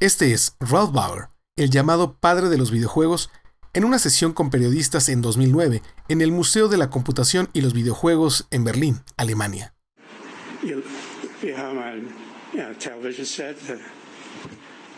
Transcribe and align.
Este 0.00 0.32
es 0.32 0.56
Ralph 0.60 0.92
Bauer, 0.92 1.26
el 1.56 1.70
llamado 1.70 2.18
padre 2.20 2.48
de 2.48 2.56
los 2.56 2.70
videojuegos, 2.70 3.30
en 3.74 3.84
una 3.84 3.98
sesión 3.98 4.32
con 4.32 4.48
periodistas 4.48 5.08
en 5.08 5.22
2009 5.22 5.82
en 6.08 6.20
el 6.20 6.30
Museo 6.30 6.68
de 6.68 6.76
la 6.76 6.88
Computación 6.88 7.48
y 7.52 7.62
los 7.62 7.74
Videojuegos 7.74 8.46
en 8.52 8.62
Berlín, 8.62 9.00
Alemania. 9.16 9.74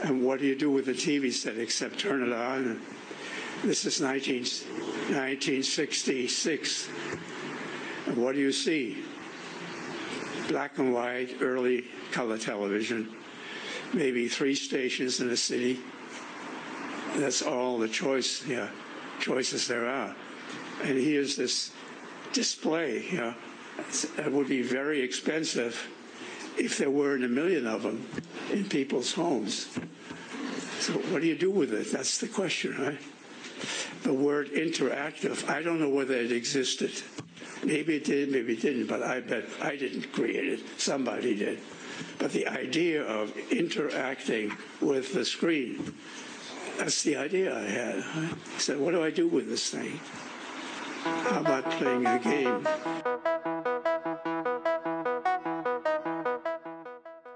And 0.02 0.22
what 0.22 0.38
do 0.38 0.46
you 0.46 0.54
do 0.54 0.70
with 0.70 0.84
the 0.84 0.94
TV 0.94 1.30
set 1.30 1.58
except 1.58 1.98
turn 1.98 2.22
it 2.22 2.32
on? 2.32 2.80
This 3.62 3.84
is 3.84 4.00
19, 4.00 4.44
1966. 5.08 6.88
And 8.06 8.16
what 8.16 8.34
do 8.34 8.40
you 8.40 8.52
see? 8.52 9.04
Black 10.48 10.78
and 10.78 10.94
white, 10.94 11.36
early 11.42 11.84
color 12.12 12.38
television, 12.38 13.08
maybe 13.92 14.28
three 14.28 14.54
stations 14.54 15.20
in 15.20 15.28
the 15.28 15.36
city. 15.36 15.80
That's 17.16 17.42
all 17.42 17.78
the 17.78 17.88
choice, 17.88 18.46
yeah, 18.46 18.68
choices 19.20 19.66
there 19.66 19.86
are. 19.86 20.14
And 20.82 20.98
here's 20.98 21.36
this 21.36 21.72
display, 22.32 23.04
you 23.10 23.18
know, 23.18 23.34
it 24.18 24.32
would 24.32 24.48
be 24.48 24.62
very 24.62 25.00
expensive 25.00 25.88
if 26.56 26.78
there 26.78 26.90
weren't 26.90 27.24
a 27.24 27.28
million 27.28 27.66
of 27.66 27.82
them 27.82 28.06
in 28.50 28.68
people's 28.68 29.12
homes. 29.12 29.66
So 30.78 30.94
what 30.94 31.22
do 31.22 31.28
you 31.28 31.36
do 31.36 31.50
with 31.50 31.72
it? 31.72 31.90
That's 31.92 32.18
the 32.18 32.28
question, 32.28 32.76
right? 32.78 32.98
The 34.02 34.14
word 34.14 34.50
interactive, 34.50 35.48
I 35.48 35.62
don't 35.62 35.80
know 35.80 35.90
whether 35.90 36.14
it 36.14 36.32
existed. 36.32 36.92
Maybe 37.62 37.96
it 37.96 38.04
did, 38.04 38.30
maybe 38.30 38.54
it 38.54 38.62
didn't, 38.62 38.86
but 38.86 39.02
I 39.02 39.20
bet 39.20 39.44
I 39.60 39.76
didn't 39.76 40.12
create 40.12 40.48
it. 40.48 40.60
Somebody 40.78 41.34
did. 41.34 41.58
But 42.20 42.32
the 42.32 42.46
idea 42.46 43.02
of 43.02 43.32
interacting 43.50 44.52
with 44.82 45.14
the 45.14 45.24
screen, 45.24 45.94
that's 46.78 47.02
the 47.02 47.16
idea 47.16 47.56
I 47.56 47.62
had. 47.62 48.04
I 48.04 48.58
said, 48.58 48.78
what 48.78 48.92
do 48.92 49.02
I 49.02 49.10
do 49.10 49.26
with 49.26 49.48
this 49.48 49.70
thing? 49.70 49.98
How 51.02 51.40
about 51.40 51.64
playing 51.78 52.06
a 52.06 52.18
game? 52.18 52.62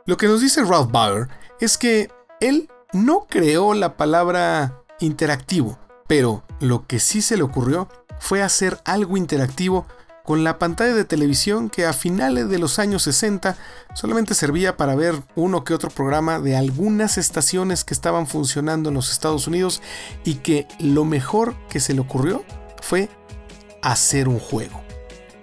Lo 0.07 0.19
que 0.19 0.29
nos 0.29 0.43
dice 0.43 0.63
Ralph 0.65 0.93
Bauer 0.93 1.29
es 1.61 1.79
que 1.79 2.11
él 2.41 2.69
no 2.93 3.27
creó 3.27 3.73
la 3.73 3.97
palabra 3.97 4.83
interactivo, 5.01 5.79
pero 6.07 6.45
lo 6.61 6.87
que 6.87 7.01
sí 7.01 7.23
se 7.23 7.39
le 7.39 7.43
ocurrió 7.43 7.89
fue 8.21 8.43
hacer 8.43 8.79
algo 8.85 9.17
interactivo 9.17 9.87
con 10.25 10.43
la 10.43 10.59
pantalla 10.59 10.95
de 10.95 11.05
televisión 11.05 11.71
que 11.71 11.87
a 11.87 11.93
finales 11.93 12.49
de 12.49 12.59
los 12.59 12.81
años 12.81 13.05
60 13.05 13.57
solamente 13.95 14.35
servía 14.35 14.77
para 14.77 14.97
ver 14.97 15.23
uno 15.37 15.63
que 15.63 15.75
otro 15.75 15.91
programa 15.91 16.41
de 16.41 16.57
algunas 16.57 17.17
estaciones 17.17 17.85
que 17.85 17.95
estaban 17.95 18.27
funcionando 18.27 18.89
en 18.89 18.97
los 18.97 19.13
Estados 19.13 19.47
Unidos 19.47 19.83
y 20.25 20.37
que 20.37 20.67
lo 20.81 21.05
mejor 21.05 21.55
que 21.69 21.79
se 21.79 21.95
le 21.95 22.01
ocurrió 22.01 22.43
fue 22.83 23.09
hacer 23.83 24.27
un 24.27 24.41
juego. 24.41 24.83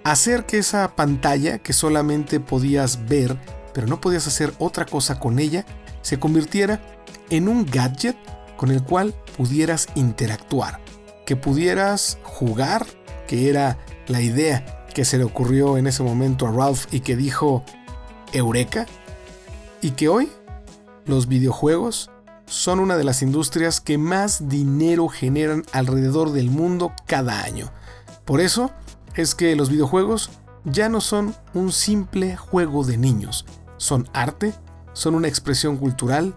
Hacer 0.04 0.44
que 0.44 0.58
esa 0.58 0.96
pantalla 0.96 1.60
que 1.60 1.72
solamente 1.72 2.40
podías 2.40 3.06
ver 3.06 3.38
pero 3.72 3.86
no 3.86 4.00
podías 4.00 4.26
hacer 4.26 4.52
otra 4.58 4.86
cosa 4.86 5.18
con 5.18 5.38
ella, 5.38 5.64
se 6.02 6.18
convirtiera 6.18 6.80
en 7.30 7.48
un 7.48 7.64
gadget 7.64 8.16
con 8.56 8.70
el 8.70 8.82
cual 8.82 9.14
pudieras 9.36 9.88
interactuar, 9.94 10.80
que 11.26 11.36
pudieras 11.36 12.18
jugar, 12.22 12.86
que 13.26 13.48
era 13.48 13.78
la 14.08 14.20
idea 14.20 14.84
que 14.94 15.04
se 15.04 15.18
le 15.18 15.24
ocurrió 15.24 15.78
en 15.78 15.86
ese 15.86 16.02
momento 16.02 16.46
a 16.46 16.52
Ralph 16.52 16.86
y 16.92 17.00
que 17.00 17.16
dijo 17.16 17.64
Eureka, 18.32 18.86
y 19.80 19.92
que 19.92 20.08
hoy 20.08 20.30
los 21.06 21.26
videojuegos 21.26 22.10
son 22.46 22.80
una 22.80 22.96
de 22.96 23.04
las 23.04 23.22
industrias 23.22 23.80
que 23.80 23.98
más 23.98 24.48
dinero 24.48 25.08
generan 25.08 25.64
alrededor 25.72 26.32
del 26.32 26.50
mundo 26.50 26.92
cada 27.06 27.42
año. 27.42 27.72
Por 28.24 28.40
eso 28.40 28.70
es 29.14 29.34
que 29.34 29.56
los 29.56 29.70
videojuegos 29.70 30.30
ya 30.64 30.88
no 30.88 31.00
son 31.00 31.34
un 31.54 31.72
simple 31.72 32.36
juego 32.36 32.84
de 32.84 32.98
niños, 32.98 33.46
son 33.78 34.08
arte, 34.12 34.54
son 34.92 35.14
una 35.14 35.28
expresión 35.28 35.76
cultural, 35.76 36.34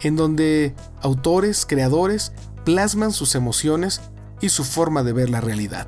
en 0.00 0.16
donde 0.16 0.74
autores, 1.00 1.64
creadores, 1.64 2.32
plasman 2.64 3.12
sus 3.12 3.34
emociones 3.34 4.00
y 4.40 4.48
su 4.48 4.64
forma 4.64 5.02
de 5.02 5.12
ver 5.12 5.30
la 5.30 5.40
realidad. 5.40 5.86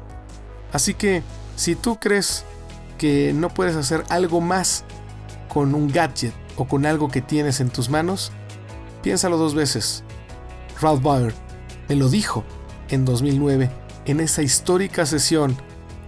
Así 0.74 0.92
que, 0.92 1.22
si 1.54 1.76
tú 1.76 2.00
crees 2.00 2.44
que 2.98 3.32
no 3.32 3.48
puedes 3.48 3.76
hacer 3.76 4.02
algo 4.08 4.40
más 4.40 4.84
con 5.48 5.72
un 5.72 5.86
gadget 5.86 6.34
o 6.56 6.66
con 6.66 6.84
algo 6.84 7.08
que 7.08 7.22
tienes 7.22 7.60
en 7.60 7.70
tus 7.70 7.88
manos, 7.88 8.32
piénsalo 9.00 9.36
dos 9.36 9.54
veces. 9.54 10.02
Ralph 10.80 11.00
Bauer 11.00 11.32
me 11.88 11.94
lo 11.94 12.08
dijo 12.08 12.42
en 12.88 13.04
2009 13.04 13.70
en 14.06 14.18
esa 14.18 14.42
histórica 14.42 15.06
sesión 15.06 15.56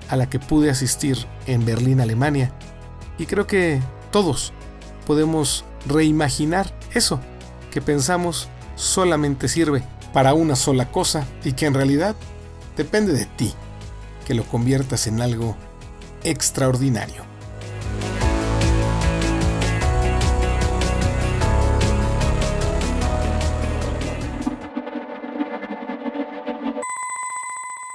a 0.09 0.17
la 0.17 0.29
que 0.29 0.41
pude 0.41 0.69
asistir 0.69 1.17
en 1.47 1.65
Berlín, 1.65 2.01
Alemania. 2.01 2.51
Y 3.19 3.27
creo 3.27 3.47
que 3.47 3.81
todos 4.11 4.53
podemos 5.07 5.65
reimaginar 5.87 6.77
eso 6.93 7.21
que 7.71 7.81
pensamos 7.81 8.49
solamente 8.75 9.47
sirve 9.47 9.85
para 10.13 10.35
una 10.35 10.57
sola 10.57 10.91
cosa 10.91 11.25
y 11.45 11.53
que 11.53 11.67
en 11.67 11.75
realidad 11.75 12.17
depende 12.77 13.13
de 13.13 13.27
ti 13.27 13.55
que 14.27 14.35
lo 14.35 14.45
conviertas 14.45 15.07
en 15.07 15.23
algo 15.23 15.57
extraordinario. 16.25 17.25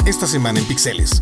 Esta 0.05 0.25
semana 0.25 0.59
en 0.59 0.65
Pixeles. 0.65 1.21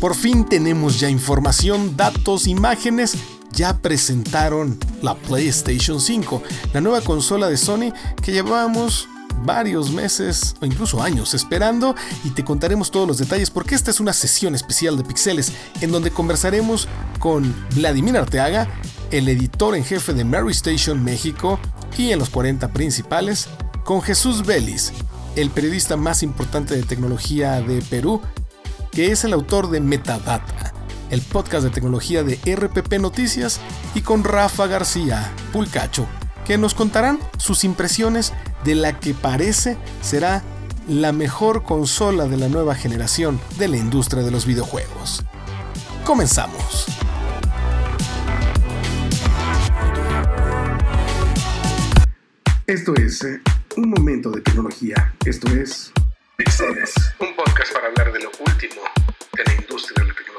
Por 0.00 0.14
fin 0.14 0.44
tenemos 0.46 0.98
ya 0.98 1.10
información, 1.10 1.96
datos, 1.96 2.46
imágenes 2.46 3.16
ya 3.52 3.78
presentaron 3.78 4.78
la 5.02 5.14
PlayStation 5.14 6.00
5, 6.00 6.42
la 6.72 6.80
nueva 6.80 7.02
consola 7.02 7.48
de 7.48 7.56
Sony 7.56 7.92
que 8.22 8.32
llevábamos 8.32 9.08
varios 9.44 9.90
meses 9.90 10.54
o 10.60 10.66
incluso 10.66 11.02
años 11.02 11.34
esperando 11.34 11.94
y 12.24 12.30
te 12.30 12.44
contaremos 12.44 12.90
todos 12.90 13.06
los 13.06 13.18
detalles 13.18 13.50
porque 13.50 13.74
esta 13.74 13.90
es 13.90 14.00
una 14.00 14.12
sesión 14.12 14.54
especial 14.54 14.96
de 14.96 15.04
Pixeles 15.04 15.52
en 15.80 15.92
donde 15.92 16.10
conversaremos 16.10 16.88
con 17.18 17.54
Vladimir 17.74 18.16
Arteaga, 18.16 18.68
el 19.10 19.28
editor 19.28 19.76
en 19.76 19.84
jefe 19.84 20.12
de 20.12 20.24
Mary 20.24 20.52
Station 20.52 21.02
México 21.02 21.58
y 21.96 22.10
en 22.10 22.18
los 22.18 22.30
40 22.30 22.68
principales, 22.72 23.48
con 23.84 24.02
Jesús 24.02 24.46
Vélez, 24.46 24.92
el 25.36 25.50
periodista 25.50 25.96
más 25.96 26.22
importante 26.22 26.76
de 26.76 26.82
tecnología 26.82 27.60
de 27.60 27.82
Perú, 27.82 28.20
que 28.92 29.12
es 29.12 29.24
el 29.24 29.32
autor 29.32 29.70
de 29.70 29.80
Metadata 29.80 30.70
el 31.10 31.20
podcast 31.22 31.64
de 31.64 31.70
tecnología 31.70 32.22
de 32.22 32.38
RPP 32.54 32.94
Noticias, 33.00 33.60
y 33.94 34.00
con 34.00 34.24
Rafa 34.24 34.66
García, 34.66 35.32
Pulcacho, 35.52 36.06
que 36.46 36.56
nos 36.56 36.74
contarán 36.74 37.18
sus 37.36 37.64
impresiones 37.64 38.32
de 38.64 38.74
la 38.74 38.98
que 38.98 39.14
parece 39.14 39.76
será 40.02 40.42
la 40.88 41.12
mejor 41.12 41.62
consola 41.62 42.26
de 42.26 42.36
la 42.36 42.48
nueva 42.48 42.74
generación 42.74 43.40
de 43.58 43.68
la 43.68 43.76
industria 43.76 44.22
de 44.22 44.30
los 44.30 44.46
videojuegos. 44.46 45.24
Comenzamos. 46.04 46.86
Esto 52.66 52.94
es 52.94 53.24
eh, 53.24 53.40
un 53.76 53.90
momento 53.90 54.30
de 54.30 54.40
tecnología. 54.42 55.14
Esto 55.24 55.48
es 55.52 55.92
Pixeles, 56.36 56.92
un 57.18 57.34
podcast 57.34 57.72
para 57.72 57.88
hablar 57.88 58.12
de 58.12 58.20
lo 58.20 58.30
último 58.46 58.82
de 59.36 59.44
la 59.44 59.54
industria 59.60 60.02
de 60.02 60.08
la 60.08 60.14
tecnología 60.14 60.29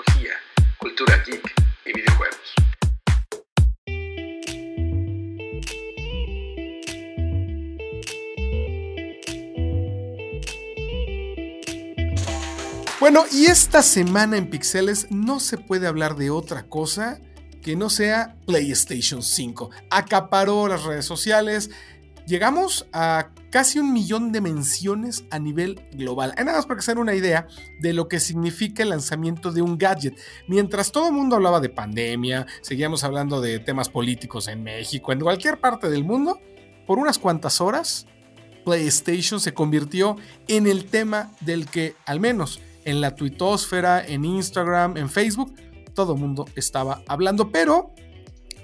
Bueno, 13.02 13.26
y 13.32 13.46
esta 13.46 13.82
semana 13.82 14.38
en 14.38 14.48
Pixeles 14.48 15.08
no 15.09 15.40
se 15.40 15.58
puede 15.58 15.88
hablar 15.88 16.16
de 16.18 16.30
otra 16.30 16.68
cosa 16.68 17.20
que 17.64 17.76
no 17.76 17.90
sea 17.90 18.36
PlayStation 18.46 19.24
5. 19.24 19.72
Acaparó 19.90 20.68
las 20.68 20.84
redes 20.84 21.03
sociales, 21.03 21.72
llegamos 22.28 22.86
a 22.94 23.32
casi 23.50 23.80
un 23.80 23.92
millón 23.92 24.32
de 24.32 24.42
menciones 24.42 25.24
a 25.32 25.40
nivel 25.40 25.84
global. 25.94 26.36
Nada 26.38 26.58
más 26.58 26.68
para 26.68 26.76
que 26.78 26.86
se 26.86 26.94
una 26.94 27.16
idea 27.16 27.48
de 27.80 27.92
lo 27.94 28.08
que 28.08 28.20
significa 28.20 28.84
el 28.84 28.90
lanzamiento 28.90 29.52
de 29.52 29.64
un 29.64 29.80
gadget. 29.80 30.20
Mientras 30.48 30.92
todo 30.92 31.08
el 31.08 31.16
mundo 31.16 31.38
hablaba 31.38 31.59
de 31.59 31.70
pandemia, 31.70 32.46
seguíamos 32.62 33.03
hablando 33.03 33.42
de 33.42 33.58
temas 33.58 33.90
políticos 33.90 34.48
en 34.48 34.62
México, 34.62 35.12
en 35.12 35.22
cualquier 35.22 35.59
parte 35.59 35.90
del 35.90 36.03
mundo, 36.03 36.40
por 36.86 37.00
unas 37.00 37.18
cuantas 37.18 37.62
horas, 37.62 38.06
PlayStation 38.64 39.40
se 39.40 39.56
convirtió 39.56 40.18
en 40.48 40.68
el 40.68 40.86
tema 40.86 41.32
del 41.42 41.66
que, 41.66 41.96
al 42.06 42.20
menos 42.20 42.62
en 42.85 43.01
la 43.01 43.16
tuitosfera, 43.16 44.05
en 44.05 44.25
Instagram, 44.25 44.97
en 44.97 45.09
Facebook, 45.09 45.55
todo 45.93 46.13
el 46.13 46.19
mundo 46.19 46.45
estaba 46.55 47.01
hablando. 47.07 47.51
Pero 47.51 47.93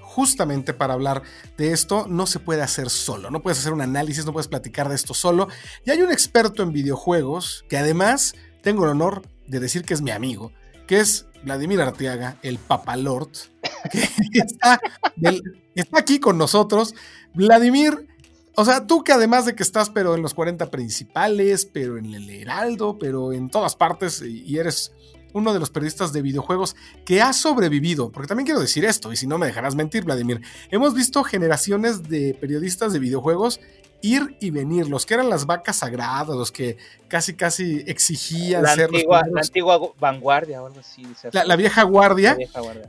justamente 0.02 0.74
para 0.74 0.94
hablar 0.94 1.22
de 1.56 1.72
esto, 1.72 2.06
no 2.08 2.26
se 2.26 2.40
puede 2.40 2.62
hacer 2.62 2.90
solo, 2.90 3.30
no 3.30 3.40
puedes 3.40 3.60
hacer 3.60 3.72
un 3.72 3.82
análisis, 3.82 4.26
no 4.26 4.32
puedes 4.32 4.48
platicar 4.48 4.88
de 4.88 4.96
esto 4.96 5.14
solo. 5.14 5.48
Y 5.84 5.90
hay 5.90 6.02
un 6.02 6.10
experto 6.10 6.62
en 6.62 6.72
videojuegos 6.72 7.64
que 7.68 7.78
además 7.78 8.34
tengo 8.62 8.84
el 8.84 8.90
honor 8.90 9.22
de 9.46 9.60
decir 9.60 9.84
que 9.84 9.94
es 9.94 10.02
mi 10.02 10.10
amigo, 10.10 10.52
que 10.86 10.98
es 10.98 11.26
Vladimir 11.44 11.80
Arteaga, 11.80 12.36
el 12.42 12.58
Papalord, 12.58 13.30
que 13.92 14.00
está, 14.40 14.80
está 15.74 15.98
aquí 15.98 16.18
con 16.18 16.36
nosotros. 16.36 16.94
Vladimir, 17.34 18.08
o 18.60 18.64
sea, 18.64 18.88
tú 18.88 19.04
que 19.04 19.12
además 19.12 19.46
de 19.46 19.54
que 19.54 19.62
estás 19.62 19.88
pero 19.88 20.16
en 20.16 20.22
los 20.22 20.34
40 20.34 20.68
principales, 20.68 21.64
pero 21.64 21.96
en 21.96 22.12
el 22.12 22.28
Heraldo, 22.28 22.98
pero 22.98 23.32
en 23.32 23.50
todas 23.50 23.76
partes 23.76 24.20
y 24.20 24.58
eres 24.58 24.92
uno 25.32 25.52
de 25.52 25.60
los 25.60 25.70
periodistas 25.70 26.12
de 26.12 26.22
videojuegos 26.22 26.74
que 27.04 27.22
ha 27.22 27.32
sobrevivido, 27.32 28.10
porque 28.10 28.26
también 28.26 28.46
quiero 28.46 28.60
decir 28.60 28.84
esto, 28.84 29.12
y 29.12 29.16
si 29.16 29.28
no 29.28 29.38
me 29.38 29.46
dejarás 29.46 29.76
mentir, 29.76 30.02
Vladimir, 30.02 30.40
hemos 30.72 30.92
visto 30.92 31.22
generaciones 31.22 32.02
de 32.08 32.36
periodistas 32.40 32.92
de 32.92 32.98
videojuegos 32.98 33.60
ir 34.00 34.36
y 34.40 34.50
venir, 34.50 34.88
los 34.88 35.06
que 35.06 35.14
eran 35.14 35.30
las 35.30 35.46
vacas 35.46 35.76
sagradas, 35.76 36.36
los 36.36 36.50
que 36.50 36.78
casi 37.06 37.34
casi 37.34 37.84
exigían 37.86 38.64
la 38.64 38.74
ser 38.74 38.86
antigua, 38.86 39.22
la 39.30 39.40
antigua 39.40 39.92
vanguardia 40.00 40.62
o 40.62 40.66
algo 40.66 40.80
así. 40.80 41.06
La, 41.32 41.54
vieja 41.56 41.84
guardia. 41.84 42.36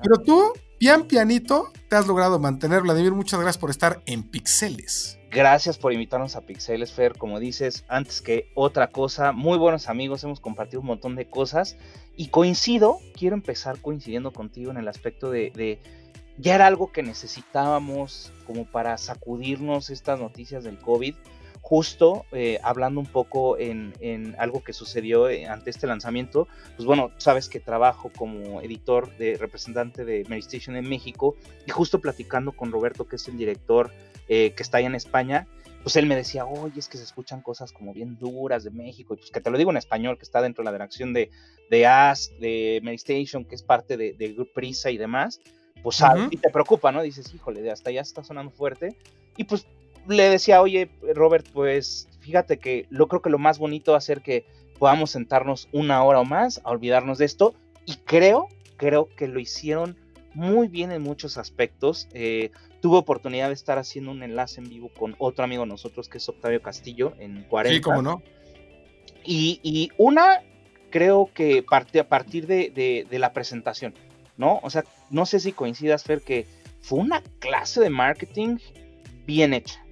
Pero 0.02 0.18
tú, 0.24 0.54
pian 0.80 1.04
pianito, 1.04 1.72
te 1.90 1.98
has 1.98 2.08
logrado 2.08 2.40
mantener. 2.40 2.82
Vladimir, 2.82 3.12
muchas 3.12 3.40
gracias 3.40 3.60
por 3.60 3.70
estar 3.70 4.02
en 4.06 4.24
Pixeles. 4.24 5.20
Gracias 5.30 5.78
por 5.78 5.94
invitarnos 5.94 6.36
a 6.36 6.42
Pixeles, 6.42 6.92
Fer. 6.92 7.16
Como 7.18 7.40
dices, 7.40 7.84
antes 7.88 8.22
que 8.22 8.50
otra 8.56 8.88
cosa, 8.88 9.32
muy 9.32 9.58
buenos 9.60 9.90
amigos, 9.90 10.24
hemos 10.24 10.40
compartido 10.40 10.80
un 10.80 10.88
montón 10.88 11.16
de 11.16 11.28
cosas 11.28 11.78
y 12.16 12.30
coincido, 12.30 13.00
quiero 13.14 13.36
empezar 13.36 13.80
coincidiendo 13.80 14.32
contigo 14.32 14.72
en 14.72 14.78
el 14.78 14.88
aspecto 14.88 15.30
de, 15.30 15.80
ya 16.38 16.56
era 16.56 16.66
algo 16.66 16.92
que 16.92 17.04
necesitábamos 17.04 18.32
como 18.48 18.66
para 18.66 18.98
sacudirnos 18.98 19.90
estas 19.90 20.20
noticias 20.20 20.64
del 20.64 20.80
COVID. 20.80 21.14
Justo 21.70 22.26
eh, 22.32 22.58
hablando 22.64 23.00
un 23.00 23.06
poco 23.06 23.56
en, 23.60 23.94
algo 24.40 24.64
que 24.64 24.74
sucedió 24.74 25.30
eh, 25.30 25.46
ante 25.46 25.70
este 25.70 25.86
lanzamiento, 25.86 26.48
pues 26.76 26.88
bueno, 26.88 27.12
sabes 27.18 27.48
que 27.48 27.60
trabajo 27.60 28.12
como 28.18 28.60
editor 28.62 29.16
de 29.20 29.38
representante 29.38 30.04
de 30.04 30.26
Medistation 30.28 30.76
en 30.76 30.90
México 30.90 31.36
y 31.68 31.70
justo 31.70 32.02
platicando 32.02 32.54
con 32.54 32.72
Roberto, 32.72 33.08
que 33.08 33.18
es 33.18 33.28
el 33.28 33.38
director 33.38 33.92
eh, 34.28 34.54
que 34.58 34.64
está 34.64 34.80
ahí 34.80 34.86
en 34.86 34.96
España, 34.96 35.46
pues 35.84 35.96
él 35.96 36.08
me 36.08 36.16
decía, 36.16 36.44
oye, 36.44 36.80
es 36.80 36.90
que 36.90 36.98
se 36.98 37.04
escuchan 37.04 37.44
cosas 37.44 37.72
como 37.72 37.94
bien 37.94 38.18
duras 38.18 38.64
de 38.64 38.72
México, 38.72 39.14
y 39.14 39.18
pues 39.18 39.30
que 39.30 39.40
te 39.40 39.52
lo 39.52 39.58
digo 39.60 39.70
en 39.70 39.78
español, 39.78 40.18
que 40.18 40.26
está 40.26 40.42
dentro 40.42 40.64
de 40.64 40.66
la 40.66 40.72
dirección 40.72 41.14
de, 41.14 41.30
de 41.70 41.86
Ask, 41.86 42.32
de 42.40 42.80
Medistation, 42.82 43.46
que 43.46 43.54
es 43.54 43.62
parte 43.62 43.96
de, 43.96 44.14
de 44.14 44.44
Prisa 44.56 44.90
y 44.90 44.98
demás, 44.98 45.40
pues 45.84 46.02
y 46.32 46.38
te 46.38 46.50
preocupa, 46.50 46.92
¿no? 46.92 47.04
Dices, 47.04 47.32
híjole, 47.32 47.62
de 47.62 47.70
hasta 47.70 47.92
ya 47.92 48.02
está 48.02 48.24
sonando 48.24 48.52
fuerte. 48.52 48.98
Y 49.38 49.46
pues 49.46 49.68
le 50.08 50.30
decía, 50.30 50.62
oye, 50.62 50.90
Robert, 51.16 51.48
pues 51.52 52.08
fíjate 52.20 52.58
que 52.58 52.86
lo 52.90 53.08
creo 53.08 53.22
que 53.22 53.30
lo 53.30 53.40
más 53.40 53.60
bonito 53.60 53.94
va 53.94 53.98
a 53.98 54.02
ser 54.02 54.22
que 54.22 54.46
podamos 54.78 55.12
sentarnos 55.12 55.68
una 55.72 56.04
hora 56.04 56.20
o 56.20 56.26
más 56.26 56.62
a 56.64 56.72
olvidarnos 56.72 57.18
de 57.18 57.26
esto, 57.26 57.54
y 57.86 57.96
creo, 58.06 58.48
creo 58.78 59.10
que 59.16 59.28
lo 59.28 59.40
hicieron 59.40 59.98
muy 60.34 60.68
bien 60.68 60.92
en 60.92 61.02
muchos 61.02 61.38
aspectos. 61.38 62.08
Eh, 62.14 62.52
tuve 62.82 62.98
oportunidad 62.98 63.48
de 63.48 63.54
estar 63.54 63.78
haciendo 63.78 64.12
un 64.12 64.24
enlace 64.24 64.62
en 64.62 64.70
vivo 64.70 64.90
con 64.90 65.16
otro 65.20 65.44
amigo 65.44 65.64
de 65.64 65.70
nosotros 65.70 66.08
que 66.08 66.20
es 66.20 66.30
Octavio 66.30 66.62
Castillo 66.62 67.14
en 67.20 67.44
40. 67.44 67.76
Sí, 67.76 67.82
cómo 67.82 68.02
no. 68.02 68.22
Y, 69.26 69.92
una, 69.98 70.42
creo 70.90 71.30
que 71.34 71.62
parte 71.62 72.00
a 72.00 72.08
partir 72.08 72.48
de, 72.48 73.06
la 73.12 73.34
presentación, 73.34 73.94
¿no? 74.38 74.60
O 74.64 74.70
sea, 74.70 74.84
no 75.10 75.26
sé 75.26 75.40
si 75.40 75.52
coincidas, 75.52 76.04
Fer, 76.04 76.22
que 76.22 76.48
fue 76.82 77.00
una 77.00 77.22
clase 77.40 77.82
de 77.82 77.90
marketing 77.90 78.58
bien 79.26 79.54
hecha. 79.54 79.84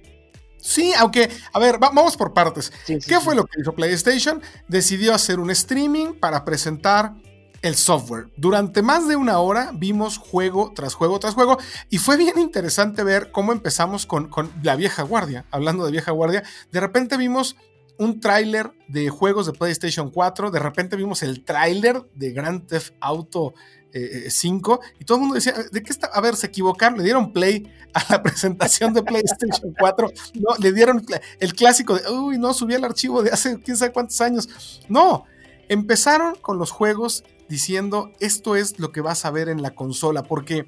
Sí, 0.60 0.92
aunque, 0.98 1.30
a 1.52 1.58
ver, 1.58 1.78
vamos 1.78 2.16
por 2.16 2.34
partes. 2.34 2.72
¿Qué 2.86 3.20
fue 3.20 3.34
lo 3.34 3.44
que 3.46 3.60
hizo 3.60 3.72
PlayStation? 3.72 4.42
Decidió 4.66 5.14
hacer 5.14 5.38
un 5.38 5.50
streaming 5.50 6.14
para 6.14 6.44
presentar 6.44 7.14
el 7.62 7.74
software. 7.74 8.28
Durante 8.36 8.82
más 8.82 9.08
de 9.08 9.16
una 9.16 9.38
hora 9.38 9.70
vimos 9.74 10.18
juego 10.18 10.72
tras 10.74 10.94
juego 10.94 11.18
tras 11.18 11.34
juego 11.34 11.58
y 11.90 11.98
fue 11.98 12.16
bien 12.16 12.38
interesante 12.38 13.02
ver 13.02 13.32
cómo 13.32 13.52
empezamos 13.52 14.06
con, 14.06 14.30
la 14.62 14.76
vieja 14.76 15.02
guardia. 15.02 15.44
Hablando 15.50 15.84
de 15.84 15.92
vieja 15.92 16.12
guardia, 16.12 16.42
de 16.70 16.80
repente 16.80 17.16
vimos 17.16 17.56
un 17.98 18.20
tráiler 18.20 18.70
de 18.86 19.08
juegos 19.08 19.46
de 19.46 19.52
PlayStation 19.52 20.10
4, 20.10 20.52
de 20.52 20.60
repente 20.60 20.94
vimos 20.94 21.24
el 21.24 21.44
tráiler 21.44 22.02
de 22.14 22.30
Grand 22.30 22.64
Theft 22.66 22.94
Auto 23.00 23.54
5 23.92 24.80
eh, 24.82 24.94
y 25.00 25.04
todo 25.04 25.16
el 25.16 25.20
mundo 25.20 25.34
decía, 25.36 25.54
¿de 25.70 25.82
qué 25.82 25.90
está? 25.90 26.08
A 26.08 26.20
ver, 26.20 26.36
se 26.36 26.46
equivocaron, 26.46 26.98
le 26.98 27.04
dieron 27.04 27.32
play 27.32 27.72
a 27.94 28.04
la 28.10 28.22
presentación 28.22 28.92
de 28.92 29.02
PlayStation 29.02 29.74
4, 29.78 30.12
no, 30.34 30.56
le 30.58 30.72
dieron 30.72 31.04
el 31.40 31.54
clásico 31.54 31.96
de, 31.96 32.08
uy, 32.10 32.38
no, 32.38 32.52
subí 32.52 32.74
el 32.74 32.84
archivo 32.84 33.22
de 33.22 33.30
hace 33.30 33.60
quién 33.60 33.76
sabe 33.76 33.92
cuántos 33.92 34.20
años. 34.20 34.82
No, 34.88 35.24
empezaron 35.68 36.34
con 36.36 36.58
los 36.58 36.70
juegos 36.70 37.24
diciendo 37.48 38.12
esto 38.20 38.56
es 38.56 38.78
lo 38.78 38.92
que 38.92 39.00
vas 39.00 39.24
a 39.24 39.30
ver 39.30 39.48
en 39.48 39.62
la 39.62 39.74
consola, 39.74 40.22
porque 40.22 40.66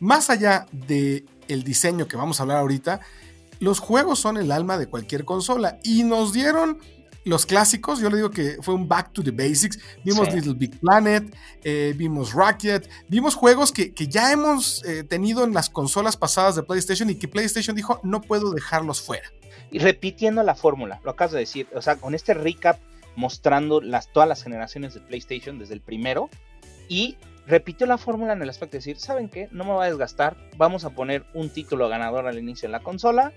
más 0.00 0.30
allá 0.30 0.66
de 0.72 1.24
diseño 1.48 2.08
que 2.08 2.16
vamos 2.16 2.40
a 2.40 2.42
hablar 2.42 2.58
ahorita, 2.58 3.00
los 3.60 3.78
juegos 3.78 4.18
son 4.18 4.36
el 4.36 4.52
alma 4.52 4.76
de 4.76 4.88
cualquier 4.88 5.24
consola 5.24 5.78
y 5.82 6.02
nos 6.02 6.32
dieron 6.32 6.78
los 7.26 7.44
clásicos, 7.44 7.98
yo 7.98 8.08
le 8.08 8.16
digo 8.16 8.30
que 8.30 8.58
fue 8.62 8.72
un 8.72 8.86
back 8.86 9.12
to 9.12 9.22
the 9.22 9.32
basics, 9.32 9.80
vimos 10.04 10.32
Little 10.32 10.54
Big 10.54 10.78
Planet, 10.78 11.34
eh, 11.64 11.92
vimos 11.96 12.32
Rocket, 12.32 12.88
vimos 13.08 13.34
juegos 13.34 13.72
que, 13.72 13.92
ya 14.06 14.30
hemos 14.30 14.84
eh, 14.84 15.02
tenido 15.02 15.42
en 15.42 15.52
las 15.52 15.68
consolas 15.68 16.16
pasadas 16.16 16.54
de 16.54 16.62
PlayStation 16.62 17.10
y 17.10 17.16
que 17.16 17.26
PlayStation 17.26 17.74
dijo 17.74 18.00
no 18.04 18.20
puedo 18.20 18.52
dejarlos 18.52 19.02
fuera. 19.02 19.28
Y 19.72 19.80
repitiendo 19.80 20.44
la 20.44 20.54
fórmula, 20.54 21.00
lo 21.02 21.10
acabas 21.10 21.32
de 21.32 21.40
decir, 21.40 21.66
o 21.74 21.82
sea, 21.82 21.96
con 21.96 22.14
este 22.14 22.32
recap 22.32 22.78
mostrando 23.16 23.80
las, 23.80 24.12
todas 24.12 24.28
las 24.28 24.44
generaciones 24.44 24.94
de 24.94 25.00
PlayStation 25.00 25.58
desde 25.58 25.74
el 25.74 25.80
primero 25.80 26.30
y 26.88 27.16
repitió 27.48 27.88
la 27.88 27.98
fórmula 27.98 28.34
en 28.34 28.42
el 28.42 28.50
aspecto 28.50 28.74
de 28.74 28.78
decir, 28.78 29.00
¿saben 29.00 29.28
qué? 29.28 29.48
No 29.50 29.64
me 29.64 29.72
va 29.72 29.84
a 29.84 29.88
desgastar, 29.88 30.36
vamos 30.56 30.84
a 30.84 30.90
poner 30.90 31.24
un 31.34 31.50
título 31.50 31.88
ganador 31.88 32.28
al 32.28 32.38
inicio 32.38 32.68
de 32.68 32.72
la 32.72 32.80
consola, 32.80 33.32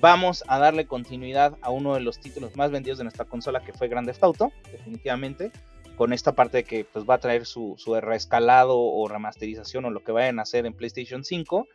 vamos 0.00 0.44
a 0.46 0.58
darle 0.58 0.86
continuidad 0.86 1.56
a 1.62 1.70
uno 1.70 1.94
de 1.94 2.00
los 2.00 2.18
títulos 2.20 2.56
más 2.56 2.70
vendidos 2.70 2.98
de 2.98 3.04
nuestra 3.04 3.24
consola 3.24 3.60
que 3.60 3.72
fue 3.72 3.88
Grand 3.88 4.06
Theft 4.06 4.22
Auto, 4.22 4.52
definitivamente, 4.70 5.50
con 5.96 6.12
esta 6.12 6.32
parte 6.32 6.58
de 6.58 6.64
que 6.64 6.84
pues, 6.84 7.04
va 7.08 7.14
a 7.14 7.18
traer 7.18 7.46
su, 7.46 7.74
su 7.76 7.94
reescalado 8.00 8.78
o 8.78 9.08
remasterización 9.08 9.84
o 9.84 9.90
lo 9.90 10.04
que 10.04 10.12
vayan 10.12 10.38
a 10.38 10.42
hacer 10.42 10.66
en 10.66 10.74
PlayStation 10.74 11.24
5 11.24 11.66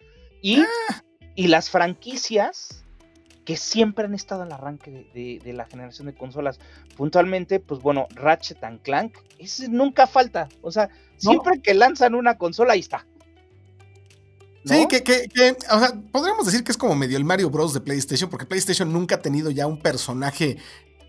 y, 0.41 0.61
ah. 0.61 1.03
y 1.35 1.47
las 1.47 1.69
franquicias 1.69 2.83
que 3.45 3.57
siempre 3.57 4.05
han 4.05 4.13
estado 4.13 4.43
al 4.43 4.51
arranque 4.51 5.07
de, 5.13 5.53
la 5.53 5.65
generación 5.65 6.07
de 6.07 6.13
consolas. 6.13 6.59
Puntualmente, 6.95 7.59
pues 7.59 7.81
bueno, 7.81 8.07
Ratchet 8.11 8.63
and 8.63 8.81
Clank, 8.81 9.17
ese 9.37 9.67
nunca 9.67 10.07
falta. 10.07 10.47
O 10.61 10.71
sea, 10.71 10.89
siempre 11.17 11.61
que 11.61 11.73
lanzan 11.73 12.15
una 12.15 12.37
consola, 12.37 12.73
ahí 12.73 12.79
está. 12.79 13.05
Sí, 14.65 14.87
que, 14.89 15.03
que, 15.03 15.27
que, 15.27 15.57
o 15.71 15.79
sea, 15.79 15.93
podríamos 16.11 16.45
decir 16.45 16.63
que 16.63 16.71
es 16.71 16.77
como 16.77 16.95
medio 16.95 17.17
el 17.17 17.25
Mario 17.25 17.49
Bros. 17.49 17.73
de 17.73 17.81
PlayStation, 17.81 18.29
porque 18.29 18.45
PlayStation 18.45 18.91
nunca 18.91 19.15
ha 19.15 19.21
tenido 19.21 19.51
ya 19.51 19.67
un 19.67 19.81
personaje 19.81 20.57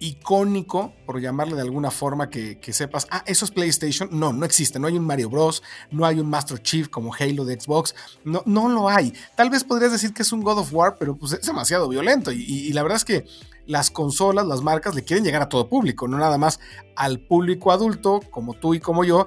icónico, 0.01 0.93
por 1.07 1.21
llamarle 1.21 1.55
de 1.55 1.63
alguna 1.63 1.91
forma, 1.91 2.29
que, 2.29 2.59
sepas, 2.73 3.07
ah, 3.11 3.23
eso 3.27 3.45
es 3.45 3.51
PlayStation. 3.51 4.09
No, 4.13 4.33
no 4.33 4.45
existe. 4.45 4.79
No 4.79 4.87
hay 4.87 4.97
un 4.97 5.07
Mario 5.07 5.31
Bros. 5.31 5.63
No 5.91 6.05
hay 6.05 6.21
un 6.21 6.29
Master 6.29 6.61
Chief 6.61 6.89
como 6.89 7.15
Halo 7.15 7.45
de 7.45 7.59
Xbox. 7.59 7.95
No, 8.25 8.43
no 8.47 8.69
lo 8.69 8.89
hay. 8.89 9.15
Tal 9.37 9.51
vez 9.51 9.65
podrías 9.65 9.93
decir 9.93 10.13
que 10.13 10.23
es 10.23 10.33
un 10.33 10.43
God 10.43 10.59
of 10.59 10.73
War, 10.73 10.97
pero 10.99 11.17
pues 11.17 11.33
es 11.33 11.47
demasiado 11.47 11.89
violento. 11.89 12.33
Y, 12.33 12.73
la 12.73 12.83
verdad 12.83 12.97
es 12.97 13.05
que 13.05 13.27
las 13.67 13.91
consolas, 13.91 14.47
las 14.47 14.61
marcas, 14.61 14.95
le 14.95 15.05
quieren 15.05 15.25
llegar 15.25 15.43
a 15.43 15.49
todo 15.49 15.69
público, 15.69 16.07
no 16.07 16.19
nada 16.19 16.37
más 16.37 16.61
al 16.97 17.21
público 17.21 17.73
adulto, 17.73 18.21
como 18.31 18.55
tú 18.55 18.75
y 18.75 18.81
como 18.81 19.05
yo, 19.05 19.27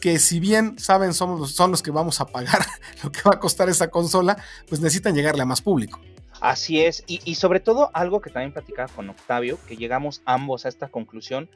que 0.00 0.18
si 0.18 0.40
bien 0.40 0.78
saben 0.78 1.14
somos 1.14 1.52
son 1.52 1.70
los 1.70 1.82
que 1.82 1.90
vamos 1.90 2.20
a 2.20 2.26
pagar 2.26 2.64
lo 3.04 3.12
que 3.12 3.20
va 3.22 3.32
a 3.34 3.38
costar 3.38 3.68
esa 3.68 3.88
consola, 3.88 4.36
pues 4.68 4.80
necesitan 4.80 5.14
llegarle 5.14 5.42
a 5.42 5.46
más 5.46 5.60
público. 5.60 6.00
Así 6.40 6.80
es, 6.80 7.04
y, 7.06 7.34
sobre 7.34 7.60
todo 7.60 7.90
algo 7.92 8.22
que 8.22 8.30
también 8.30 8.52
platicaba 8.52 8.88
con 8.88 9.10
Octavio, 9.10 9.58
que 9.68 9.76
llegamos 9.76 10.22
ambos 10.24 10.64
a 10.64 10.70
esta 10.70 10.88
conclusión, 10.88 11.50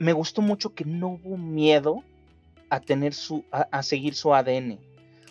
me 0.00 0.12
gustó 0.12 0.42
mucho 0.42 0.74
que 0.74 0.84
no 0.84 1.10
hubo 1.10 1.36
miedo 1.36 2.02
a 2.70 2.80
tener 2.80 3.14
su, 3.14 3.44
a, 3.52 3.82
seguir 3.84 4.16
su 4.16 4.34
ADN. 4.34 4.80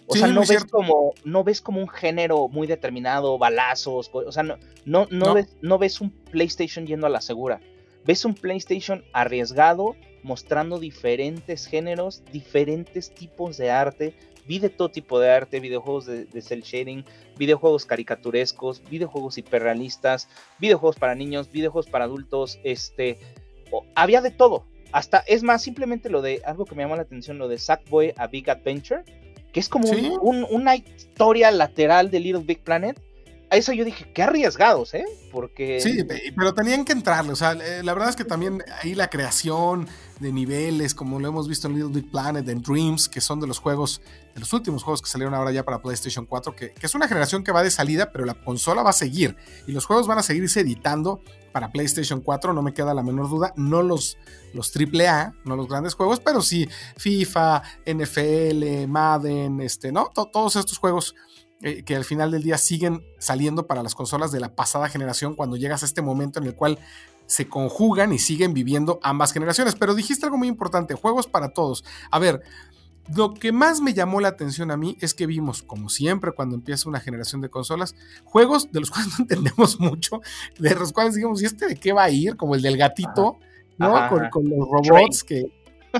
O 0.08 0.16
sea, 0.16 0.28
no 0.28 0.46
ves, 0.46 0.64
como, 0.64 1.14
no 1.26 1.44
ves 1.44 1.62
como 1.62 1.82
un 1.82 1.90
género 1.90 2.48
muy 2.48 2.68
determinado, 2.68 3.38
balazos, 3.38 4.10
o 4.14 4.32
sea, 4.32 4.44
no, 4.44 4.58
no, 4.86 5.08
no, 5.12 5.34
Ves, 5.34 5.58
no 5.62 5.78
ves 5.78 6.00
un 6.00 6.10
PlayStation 6.10 6.88
yendo 6.88 7.06
a 7.06 7.10
la 7.10 7.22
segura. 7.22 7.60
Ves 8.06 8.24
un 8.24 8.34
PlayStation 8.34 9.04
arriesgado, 9.12 9.96
mostrando 10.24 10.80
diferentes 10.80 11.66
géneros, 11.66 12.24
diferentes 12.32 13.12
tipos 13.12 13.58
de 13.58 13.72
arte, 13.72 14.14
vi 14.50 14.58
de 14.58 14.70
todo 14.70 14.90
tipo 14.90 15.20
de 15.20 15.30
arte, 15.30 15.60
videojuegos 15.60 16.08
de, 16.08 16.42
cel 16.42 16.64
shading, 16.64 17.06
videojuegos 17.38 17.86
caricaturescos, 17.86 18.82
videojuegos 18.90 19.38
hiperrealistas, 19.38 20.28
videojuegos 20.58 20.96
para 20.96 21.14
niños, 21.14 21.52
videojuegos 21.52 21.88
para 21.88 22.06
adultos, 22.06 22.60
este, 22.64 23.20
había 23.94 24.22
de 24.22 24.32
todo. 24.32 24.66
Hasta, 24.92 25.20
es 25.28 25.44
más, 25.44 25.62
simplemente 25.62 26.10
lo 26.10 26.24
de, 26.24 26.42
algo 26.46 26.66
que 26.66 26.74
me 26.74 26.82
llamó 26.82 26.96
la 26.96 27.04
atención, 27.04 27.38
lo 27.38 27.48
de 27.48 27.60
Sackboy 27.60 28.14
a 28.18 28.26
Big 28.26 28.50
Adventure, 28.50 29.04
que 29.54 29.60
es 29.60 29.70
como 29.70 29.88
una 30.50 30.76
historia 30.76 31.52
lateral 31.52 32.10
de 32.10 32.20
Little 32.20 32.44
Big 32.44 32.64
Planet. 32.64 33.00
A 33.52 33.58
eso 33.58 33.74
yo 33.74 33.84
dije, 33.84 34.12
qué 34.14 34.24
arriesgados, 34.24 34.94
¿eh? 34.94 35.06
Porque... 35.32 35.80
Sí, 35.82 36.06
pero 36.36 36.54
tenían 36.54 36.86
que 36.86 36.92
entrarle, 36.92 37.32
o 37.32 37.36
sea, 37.36 37.54
eh, 37.54 37.82
la 37.84 37.94
verdad 37.94 38.10
es 38.10 38.16
que 38.16 38.26
también 38.26 38.64
ahí 38.82 38.94
la 38.94 39.10
creación, 39.10 39.88
de 40.20 40.32
niveles, 40.32 40.94
como 40.94 41.20
lo 41.20 41.28
hemos 41.28 41.48
visto 41.48 41.68
en 41.68 41.76
Little 41.76 42.02
Big 42.02 42.12
Planet, 42.12 42.48
en 42.48 42.62
Dreams, 42.62 43.08
que 43.08 43.22
son 43.22 43.40
de 43.40 43.48
los 43.48 43.60
juegos, 43.60 44.02
de 44.34 44.40
los 44.40 44.52
últimos 44.54 44.84
juegos 44.84 45.02
que 45.02 45.10
salieron 45.10 45.34
ahora 45.34 45.52
ya 45.52 45.64
para 45.64 45.82
PlayStation 45.82 46.26
4, 46.26 46.56
que, 46.56 46.74
es 46.80 46.96
una 46.96 47.08
generación 47.08 47.44
que 47.44 47.52
va 47.52 47.64
de 47.64 47.72
salida, 47.72 48.12
pero 48.12 48.26
la 48.26 48.34
consola 48.34 48.84
va 48.84 48.90
a 48.90 48.94
seguir 48.94 49.36
y 49.66 49.72
los 49.72 49.86
juegos 49.86 50.08
van 50.08 50.18
a 50.18 50.24
seguirse 50.24 50.60
editando 50.62 51.22
para 51.54 51.72
PlayStation 51.72 52.22
4, 52.22 52.54
no 52.54 52.62
me 52.62 52.74
queda 52.74 52.94
la 52.94 53.02
menor 53.02 53.30
duda, 53.30 53.54
no 53.56 53.82
los, 53.82 54.18
los 54.54 54.72
AAA, 54.76 55.34
no 55.46 55.56
los 55.56 55.68
grandes 55.68 55.94
juegos, 55.96 56.20
pero 56.20 56.42
sí 56.42 56.68
FIFA, 56.98 57.64
NFL, 57.86 58.88
Madden, 58.88 59.62
este, 59.62 59.92
¿no? 59.92 60.10
todos 60.14 60.58
estos 60.58 60.78
juegos 60.78 61.16
eh, 61.62 61.84
que 61.84 61.96
al 61.96 62.06
final 62.06 62.32
del 62.32 62.44
día 62.44 62.58
siguen 62.58 63.04
saliendo 63.18 63.68
para 63.68 63.84
las 63.84 63.96
consolas 63.96 64.32
de 64.32 64.40
la 64.40 64.56
pasada 64.56 64.88
generación 64.88 65.36
cuando 65.36 65.58
llegas 65.58 65.84
a 65.84 65.86
este 65.86 66.02
momento 66.02 66.40
en 66.40 66.46
el 66.46 66.56
cual 66.56 66.80
se 67.26 67.48
conjugan 67.48 68.14
y 68.14 68.20
siguen 68.20 68.54
viviendo 68.54 69.00
ambas 69.04 69.34
generaciones. 69.34 69.76
Pero 69.76 69.94
dijiste 69.94 70.26
algo 70.26 70.38
muy 70.38 70.48
importante, 70.48 70.96
juegos 70.96 71.28
para 71.28 71.50
todos. 71.50 71.84
A 72.12 72.18
ver, 72.18 72.42
lo 73.16 73.34
que 73.34 73.52
más 73.52 73.82
me 73.82 73.94
llamó 73.94 74.22
la 74.22 74.30
atención 74.30 74.72
a 74.72 74.78
mí 74.78 74.98
es 75.02 75.14
que 75.14 75.26
vimos, 75.26 75.64
como 75.64 75.90
siempre 75.90 76.32
cuando 76.32 76.56
empieza 76.56 76.88
una 76.88 77.00
generación 77.00 77.42
de 77.42 77.50
consolas, 77.50 77.96
juegos 78.24 78.72
de 78.72 78.80
los 78.80 78.92
cuales 78.92 79.10
no 79.18 79.24
entendemos 79.24 79.80
mucho, 79.80 80.22
de 80.60 80.76
los 80.76 80.92
cuales 80.92 81.16
digamos, 81.16 81.42
¿y 81.42 81.46
este 81.46 81.68
de 81.68 81.76
qué 81.76 81.94
va 81.94 82.04
a 82.04 82.10
ir? 82.10 82.36
Como 82.36 82.56
el 82.56 82.62
del 82.62 82.78
gatito, 82.78 83.38
¿no? 83.78 84.10
con, 84.32 84.50
los 84.50 84.68
robots 84.72 85.24
que 85.24 85.46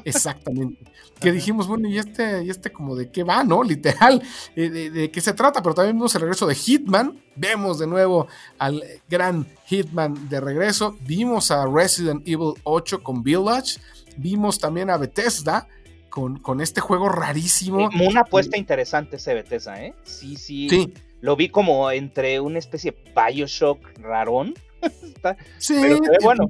Exactamente. 0.06 0.86
Que 1.20 1.34
dijimos, 1.34 1.68
bueno, 1.68 1.90
¿y 1.90 1.98
este, 1.98 2.46
y 2.46 2.50
este 2.50 2.72
como 2.72 2.96
de 2.96 3.12
qué 3.12 3.26
va, 3.26 3.44
no? 3.44 3.62
Literal, 3.62 4.24
eh, 4.56 4.70
de, 4.70 5.12
qué 5.12 5.20
se 5.20 5.34
trata, 5.34 5.62
pero 5.62 5.76
también 5.76 5.98
vimos 5.98 6.16
el 6.16 6.22
regreso 6.22 6.48
de 6.48 6.56
Hitman, 6.56 7.20
vemos 7.36 7.78
de 7.78 7.88
nuevo 7.88 8.28
al 8.58 8.82
gran 9.10 9.46
Hitman 9.66 10.30
de 10.30 10.40
regreso, 10.40 10.96
vimos 11.02 11.52
a 11.52 11.66
Resident 11.66 12.26
Evil 12.26 12.54
8 12.64 13.04
con 13.04 13.22
Village, 13.22 13.82
vimos 14.16 14.60
también 14.60 14.90
a 14.90 14.96
Bethesda 14.96 15.68
con, 16.10 16.40
con 16.40 16.62
este 16.62 16.80
juego 16.80 17.10
rarísimo. 17.10 17.90
una 17.90 18.22
apuesta 18.22 18.56
interesante 18.56 19.18
ese 19.18 19.34
Bethesda, 19.34 19.84
¿eh? 19.84 19.94
Sí, 20.04 20.38
sí, 20.38 20.70
sí. 20.70 20.94
Lo 21.22 21.36
vi 21.36 21.50
como 21.50 21.92
entre 21.92 22.40
una 22.40 22.60
especie 22.60 22.92
de 22.92 23.12
Bioshock 23.14 24.00
rarón. 24.00 24.54
sí, 25.58 25.76
bueno. 26.24 26.50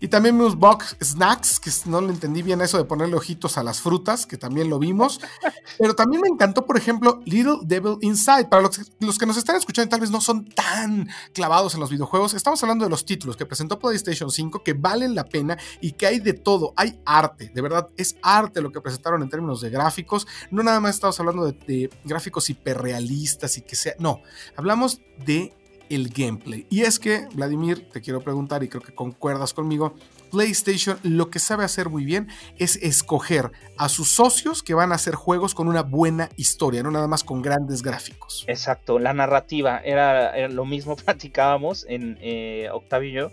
Y 0.00 0.08
también 0.08 0.36
vimos 0.36 0.56
Box 0.56 0.96
Snacks, 1.02 1.60
que 1.60 1.70
no 1.86 2.00
le 2.00 2.12
entendí 2.12 2.42
bien 2.42 2.60
eso 2.60 2.78
de 2.78 2.84
ponerle 2.84 3.16
ojitos 3.16 3.56
a 3.58 3.62
las 3.62 3.80
frutas, 3.80 4.26
que 4.26 4.36
también 4.36 4.68
lo 4.68 4.78
vimos. 4.78 5.20
Pero 5.78 5.94
también 5.94 6.22
me 6.22 6.28
encantó, 6.28 6.66
por 6.66 6.76
ejemplo, 6.76 7.20
Little 7.24 7.58
Devil 7.62 7.96
Inside. 8.00 8.46
Para 8.46 8.62
los, 8.62 8.92
los 9.00 9.18
que 9.18 9.26
nos 9.26 9.36
están 9.36 9.56
escuchando 9.56 9.88
tal 9.88 10.00
vez 10.00 10.10
no 10.10 10.20
son 10.20 10.44
tan 10.44 11.08
clavados 11.32 11.74
en 11.74 11.80
los 11.80 11.90
videojuegos, 11.90 12.34
estamos 12.34 12.62
hablando 12.62 12.84
de 12.84 12.90
los 12.90 13.04
títulos 13.04 13.36
que 13.36 13.46
presentó 13.46 13.78
PlayStation 13.78 14.30
5 14.30 14.62
que 14.62 14.72
valen 14.74 15.14
la 15.14 15.24
pena 15.24 15.56
y 15.80 15.92
que 15.92 16.06
hay 16.06 16.20
de 16.20 16.34
todo. 16.34 16.72
Hay 16.76 17.00
arte, 17.04 17.50
de 17.54 17.62
verdad, 17.62 17.88
es 17.96 18.16
arte 18.22 18.60
lo 18.60 18.72
que 18.72 18.80
presentaron 18.80 19.22
en 19.22 19.28
términos 19.28 19.60
de 19.60 19.70
gráficos. 19.70 20.26
No 20.50 20.62
nada 20.62 20.80
más 20.80 20.96
estamos 20.96 21.18
hablando 21.20 21.46
de, 21.46 21.52
de 21.52 21.90
gráficos 22.04 22.50
hiperrealistas 22.50 23.56
y 23.58 23.62
que 23.62 23.76
sea. 23.76 23.94
No, 23.98 24.20
hablamos 24.56 25.00
de 25.24 25.54
el 25.90 26.08
gameplay. 26.08 26.66
Y 26.70 26.82
es 26.82 26.98
que, 26.98 27.26
Vladimir, 27.34 27.88
te 27.90 28.00
quiero 28.00 28.20
preguntar 28.20 28.62
y 28.62 28.68
creo 28.68 28.82
que 28.82 28.94
concuerdas 28.94 29.54
conmigo, 29.54 29.94
PlayStation 30.30 30.98
lo 31.02 31.30
que 31.30 31.38
sabe 31.38 31.64
hacer 31.64 31.88
muy 31.88 32.04
bien 32.04 32.28
es 32.58 32.76
escoger 32.76 33.52
a 33.78 33.88
sus 33.88 34.10
socios 34.10 34.62
que 34.62 34.74
van 34.74 34.90
a 34.90 34.96
hacer 34.96 35.14
juegos 35.14 35.54
con 35.54 35.68
una 35.68 35.82
buena 35.82 36.28
historia, 36.36 36.82
no 36.82 36.90
nada 36.90 37.06
más 37.06 37.22
con 37.22 37.40
grandes 37.40 37.82
gráficos. 37.82 38.44
Exacto, 38.48 38.98
la 38.98 39.12
narrativa 39.12 39.78
era, 39.78 40.48
lo 40.48 40.64
mismo 40.64 40.96
platicábamos 41.04 41.86
en 41.88 42.18
eh, 42.20 42.68
Octavio 42.72 43.10
y 43.10 43.12
yo. 43.12 43.30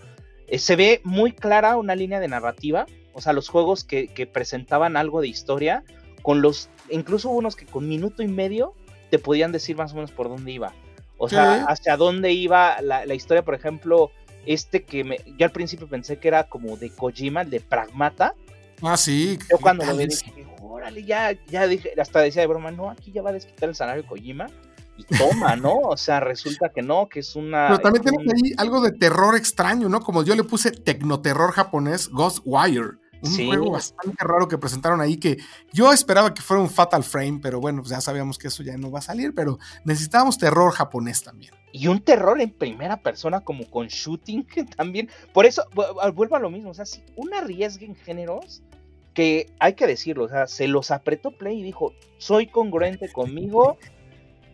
Eh, 0.47 0.59
se 0.59 0.75
ve 0.75 1.01
muy 1.03 1.31
clara 1.31 1.77
una 1.77 1.95
línea 1.95 2.19
de 2.19 2.27
narrativa, 2.27 2.85
o 3.13 3.21
sea, 3.21 3.33
los 3.33 3.49
juegos 3.49 3.83
que, 3.83 4.07
que 4.07 4.27
presentaban 4.27 4.95
algo 4.95 5.21
de 5.21 5.27
historia, 5.27 5.83
con 6.21 6.41
los, 6.41 6.69
incluso 6.89 7.29
unos 7.29 7.55
que 7.55 7.65
con 7.65 7.87
minuto 7.89 8.21
y 8.21 8.27
medio 8.27 8.75
te 9.09 9.19
podían 9.19 9.51
decir 9.51 9.75
más 9.75 9.91
o 9.91 9.95
menos 9.95 10.11
por 10.11 10.29
dónde 10.29 10.51
iba. 10.51 10.73
O 11.23 11.29
sea, 11.29 11.65
hacia 11.65 11.97
dónde 11.97 12.31
iba 12.31 12.81
la, 12.81 13.13
historia, 13.13 13.45
por 13.45 13.53
ejemplo, 13.53 14.09
este 14.47 14.83
que 14.83 15.03
me, 15.03 15.19
yo 15.37 15.45
al 15.45 15.51
principio 15.51 15.87
pensé 15.87 16.17
que 16.17 16.27
era 16.27 16.45
como 16.45 16.77
de 16.77 16.89
Kojima, 16.89 17.43
el 17.43 17.51
de 17.51 17.59
Pragmata. 17.59 18.33
Ah, 18.81 18.97
sí. 18.97 19.37
Yo 19.51 19.59
cuando 19.59 19.85
lo 19.85 19.95
vi 19.95 20.07
dije, 20.07 20.47
órale, 20.59 21.03
ya, 21.03 21.37
ya 21.45 21.67
dije, 21.67 21.93
hasta 22.01 22.21
decía 22.21 22.41
de 22.41 22.47
broma, 22.47 22.71
no, 22.71 22.89
aquí 22.89 23.11
ya 23.11 23.21
va 23.21 23.29
a 23.29 23.33
desquitar 23.33 23.69
el 23.69 23.75
salario 23.75 24.01
de 24.01 24.09
Kojima. 24.09 24.47
Y 24.97 25.03
toma, 25.15 25.55
¿no? 25.55 25.77
O 25.77 25.95
sea, 25.95 26.21
resulta 26.21 26.69
que 26.69 26.81
no, 26.81 27.07
que 27.07 27.19
es 27.19 27.35
una. 27.35 27.67
Pero 27.67 27.79
también 27.79 28.03
tenemos 28.03 28.33
ahí 28.33 28.53
algo 28.57 28.81
de 28.81 28.91
terror 28.91 29.35
extraño, 29.35 29.89
¿no? 29.89 29.99
Como 29.99 30.23
yo 30.23 30.35
le 30.35 30.43
puse 30.43 30.71
tecnoterror 30.71 31.51
japonés, 31.51 32.09
Ghostwire. 32.09 32.97
Un 33.21 33.47
juego 33.47 33.71
bastante 33.71 34.23
raro 34.23 34.47
que 34.47 34.57
presentaron 34.57 34.99
ahí 34.99 35.17
que 35.17 35.37
yo 35.71 35.91
esperaba 35.93 36.33
que 36.33 36.41
fuera 36.41 36.61
un 36.61 36.69
Fatal 36.69 37.03
Frame, 37.03 37.39
pero 37.41 37.59
bueno, 37.59 37.81
pues 37.81 37.91
ya 37.91 38.01
sabíamos 38.01 38.37
que 38.37 38.47
eso 38.47 38.63
ya 38.63 38.77
no 38.77 38.89
va 38.89 38.99
a 38.99 39.03
salir, 39.03 39.33
pero 39.35 39.59
necesitábamos 39.85 40.37
terror 40.37 40.71
japonés 40.71 41.23
también. 41.23 41.53
Y 41.71 41.87
un 41.87 42.01
terror 42.01 42.41
en 42.41 42.51
primera 42.51 42.97
persona 42.97 43.41
como 43.41 43.69
con 43.69 43.87
shooting 43.87 44.45
también. 44.77 45.09
Por 45.33 45.45
eso, 45.45 45.63
vuelvo 46.13 46.35
a 46.35 46.39
lo 46.39 46.49
mismo, 46.49 46.71
o 46.71 46.73
sea, 46.73 46.85
si 46.85 47.03
un 47.15 47.33
arriesgue 47.33 47.85
en 47.85 47.95
géneros 47.95 48.63
que 49.13 49.47
hay 49.59 49.73
que 49.73 49.87
decirlo, 49.87 50.25
o 50.25 50.29
sea, 50.29 50.47
se 50.47 50.67
los 50.67 50.91
apretó 50.91 51.31
Play 51.31 51.59
y 51.59 51.63
dijo, 51.63 51.93
soy 52.17 52.47
congruente 52.47 53.11
conmigo, 53.11 53.77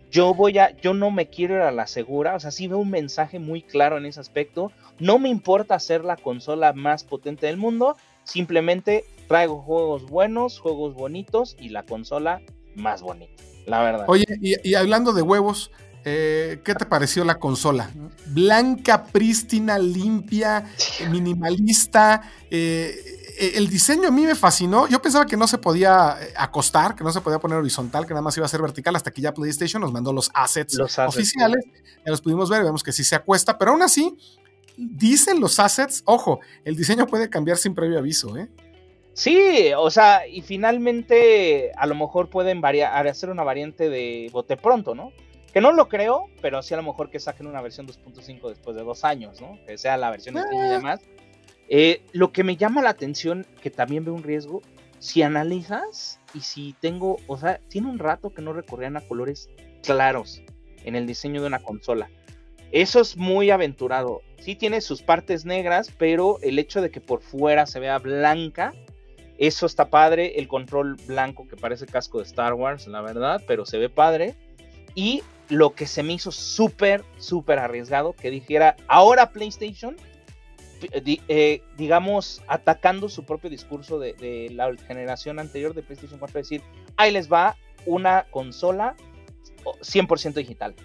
yo 0.10 0.34
voy 0.34 0.58
a, 0.58 0.76
yo 0.78 0.94
no 0.94 1.12
me 1.12 1.28
quiero 1.28 1.56
ir 1.56 1.62
a 1.62 1.72
la 1.72 1.88
segura, 1.88 2.36
o 2.36 2.40
sea, 2.40 2.52
sí 2.52 2.68
veo 2.68 2.80
un 2.80 2.90
mensaje 2.90 3.40
muy 3.40 3.62
claro 3.62 3.98
en 3.98 4.06
ese 4.06 4.20
aspecto, 4.20 4.72
no 5.00 5.20
me 5.20 5.30
importa 5.30 5.80
ser 5.80 6.04
la 6.04 6.16
consola 6.16 6.74
más 6.74 7.04
potente 7.04 7.46
del 7.46 7.58
mundo, 7.58 7.98
Simplemente 8.28 9.06
traigo 9.28 9.62
juegos 9.62 10.04
buenos, 10.10 10.60
juegos 10.60 10.94
bonitos 10.94 11.56
y 11.60 11.70
la 11.70 11.84
consola 11.84 12.42
más 12.76 13.02
bonita, 13.02 13.42
la 13.66 13.82
verdad. 13.82 14.06
Oye, 14.10 14.26
y, 14.42 14.76
hablando 14.76 15.14
de 15.14 15.22
huevos, 15.22 15.72
eh, 16.04 16.60
¿qué 16.66 16.76
te 16.76 16.86
pareció 16.86 17.24
la 17.24 17.40
consola? 17.40 17.90
Blanca, 18.28 19.06
prístina, 19.06 19.80
limpia, 19.80 20.66
minimalista. 21.10 22.22
Eh, 22.52 22.96
eh, 23.40 23.54
el 23.56 23.70
diseño 23.70 24.10
a 24.10 24.12
mí 24.12 24.26
me 24.26 24.36
fascinó. 24.36 24.88
Yo 24.88 25.02
pensaba 25.02 25.26
que 25.26 25.38
no 25.38 25.48
se 25.48 25.58
podía 25.58 26.18
acostar, 26.36 26.96
que 26.96 27.06
no 27.06 27.14
se 27.14 27.22
podía 27.22 27.40
poner 27.40 27.58
horizontal, 27.58 28.06
que 28.06 28.14
nada 28.14 28.22
más 28.22 28.36
iba 28.36 28.46
a 28.46 28.50
ser 28.50 28.62
vertical, 28.62 28.94
hasta 28.98 29.12
que 29.12 29.22
ya 29.22 29.34
PlayStation 29.34 29.82
nos 29.82 29.94
mandó 29.94 30.12
los 30.12 30.30
assets, 30.34 30.78
oficiales. 30.80 31.64
Ya 32.06 32.12
los 32.12 32.20
pudimos 32.20 32.50
ver, 32.50 32.64
vemos 32.64 32.84
que 32.84 32.92
sí 32.92 33.06
se 33.06 33.16
acuesta, 33.16 33.58
pero 33.58 33.72
aún 33.72 33.84
así 33.84 34.18
dicen 34.78 35.40
los 35.40 35.60
assets, 35.60 36.04
ojo, 36.06 36.40
el 36.64 36.76
diseño 36.76 37.08
puede 37.08 37.30
cambiar 37.30 37.58
sin 37.58 37.76
previo 37.76 38.00
aviso, 38.00 38.38
¿eh? 38.38 38.48
Sí, 39.14 39.72
o 39.76 39.90
sea, 39.90 40.28
y 40.28 40.42
finalmente 40.44 41.72
a 41.76 41.88
lo 41.88 41.96
mejor 41.96 42.30
pueden 42.30 42.62
variar, 42.62 43.08
hacer 43.08 43.32
una 43.32 43.44
variante 43.44 43.90
de 43.90 44.30
bote 44.32 44.58
pronto, 44.58 44.94
¿no? 44.94 45.12
Que 45.52 45.60
no 45.60 45.72
lo 45.72 45.90
creo, 45.90 46.26
pero 46.40 46.62
sí 46.62 46.76
a 46.76 46.78
lo 46.78 46.84
mejor 46.84 47.10
que 47.10 47.20
saquen 47.20 47.48
una 47.48 47.62
versión 47.62 47.88
2.5 47.88 48.48
después 48.50 48.78
de 48.78 48.84
dos 48.84 49.04
años, 49.04 49.42
¿no? 49.42 49.58
Que 49.66 49.80
sea 49.80 49.98
la 49.98 50.12
versión 50.12 50.36
de 50.36 50.42
y 50.42 50.58
ah. 50.58 50.70
demás. 50.70 51.00
Eh, 51.68 52.04
lo 52.14 52.32
que 52.32 52.44
me 52.44 52.58
llama 52.58 52.84
la 52.84 52.92
atención, 52.92 53.48
que 53.62 53.72
también 53.72 54.06
veo 54.06 54.14
un 54.14 54.22
riesgo, 54.22 54.62
si 55.00 55.24
analizas 55.24 56.20
y 56.36 56.42
si 56.42 56.76
tengo, 56.80 57.18
o 57.26 57.38
sea, 57.40 57.60
tiene 57.70 57.90
un 57.90 57.98
rato 57.98 58.30
que 58.32 58.44
no 58.44 58.54
recorrían 58.54 58.98
a 58.98 59.02
colores 59.02 59.50
claros 59.82 60.44
en 60.84 60.96
el 60.96 61.08
diseño 61.08 61.42
de 61.42 61.48
una 61.48 61.60
consola. 61.60 62.10
Eso 62.72 63.00
es 63.00 63.18
muy 63.18 63.50
aventurado. 63.50 64.22
Sí 64.40 64.56
tiene 64.56 64.82
sus 64.82 65.02
partes 65.02 65.46
negras, 65.46 65.92
pero 65.98 66.40
el 66.42 66.60
hecho 66.60 66.82
de 66.82 66.92
que 66.92 67.02
por 67.02 67.22
fuera 67.22 67.66
se 67.66 67.80
vea 67.80 67.98
blanca, 68.00 68.74
eso 69.38 69.66
está 69.66 69.90
padre. 69.90 70.40
El 70.40 70.48
control 70.48 70.96
blanco 71.08 71.48
que 71.48 71.56
parece 71.56 71.86
casco 71.86 72.20
de 72.20 72.26
Star 72.26 72.54
Wars, 72.54 72.88
la 72.88 73.02
verdad, 73.02 73.42
pero 73.48 73.66
se 73.66 73.78
ve 73.78 73.90
padre. 73.90 74.36
Y 74.96 75.24
lo 75.50 75.74
que 75.76 75.88
se 75.88 76.04
me 76.04 76.14
hizo 76.14 76.32
súper, 76.32 77.04
súper 77.18 77.60
arriesgado, 77.60 78.14
que 78.14 78.30
dijera, 78.30 78.76
ahora 78.88 79.32
PlayStation, 79.32 79.96
eh, 80.92 81.62
digamos, 81.78 82.42
atacando 82.48 83.08
su 83.08 83.24
propio 83.24 83.50
discurso 83.50 83.98
de, 83.98 84.14
de, 84.14 84.50
la 84.54 84.76
generación 84.88 85.40
anterior 85.40 85.74
de 85.74 85.84
PlayStation 85.84 86.20
4, 86.20 86.40
decir, 86.40 86.62
ahí 86.98 87.12
les 87.12 87.32
va 87.32 87.56
una 87.86 88.26
consola 88.30 88.96
100% 89.82 90.34
digital. 90.34 90.76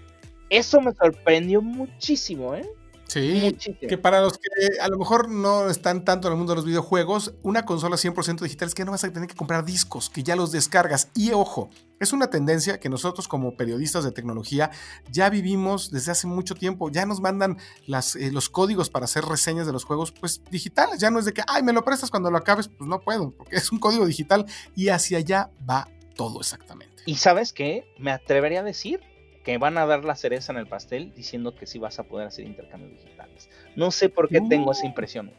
Eso 0.53 0.83
me 0.83 0.93
sorprendió 0.93 1.63
muchísimo, 1.63 2.55
¿eh? 2.55 2.69
Sí, 3.07 3.57
que 3.89 3.97
para 3.97 4.21
los 4.21 4.39
que 4.39 4.49
a 4.81 4.89
lo 4.89 4.99
mejor 4.99 5.31
no 5.31 5.71
están 5.71 6.05
tanto 6.05 6.29
en 6.29 6.33
el 6.33 6.39
mundo 6.39 6.53
de 6.53 6.57
los 6.57 6.67
videojuegos, 6.67 7.35
una 7.43 7.65
consola 7.65 7.97
100% 7.97 8.41
digital 8.41 8.69
es 8.69 8.75
que 8.75 8.85
no 8.85 8.91
vas 8.91 9.03
a 9.05 9.11
tener 9.11 9.29
que 9.29 9.35
comprar 9.35 9.65
discos, 9.65 10.11
que 10.11 10.23
ya 10.23 10.37
los 10.37 10.53
descargas. 10.53 11.09
Y 11.15 11.33
ojo, 11.33 11.71
es 12.01 12.13
una 12.13 12.29
tendencia 12.29 12.79
que 12.81 12.91
nosotros 12.91 13.29
como 13.29 13.57
periodistas 13.57 14.05
de 14.05 14.13
tecnología 14.13 14.71
ya 15.11 15.31
vivimos 15.31 15.91
desde 15.91 16.13
hace 16.13 16.27
mucho 16.27 16.55
tiempo. 16.55 16.91
Ya 16.91 17.07
nos 17.07 17.21
mandan 17.21 17.57
las, 17.87 18.15
eh, 18.15 18.31
los 18.31 18.51
códigos 18.51 18.91
para 18.91 19.07
hacer 19.07 19.25
reseñas 19.25 19.67
de 19.67 19.73
los 19.73 19.85
juegos 19.85 20.13
pues 20.13 20.43
digitales. 20.51 20.99
Ya 20.99 21.11
no 21.11 21.19
es 21.19 21.25
de 21.25 21.33
que, 21.33 21.43
ay, 21.49 21.63
me 21.63 21.73
lo 21.73 21.83
prestas 21.83 22.11
cuando 22.11 22.31
lo 22.31 22.37
acabes, 22.37 22.69
pues 22.69 22.89
no 22.89 23.01
puedo, 23.01 23.31
porque 23.31 23.57
es 23.57 23.73
un 23.73 23.79
código 23.79 24.05
digital 24.05 24.45
y 24.77 24.91
hacia 24.91 25.17
allá 25.17 25.51
va 25.69 25.89
todo 26.15 26.41
exactamente. 26.41 27.03
Y 27.07 27.17
sabes 27.17 27.55
qué, 27.55 27.87
me 27.99 28.11
atrevería 28.11 28.61
a 28.61 28.65
decir 28.65 29.01
que 29.45 29.59
van 29.59 29.77
a 29.79 29.87
dar 29.87 30.05
la 30.05 30.15
cereza 30.15 30.53
en 30.53 30.59
el 30.59 30.67
pastel 30.67 31.13
diciendo 31.15 31.55
que 31.55 31.67
sí 31.67 31.79
vas 31.79 31.99
a 31.99 32.05
poder 32.05 32.29
hacer 32.29 32.45
intercambios 32.45 32.93
digitales. 32.93 33.49
No 33.77 33.91
sé 33.91 34.09
por 34.09 34.29
qué 34.29 34.41
tengo 34.41 34.73
esa 34.73 34.87
impresión. 34.87 35.33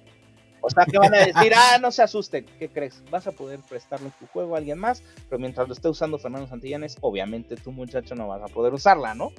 O 0.66 0.70
sea, 0.70 0.86
que 0.86 0.98
van 0.98 1.14
a 1.14 1.20
decir, 1.20 1.54
ah, 1.56 1.78
no 1.82 1.92
se 1.92 2.04
asusten, 2.04 2.46
¿qué 2.58 2.70
crees? 2.70 3.04
Vas 3.12 3.28
a 3.28 3.34
poder 3.34 3.60
prestarle 3.68 4.12
tu 4.18 4.26
juego 4.28 4.56
a 4.56 4.60
alguien 4.60 4.80
más, 4.80 5.04
pero 5.30 5.40
mientras 5.40 5.68
lo 5.68 5.74
esté 5.74 5.90
usando 5.90 6.18
Fernando 6.18 6.48
Santillanes, 6.48 6.98
obviamente 7.02 7.58
tu 7.58 7.72
muchacho 7.72 8.16
no 8.16 8.30
vas 8.30 8.42
a 8.42 8.48
poder 8.48 8.74
usarla, 8.74 9.14
¿no? 9.14 9.32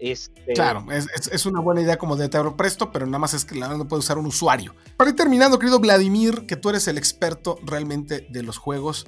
Este... 0.00 0.54
Claro, 0.54 0.86
es, 0.90 1.46
una 1.46 1.60
buena 1.60 1.82
idea 1.82 1.96
como 1.96 2.16
de 2.16 2.28
te 2.28 2.38
presto, 2.56 2.90
pero 2.90 3.06
nada 3.06 3.18
más 3.18 3.34
es 3.34 3.44
que 3.44 3.54
la 3.54 3.68
no 3.68 3.86
puede 3.86 4.00
usar 4.00 4.18
un 4.18 4.26
usuario. 4.26 4.74
Para 4.96 5.10
ir 5.10 5.16
terminando, 5.16 5.58
querido 5.58 5.78
Vladimir, 5.78 6.46
que 6.46 6.56
tú 6.56 6.70
eres 6.70 6.88
el 6.88 6.98
experto 6.98 7.58
realmente 7.62 8.26
de 8.30 8.42
los 8.42 8.56
juegos, 8.56 9.06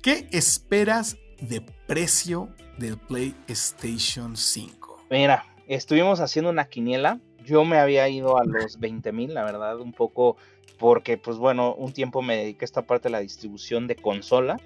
¿qué 0.00 0.28
esperas 0.30 1.18
de 1.40 1.60
precio 1.86 2.48
del 2.78 2.96
PlayStation 2.98 4.36
5? 4.36 5.06
Mira, 5.10 5.46
estuvimos 5.66 6.20
haciendo 6.20 6.50
una 6.50 6.66
quiniela. 6.66 7.20
Yo 7.44 7.64
me 7.64 7.78
había 7.78 8.08
ido 8.08 8.38
a 8.38 8.44
los 8.44 8.78
20 8.80 9.12
mil, 9.12 9.34
la 9.34 9.44
verdad, 9.44 9.80
un 9.80 9.92
poco 9.92 10.36
porque, 10.78 11.18
pues 11.18 11.36
bueno, 11.36 11.74
un 11.74 11.92
tiempo 11.92 12.20
me 12.20 12.36
dediqué 12.36 12.64
a 12.64 12.66
esta 12.66 12.82
parte 12.82 13.08
de 13.08 13.12
la 13.12 13.20
distribución 13.20 13.86
de 13.86 13.96
consola. 13.96 14.60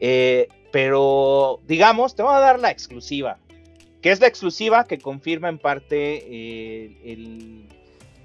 Eh, 0.00 0.48
pero, 0.72 1.60
digamos, 1.66 2.16
te 2.16 2.22
voy 2.22 2.34
a 2.34 2.40
dar 2.40 2.58
la 2.58 2.70
exclusiva 2.70 3.38
que 4.06 4.12
es 4.12 4.20
la 4.20 4.28
exclusiva 4.28 4.84
que 4.86 4.98
confirma 4.98 5.48
en 5.48 5.58
parte 5.58 6.22
eh, 6.30 7.66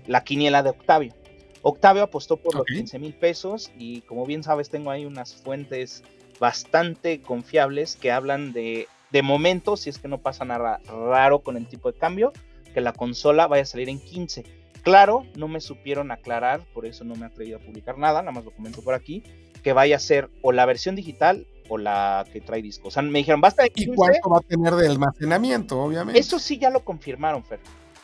la 0.05 0.23
quiniela 0.23 0.61
de 0.61 0.69
Octavio. 0.69 1.15
Octavio 1.63 2.03
apostó 2.03 2.38
por 2.38 2.53
los 2.53 2.65
15 2.67 3.00
mil 3.00 3.15
pesos 3.15 3.71
y 3.79 4.01
como 4.01 4.27
bien 4.27 4.43
sabes 4.43 4.69
tengo 4.69 4.91
ahí 4.91 5.05
unas 5.05 5.33
fuentes 5.33 6.03
bastante 6.41 7.21
confiables 7.21 7.95
que 7.95 8.12
hablan 8.12 8.51
de, 8.51 8.88
de 9.12 9.21
momento, 9.21 9.77
si 9.77 9.91
es 9.91 10.00
que 10.00 10.07
no 10.07 10.17
pasa 10.17 10.43
nada 10.43 10.81
raro 10.88 11.39
con 11.39 11.55
el 11.55 11.67
tipo 11.67 11.91
de 11.91 12.00
cambio, 12.00 12.33
que 12.74 12.81
la 12.81 12.93
consola 12.93 13.45
vaya 13.45 13.62
a 13.62 13.67
salir 13.67 13.89
en 13.89 14.00
15. 14.00 14.43
Claro, 14.81 15.24
no 15.36 15.48
me 15.48 15.62
supieron 15.62 16.10
aclarar, 16.10 16.62
por 16.74 16.88
eso 16.88 17.03
no 17.03 17.15
me 17.15 17.27
he 17.27 17.29
atrevido 17.29 17.60
a 17.60 17.62
publicar 17.62 18.00
nada, 18.00 18.24
nada 18.24 18.31
más 18.31 18.43
lo 18.43 18.50
comento 18.50 18.81
por 18.81 18.95
aquí, 18.95 19.21
que 19.62 19.71
vaya 19.71 19.98
a 19.98 20.00
ser 20.00 20.31
o 20.41 20.51
la 20.51 20.65
versión 20.65 20.95
digital 20.95 21.45
o 21.69 21.77
la 21.77 22.25
que 22.33 22.41
trae 22.41 22.63
disco. 22.63 22.88
O 22.88 22.91
sea, 22.91 23.03
me 23.03 23.19
dijeron, 23.19 23.39
basta 23.39 23.62
de 23.62 23.71
¿Y 23.75 23.86
cuánto 23.93 24.27
va 24.31 24.39
a 24.39 24.41
tener 24.41 24.74
de 24.74 24.88
almacenamiento, 24.88 25.79
obviamente? 25.79 26.19
Eso 26.19 26.39
sí 26.39 26.57
ya 26.57 26.71
lo 26.71 26.83
confirmaron, 26.83 27.43
Fer. 27.43 27.60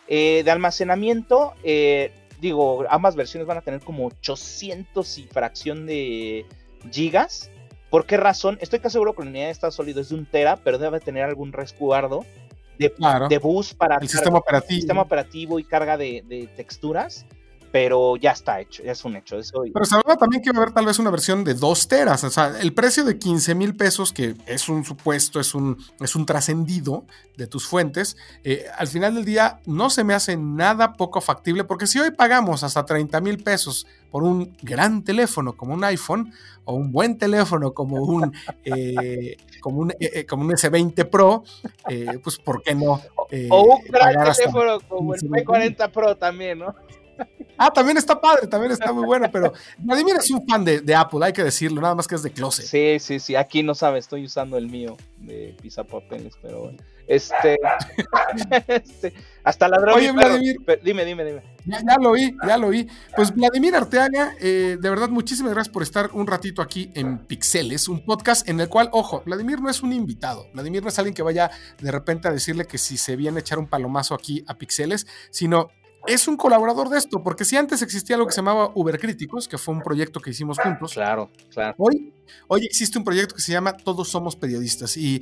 Eh, 0.08 0.44
de 0.46 0.52
almacenamiento, 0.52 1.56
eh, 1.64 2.12
digo, 2.40 2.86
ambas 2.88 3.16
versiones 3.16 3.48
van 3.48 3.58
a 3.58 3.62
tener 3.62 3.80
como 3.80 4.06
800 4.06 5.18
y 5.18 5.24
fracción 5.24 5.88
de 5.88 6.46
gigas. 6.92 7.50
¿Por 7.90 8.06
qué 8.06 8.18
razón? 8.18 8.58
Estoy 8.62 8.80
casi 8.80 8.94
seguro 8.94 9.14
que 9.14 9.24
la 9.24 9.30
unidad 9.30 9.46
de 9.46 9.52
estado 9.52 9.72
sólido 9.72 10.02
es 10.02 10.10
de 10.10 10.16
un 10.16 10.26
tera, 10.26 10.58
pero 10.58 10.78
debe 10.78 11.00
tener 11.00 11.24
algún 11.24 11.54
resguardo 11.54 12.26
de, 12.78 12.94
de 13.30 13.38
bus 13.40 13.74
para 13.74 13.98
el 13.98 14.08
sistema 14.08 14.38
operativo. 14.38 14.78
sistema 14.78 15.02
operativo 15.02 15.60
y 15.60 15.64
carga 15.64 15.98
de, 15.98 16.24
de 16.28 16.48
texturas 16.56 17.26
pero 17.72 18.16
ya 18.16 18.32
está 18.32 18.60
hecho, 18.62 18.84
ya 18.84 18.92
es 18.92 19.04
un 19.04 19.16
hecho. 19.16 19.38
Eso... 19.38 19.64
Pero 19.74 19.86
se 19.86 19.96
habla 19.96 20.16
también 20.16 20.42
que 20.42 20.52
va 20.52 20.60
a 20.60 20.62
haber 20.62 20.74
tal 20.74 20.86
vez 20.86 21.00
una 21.00 21.10
versión 21.10 21.44
de 21.44 21.54
2 21.54 21.88
teras, 21.88 22.24
o 22.24 22.30
sea, 22.30 22.60
el 22.60 22.74
precio 22.74 23.04
de 23.04 23.18
15 23.18 23.56
mil 23.56 23.76
pesos, 23.76 24.14
que 24.14 24.36
es 24.46 24.70
un 24.70 24.86
supuesto, 24.86 25.40
es 25.40 25.54
un, 25.54 25.78
es 26.00 26.16
un 26.16 26.26
trascendido 26.26 27.06
de 27.36 27.48
tus 27.48 27.68
fuentes, 27.68 28.18
eh, 28.44 28.66
al 28.78 28.88
final 28.88 29.16
del 29.16 29.26
día 29.26 29.60
no 29.66 29.90
se 29.90 30.04
me 30.04 30.14
hace 30.14 30.38
nada 30.38 30.94
poco 30.94 31.22
factible, 31.22 31.64
porque 31.66 31.88
si 31.88 32.00
hoy 32.00 32.12
pagamos 32.12 32.64
hasta 32.64 32.86
30 32.86 33.20
mil 33.22 33.44
pesos 33.44 33.86
por 34.12 34.24
un 34.24 34.56
gran 34.62 35.04
teléfono 35.04 35.58
como 35.58 35.74
un 35.74 35.84
iPhone, 35.84 36.34
o 36.70 36.74
un 36.74 36.92
buen 36.92 37.18
teléfono 37.18 37.74
como 37.74 38.04
un, 38.04 38.34
eh, 38.66 39.38
como 39.62 39.80
un, 39.80 39.94
eh, 40.00 40.26
como 40.26 40.44
un 40.44 40.52
S20 40.52 41.10
Pro, 41.10 41.44
pues 42.24 42.38
¿por 42.38 42.62
qué 42.62 42.76
no? 42.76 43.02
o 43.50 43.76
un 43.76 43.84
gran 43.90 44.34
teléfono 44.34 44.80
como 44.88 45.16
el 45.16 45.22
P40 45.22 45.92
Pro 45.92 46.16
también, 46.18 46.60
¿no? 46.60 46.76
Ah, 47.60 47.72
también 47.74 47.98
está 47.98 48.22
padre, 48.22 48.46
también 48.46 48.72
está 48.72 48.94
muy 48.94 49.04
bueno, 49.04 49.32
pero 49.32 49.52
Vladimir 49.80 50.18
es 50.18 50.30
un 50.30 50.46
fan 50.48 50.64
de, 50.64 50.96
Apple, 50.96 51.26
hay 51.26 51.34
que 51.34 51.44
decirlo, 51.44 51.82
nada 51.82 51.96
más 51.96 52.08
que 52.08 52.14
es 52.14 52.22
de 52.22 52.30
closet. 52.30 52.66
Sí, 52.66 53.00
sí, 53.00 53.20
sí, 53.20 53.36
aquí 53.36 53.64
no 53.64 53.74
sabe, 53.74 53.98
estoy 53.98 54.26
usando 54.26 54.58
el 54.58 54.68
mío 54.68 54.96
de 55.18 55.56
pizza 55.60 55.84
papeles, 55.84 56.36
pero 56.40 56.60
bueno. 56.60 56.78
Este, 57.08 57.58
este 58.68 59.14
hasta 59.44 59.70
la 59.70 59.78
Oye, 59.94 60.12
Vladimir. 60.12 60.58
dime, 60.84 61.06
dime, 61.06 61.24
dime. 61.24 61.42
Ya, 61.66 61.98
lo 62.02 62.12
oí, 62.12 62.36
ya 62.46 62.58
lo 62.58 62.68
oí. 62.68 62.88
Pues 63.16 63.34
Vladimir 63.34 63.76
Arteaga, 63.76 64.36
eh, 64.42 64.78
de 64.80 64.90
verdad, 64.90 65.08
muchísimas 65.08 65.54
gracias 65.54 65.72
por 65.72 65.84
estar 65.84 66.10
un 66.14 66.28
ratito 66.28 66.62
aquí 66.62 66.92
en 66.96 67.20
Pixeles, 67.20 67.88
un 67.88 68.04
podcast 68.04 68.48
en 68.50 68.60
el 68.60 68.68
cual, 68.68 68.90
ojo, 68.92 69.24
Vladimir 69.26 69.62
no 69.62 69.70
es 69.70 69.82
un 69.82 69.94
invitado. 69.94 70.48
Vladimir 70.54 70.84
no 70.84 70.90
es 70.90 71.00
alguien 71.00 71.14
que 71.14 71.24
vaya 71.24 71.50
de 71.80 71.92
repente 71.92 72.28
a 72.28 72.32
decirle 72.32 72.66
que 72.66 72.78
si 72.78 72.98
se 72.98 73.16
viene 73.16 73.38
a 73.38 73.40
echar 73.40 73.58
un 73.58 73.68
palomazo 73.68 74.14
aquí 74.14 74.44
a 74.48 74.56
Pixeles, 74.56 75.08
sino 75.30 75.70
es 76.08 76.28
un 76.28 76.38
colaborador 76.38 76.90
de 76.90 76.98
esto, 76.98 77.22
porque 77.22 77.46
si 77.46 77.58
antes 77.58 77.82
existía 77.82 78.16
algo 78.16 78.28
que 78.28 78.34
se 78.34 78.38
llamaba 78.38 78.72
Uber 78.74 78.98
Críticos, 78.98 79.48
que 79.48 79.58
fue 79.58 79.76
un 79.76 79.82
proyecto 79.82 80.20
que 80.20 80.32
hicimos 80.32 80.58
juntos. 80.58 80.94
Claro, 80.94 81.30
claro. 81.54 81.76
Hoy, 81.78 82.14
hoy 82.48 82.66
existe 82.66 82.98
un 82.98 83.04
proyecto 83.04 83.36
que 83.36 83.42
se 83.42 83.52
llama 83.52 83.76
Todos 83.76 84.10
Somos 84.10 84.36
Periodistas 84.36 84.98
y, 84.98 85.22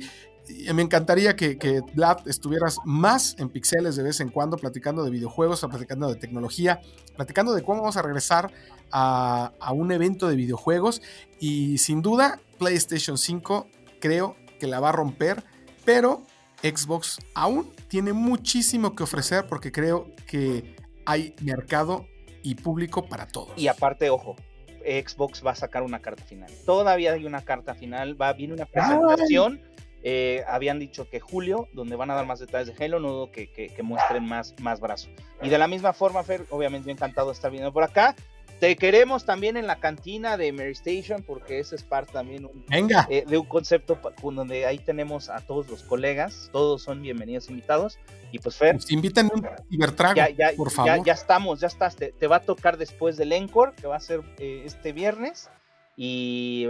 me 0.72 0.82
encantaría 0.82 1.34
que, 1.34 1.58
que 1.58 1.80
Vlad 1.92 2.28
estuvieras 2.28 2.78
más 2.84 3.34
en 3.38 3.48
pixeles 3.48 3.96
de 3.96 4.04
vez 4.04 4.20
en 4.20 4.28
cuando, 4.28 4.56
platicando 4.56 5.02
de 5.02 5.10
videojuegos, 5.10 5.66
platicando 5.68 6.08
de 6.08 6.14
tecnología, 6.14 6.80
platicando 7.16 7.52
de 7.52 7.64
cómo 7.64 7.80
vamos 7.80 7.96
a 7.96 8.02
regresar 8.02 8.52
a, 8.92 9.50
a 9.58 9.72
un 9.72 9.90
evento 9.90 10.28
de 10.28 10.36
videojuegos 10.36 11.02
y 11.40 11.78
sin 11.78 12.00
duda 12.00 12.38
PlayStation 12.60 13.18
5 13.18 13.66
creo 14.00 14.36
que 14.60 14.68
la 14.68 14.78
va 14.78 14.90
a 14.90 14.92
romper, 14.92 15.42
pero 15.84 16.22
Xbox 16.62 17.18
aún 17.34 17.68
tiene 17.88 18.12
muchísimo 18.12 18.94
que 18.94 19.02
ofrecer 19.02 19.46
porque 19.48 19.72
creo 19.72 20.12
que 20.28 20.75
hay 21.06 21.34
mercado 21.42 22.06
y 22.42 22.56
público 22.56 23.06
para 23.06 23.26
todos. 23.26 23.50
Y 23.56 23.68
aparte, 23.68 24.10
ojo, 24.10 24.36
Xbox 24.84 25.44
va 25.44 25.52
a 25.52 25.56
sacar 25.56 25.82
una 25.82 26.00
carta 26.00 26.22
final. 26.24 26.50
Todavía 26.64 27.12
hay 27.12 27.24
una 27.24 27.42
carta 27.42 27.74
final, 27.74 28.20
va, 28.20 28.32
viene 28.32 28.54
una 28.54 28.66
presentación. 28.66 29.60
Eh, 30.02 30.44
habían 30.46 30.78
dicho 30.78 31.08
que 31.08 31.18
julio, 31.18 31.68
donde 31.72 31.96
van 31.96 32.10
a 32.10 32.14
dar 32.14 32.26
más 32.26 32.38
detalles 32.38 32.76
de 32.76 32.84
Halo, 32.84 33.00
no 33.00 33.10
dudo 33.10 33.30
que, 33.32 33.50
que, 33.50 33.82
muestren 33.82 34.24
más, 34.24 34.54
más 34.60 34.78
brazo. 34.78 35.08
Y 35.42 35.48
de 35.48 35.58
la 35.58 35.66
misma 35.66 35.92
forma, 35.92 36.22
Fer, 36.22 36.46
obviamente 36.50 36.90
encantado 36.92 37.28
de 37.28 37.32
estar 37.32 37.50
viendo 37.50 37.72
por 37.72 37.82
acá. 37.82 38.14
Te 38.60 38.74
queremos 38.76 39.26
también 39.26 39.58
en 39.58 39.66
la 39.66 39.80
cantina 39.80 40.38
de 40.38 40.50
Mary 40.50 40.72
Station, 40.72 41.22
porque 41.22 41.58
ese 41.58 41.76
es 41.76 41.82
parte 41.82 42.12
también 42.12 42.48
eh, 42.70 43.24
de 43.26 43.38
un 43.38 43.46
concepto 43.46 43.98
donde 44.22 44.64
ahí 44.64 44.78
tenemos 44.78 45.28
a 45.28 45.40
todos 45.40 45.68
los 45.68 45.82
colegas, 45.82 46.48
todos 46.52 46.82
son 46.82 47.02
bienvenidos 47.02 47.50
invitados. 47.50 47.98
Y 48.32 48.38
pues 48.38 48.56
Fer. 48.56 48.76
Pues 48.76 48.90
inviten 48.90 49.30
un 49.32 49.46
cibertrago, 49.70 50.20
por 50.56 50.70
favor. 50.70 51.04
Ya, 51.04 51.12
estamos, 51.12 51.60
ya 51.60 51.66
estás. 51.66 51.96
Te, 51.96 52.26
va 52.26 52.36
a 52.36 52.40
tocar 52.40 52.78
después 52.78 53.18
del 53.18 53.32
Encore, 53.32 53.72
que 53.74 53.86
va 53.86 53.96
a 53.96 54.00
ser 54.00 54.22
eh, 54.38 54.62
este 54.64 54.92
viernes. 54.92 55.50
Y 55.94 56.68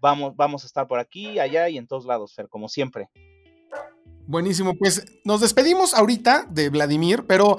vamos, 0.00 0.34
vamos 0.34 0.64
a 0.64 0.66
estar 0.66 0.88
por 0.88 0.98
aquí, 0.98 1.38
allá 1.38 1.68
y 1.68 1.78
en 1.78 1.86
todos 1.86 2.04
lados, 2.04 2.34
Fer, 2.34 2.48
como 2.48 2.68
siempre. 2.68 3.08
Buenísimo, 4.26 4.74
pues 4.74 5.06
nos 5.24 5.40
despedimos 5.40 5.94
ahorita 5.94 6.46
de 6.50 6.68
Vladimir, 6.68 7.24
pero 7.26 7.58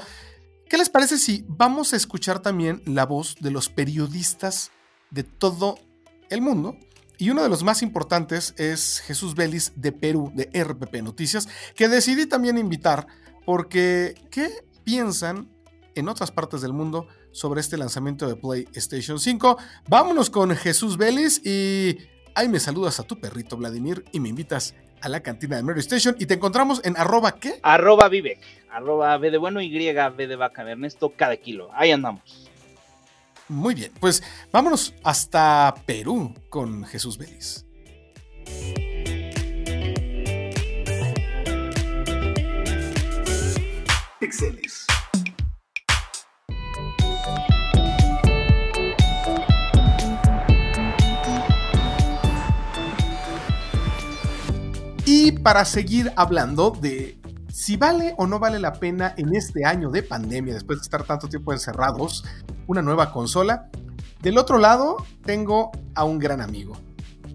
¿Qué 0.69 0.77
les 0.77 0.89
parece 0.89 1.17
si 1.17 1.43
vamos 1.47 1.93
a 1.93 1.95
escuchar 1.95 2.43
también 2.43 2.83
la 2.85 3.07
voz 3.07 3.35
de 3.39 3.49
los 3.49 3.69
periodistas 3.69 4.69
de 5.09 5.23
todo 5.23 5.79
el 6.29 6.41
mundo? 6.41 6.77
Y 7.17 7.31
uno 7.31 7.41
de 7.41 7.49
los 7.49 7.63
más 7.63 7.81
importantes 7.81 8.53
es 8.55 8.99
Jesús 8.99 9.33
Vélez 9.33 9.71
de 9.75 9.91
Perú, 9.91 10.31
de 10.35 10.47
RPP 10.63 11.01
Noticias, 11.01 11.47
que 11.75 11.87
decidí 11.87 12.27
también 12.27 12.59
invitar 12.59 13.07
porque 13.47 14.13
¿qué 14.29 14.63
piensan 14.83 15.49
en 15.95 16.07
otras 16.07 16.29
partes 16.29 16.61
del 16.61 16.73
mundo 16.73 17.07
sobre 17.31 17.61
este 17.61 17.75
lanzamiento 17.75 18.27
de 18.27 18.35
PlayStation 18.35 19.19
5? 19.19 19.57
Vámonos 19.87 20.29
con 20.29 20.55
Jesús 20.55 20.97
Vélez 20.97 21.43
y 21.43 21.97
ahí 22.35 22.47
me 22.47 22.59
saludas 22.59 22.99
a 22.99 23.03
tu 23.03 23.19
perrito 23.19 23.57
Vladimir 23.57 24.05
y 24.11 24.19
me 24.19 24.29
invitas 24.29 24.75
a 25.01 25.09
la 25.09 25.21
cantina 25.21 25.55
de 25.55 25.63
Mary 25.63 25.79
Station 25.79 26.15
y 26.19 26.25
te 26.25 26.35
encontramos 26.35 26.81
en 26.83 26.97
arroba 26.97 27.35
qué? 27.35 27.59
Arroba 27.63 28.09
Vivek, 28.09 28.39
arroba 28.71 29.17
B 29.17 29.31
de 29.31 29.37
bueno 29.37 29.61
y 29.61 29.69
B 29.69 30.27
de 30.27 30.35
vaca 30.35 30.63
de 30.63 30.71
Ernesto 30.71 31.13
cada 31.15 31.37
kilo. 31.37 31.69
Ahí 31.73 31.91
andamos. 31.91 32.49
Muy 33.47 33.73
bien, 33.73 33.91
pues 33.99 34.23
vámonos 34.51 34.93
hasta 35.03 35.73
Perú 35.85 36.35
con 36.49 36.85
Jesús 36.85 37.17
Vélez. 37.17 37.65
Pixeles. 44.19 44.88
Para 55.43 55.65
seguir 55.65 56.11
hablando 56.15 56.71
de 56.71 57.19
si 57.51 57.77
vale 57.77 58.13
o 58.17 58.27
no 58.27 58.39
vale 58.39 58.59
la 58.59 58.73
pena 58.73 59.13
en 59.17 59.35
este 59.35 59.65
año 59.65 59.89
de 59.89 60.03
pandemia, 60.03 60.53
después 60.53 60.79
de 60.79 60.83
estar 60.83 61.03
tanto 61.03 61.27
tiempo 61.27 61.51
encerrados, 61.53 62.23
una 62.67 62.81
nueva 62.81 63.11
consola, 63.11 63.69
del 64.21 64.37
otro 64.37 64.57
lado 64.57 64.97
tengo 65.23 65.71
a 65.95 66.03
un 66.03 66.19
gran 66.19 66.41
amigo. 66.41 66.77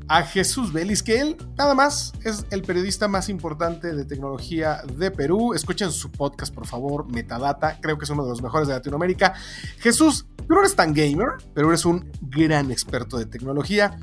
a 0.08 0.22
Jesús 0.22 0.72
Vélez, 0.72 1.02
que 1.02 1.20
él 1.20 1.36
nada 1.56 1.74
más 1.74 2.12
es 2.24 2.44
el 2.50 2.62
periodista 2.62 3.08
más 3.08 3.28
importante 3.28 3.94
de 3.94 4.04
tecnología 4.04 4.82
de 4.98 5.10
Perú. 5.10 5.54
Escuchen 5.54 5.90
su 5.90 6.10
podcast, 6.10 6.54
por 6.54 6.66
favor, 6.66 7.10
Metadata, 7.10 7.78
creo 7.80 7.96
que 7.96 8.04
es 8.04 8.10
uno 8.10 8.24
de 8.24 8.30
los 8.30 8.42
mejores 8.42 8.68
de 8.68 8.74
Latinoamérica. 8.74 9.34
Jesús, 9.78 10.26
tú 10.36 10.54
no 10.54 10.60
eres 10.60 10.76
tan 10.76 10.92
gamer, 10.92 11.28
pero 11.54 11.68
eres 11.68 11.84
un 11.84 12.10
gran 12.20 12.70
experto 12.70 13.16
de 13.16 13.26
tecnología. 13.26 13.98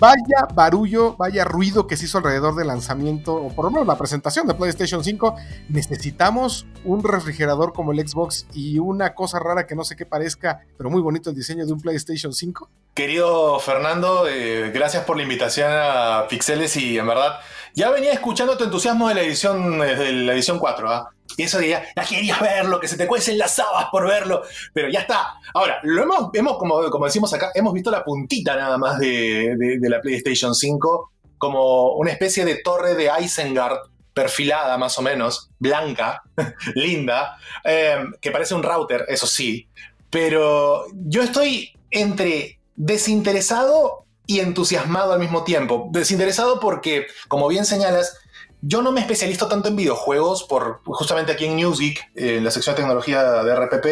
Vaya 0.00 0.48
barullo, 0.54 1.14
vaya 1.18 1.44
ruido 1.44 1.86
que 1.86 1.94
se 1.94 2.06
hizo 2.06 2.16
alrededor 2.16 2.54
del 2.54 2.68
lanzamiento, 2.68 3.34
o 3.34 3.54
por 3.54 3.66
lo 3.66 3.70
menos 3.70 3.86
la 3.86 3.98
presentación 3.98 4.46
de 4.46 4.54
PlayStation 4.54 5.04
5. 5.04 5.34
Necesitamos 5.68 6.66
un 6.86 7.04
refrigerador 7.04 7.74
como 7.74 7.92
el 7.92 8.08
Xbox 8.08 8.46
y 8.54 8.78
una 8.78 9.12
cosa 9.14 9.38
rara 9.40 9.66
que 9.66 9.74
no 9.74 9.84
sé 9.84 9.96
qué 9.96 10.06
parezca, 10.06 10.60
pero 10.78 10.88
muy 10.88 11.02
bonito 11.02 11.28
el 11.28 11.36
diseño 11.36 11.66
de 11.66 11.74
un 11.74 11.82
PlayStation 11.82 12.32
5. 12.32 12.70
Querido 12.94 13.60
Fernando, 13.60 14.26
eh, 14.26 14.70
gracias 14.70 15.04
por 15.04 15.18
la 15.18 15.22
invitación 15.22 15.68
a 15.70 16.24
Pixeles 16.30 16.74
y 16.78 16.96
en 16.96 17.06
verdad 17.06 17.38
ya 17.74 17.90
venía 17.90 18.14
escuchando 18.14 18.56
tu 18.56 18.64
entusiasmo 18.64 19.06
de 19.10 19.16
la 19.16 19.20
edición, 19.20 19.80
de 19.80 20.12
la 20.12 20.32
edición 20.32 20.58
4, 20.58 20.90
¿ah? 20.90 21.10
Y 21.40 21.44
eso 21.44 21.58
diría, 21.58 21.82
ya 21.96 22.04
querías 22.04 22.38
verlo, 22.38 22.78
que 22.78 22.86
se 22.86 22.98
te 22.98 23.06
cuecen 23.06 23.38
las 23.38 23.58
habas 23.58 23.86
por 23.86 24.06
verlo, 24.06 24.42
pero 24.74 24.90
ya 24.90 25.00
está. 25.00 25.36
Ahora, 25.54 25.80
lo 25.84 26.02
hemos, 26.02 26.28
hemos 26.34 26.58
como, 26.58 26.90
como 26.90 27.06
decimos 27.06 27.32
acá, 27.32 27.50
hemos 27.54 27.72
visto 27.72 27.90
la 27.90 28.04
puntita 28.04 28.54
nada 28.56 28.76
más 28.76 28.98
de, 28.98 29.78
la 29.80 30.02
PlayStation 30.02 30.54
5 30.54 31.12
como 31.38 31.94
una 31.94 32.10
especie 32.10 32.44
de 32.44 32.56
torre 32.56 32.94
de 32.94 33.10
Isengard 33.22 33.78
perfilada 34.12 34.76
más 34.76 34.98
o 34.98 35.02
menos, 35.02 35.48
blanca, 35.58 36.22
linda, 36.74 37.38
em, 37.64 38.12
que 38.20 38.30
parece 38.30 38.54
un 38.54 38.62
router, 38.62 39.06
eso 39.08 39.26
sí, 39.26 39.66
pero 40.10 40.84
yo 40.92 41.22
estoy 41.22 41.72
entre 41.90 42.60
desinteresado 42.76 44.04
y 44.26 44.40
entusiasmado 44.40 45.14
al 45.14 45.20
mismo 45.20 45.42
tiempo. 45.44 45.88
Desinteresado 45.90 46.60
porque, 46.60 47.06
como 47.28 47.48
bien 47.48 47.64
señalas, 47.64 48.18
yo 48.62 48.82
no 48.82 48.92
me 48.92 49.00
especializo 49.00 49.48
tanto 49.48 49.68
en 49.68 49.76
videojuegos, 49.76 50.44
por 50.44 50.80
justamente 50.84 51.32
aquí 51.32 51.46
en 51.46 51.56
Newsgeek, 51.56 52.12
en 52.14 52.44
la 52.44 52.50
sección 52.50 52.74
de 52.74 52.82
tecnología 52.82 53.42
de 53.42 53.54
RPP, 53.54 53.86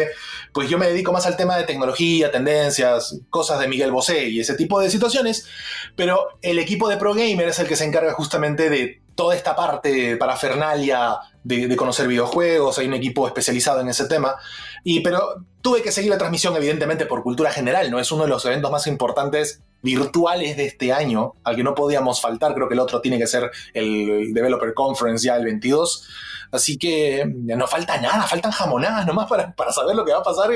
pues 0.53 0.69
yo 0.69 0.77
me 0.77 0.87
dedico 0.87 1.11
más 1.11 1.25
al 1.25 1.37
tema 1.37 1.57
de 1.57 1.63
tecnología, 1.63 2.31
tendencias, 2.31 3.19
cosas 3.29 3.59
de 3.59 3.67
Miguel 3.67 3.91
Bosé 3.91 4.29
y 4.29 4.39
ese 4.39 4.55
tipo 4.55 4.79
de 4.79 4.89
situaciones, 4.89 5.47
pero 5.95 6.27
el 6.41 6.59
equipo 6.59 6.87
de 6.87 6.97
Pro 6.97 7.13
Gamer 7.13 7.47
es 7.47 7.59
el 7.59 7.67
que 7.67 7.75
se 7.75 7.85
encarga 7.85 8.13
justamente 8.13 8.69
de 8.69 9.01
toda 9.15 9.35
esta 9.35 9.55
parte 9.55 10.15
parafernalia 10.17 11.17
de, 11.43 11.67
de 11.67 11.75
conocer 11.75 12.07
videojuegos, 12.07 12.77
hay 12.77 12.87
un 12.87 12.93
equipo 12.93 13.27
especializado 13.27 13.81
en 13.81 13.89
ese 13.89 14.05
tema, 14.05 14.35
y 14.83 15.01
pero 15.01 15.45
tuve 15.61 15.81
que 15.81 15.91
seguir 15.91 16.11
la 16.11 16.17
transmisión 16.17 16.55
evidentemente 16.55 17.05
por 17.05 17.23
cultura 17.23 17.51
general, 17.51 17.91
¿no? 17.91 17.99
Es 17.99 18.11
uno 18.11 18.23
de 18.23 18.29
los 18.29 18.45
eventos 18.45 18.71
más 18.71 18.87
importantes 18.87 19.61
virtuales 19.81 20.57
de 20.57 20.65
este 20.65 20.91
año, 20.91 21.33
al 21.43 21.55
que 21.55 21.63
no 21.63 21.75
podíamos 21.75 22.21
faltar, 22.21 22.53
creo 22.53 22.67
que 22.67 22.73
el 22.73 22.79
otro 22.79 23.01
tiene 23.01 23.17
que 23.17 23.27
ser 23.27 23.49
el 23.73 24.33
Developer 24.33 24.73
Conference 24.73 25.25
ya 25.25 25.35
el 25.37 25.45
22. 25.45 26.07
Así 26.51 26.77
que 26.77 27.25
no 27.25 27.67
falta 27.67 28.01
nada, 28.01 28.23
faltan 28.23 28.51
jamonadas 28.51 29.05
nomás 29.05 29.29
para, 29.29 29.53
para 29.53 29.71
saber 29.71 29.95
lo 29.95 30.03
que 30.03 30.13
va 30.13 30.19
a 30.19 30.23
pasar 30.23 30.49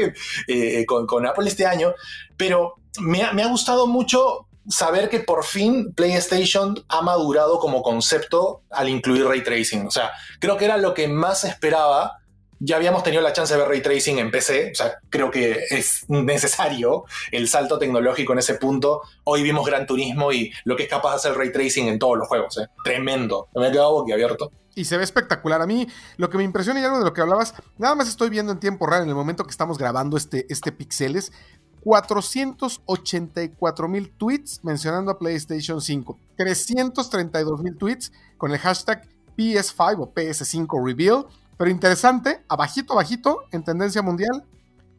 eh, 0.47 0.85
con, 0.87 1.27
Apple 1.27 1.47
este 1.47 1.65
año. 1.65 1.93
Pero 2.35 2.75
me 2.99 3.23
ha, 3.23 3.33
me 3.33 3.43
ha 3.43 3.47
gustado 3.47 3.85
mucho 3.87 4.47
saber 4.67 5.09
que 5.09 5.19
por 5.19 5.43
fin 5.43 5.93
PlayStation 5.93 6.83
ha 6.87 7.01
madurado 7.01 7.59
como 7.59 7.83
concepto 7.83 8.63
al 8.71 8.89
incluir 8.89 9.25
ray 9.25 9.43
tracing. 9.43 9.85
O 9.85 9.91
sea, 9.91 10.11
creo 10.39 10.57
que 10.57 10.65
era 10.65 10.77
lo 10.77 10.93
que 10.93 11.07
más 11.07 11.43
esperaba 11.43 12.22
ya 12.65 12.77
habíamos 12.77 13.03
tenido 13.03 13.21
la 13.21 13.33
chance 13.33 13.53
de 13.53 13.59
ver 13.59 13.67
ray 13.67 13.81
tracing 13.81 14.19
en 14.19 14.31
PC, 14.31 14.71
o 14.71 14.75
sea, 14.75 14.97
creo 15.09 15.29
que 15.29 15.65
es 15.69 16.05
necesario 16.07 17.03
el 17.31 17.49
salto 17.49 17.77
tecnológico 17.77 18.31
en 18.31 18.39
ese 18.39 18.53
punto. 18.55 19.01
Hoy 19.25 19.43
vimos 19.43 19.65
Gran 19.65 19.85
Turismo 19.85 20.31
y 20.31 20.53
lo 20.63 20.77
que 20.77 20.83
es 20.83 20.89
capaz 20.89 21.09
de 21.11 21.17
hacer 21.17 21.35
ray 21.35 21.51
tracing 21.51 21.89
en 21.89 21.99
todos 21.99 22.17
los 22.17 22.25
juegos, 22.25 22.57
¿eh? 22.57 22.67
tremendo. 22.85 23.49
Me 23.53 23.67
he 23.67 23.71
quedado 23.71 23.91
boquiabierto. 23.91 24.49
Y 24.75 24.85
se 24.85 24.95
ve 24.95 25.03
espectacular. 25.03 25.61
A 25.61 25.67
mí 25.67 25.89
lo 26.15 26.29
que 26.29 26.37
me 26.37 26.45
impresiona 26.45 26.79
y 26.79 26.85
algo 26.85 26.99
de 26.99 27.05
lo 27.05 27.11
que 27.11 27.19
hablabas, 27.19 27.53
nada 27.77 27.95
más 27.95 28.07
estoy 28.07 28.29
viendo 28.29 28.53
en 28.53 28.59
tiempo 28.59 28.87
real 28.87 29.03
en 29.03 29.09
el 29.09 29.15
momento 29.15 29.43
que 29.43 29.51
estamos 29.51 29.77
grabando 29.77 30.15
este, 30.15 30.45
este 30.49 30.71
Pixeles. 30.71 31.33
484 31.81 33.89
mil 33.89 34.09
tweets 34.11 34.63
mencionando 34.63 35.11
a 35.11 35.19
PlayStation 35.19 35.81
5, 35.81 36.17
332 36.37 37.61
mil 37.61 37.75
tweets 37.75 38.13
con 38.37 38.53
el 38.53 38.57
hashtag 38.57 39.05
PS5 39.37 39.97
o 39.99 40.13
PS5 40.13 40.85
Reveal 40.85 41.25
pero 41.57 41.69
interesante, 41.69 42.43
abajito, 42.47 42.93
abajito, 42.93 43.43
en 43.51 43.63
tendencia 43.63 44.01
mundial, 44.01 44.45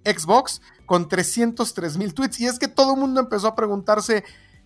Xbox 0.04 0.60
con 0.86 1.08
303 1.08 1.96
mil 1.96 2.14
tweets. 2.14 2.40
Y 2.40 2.46
es 2.46 2.58
que 2.58 2.68
todo 2.68 2.94
el 2.94 3.00
mundo 3.00 3.20
empezó 3.20 3.48
a 3.48 3.54
preguntarse 3.54 4.24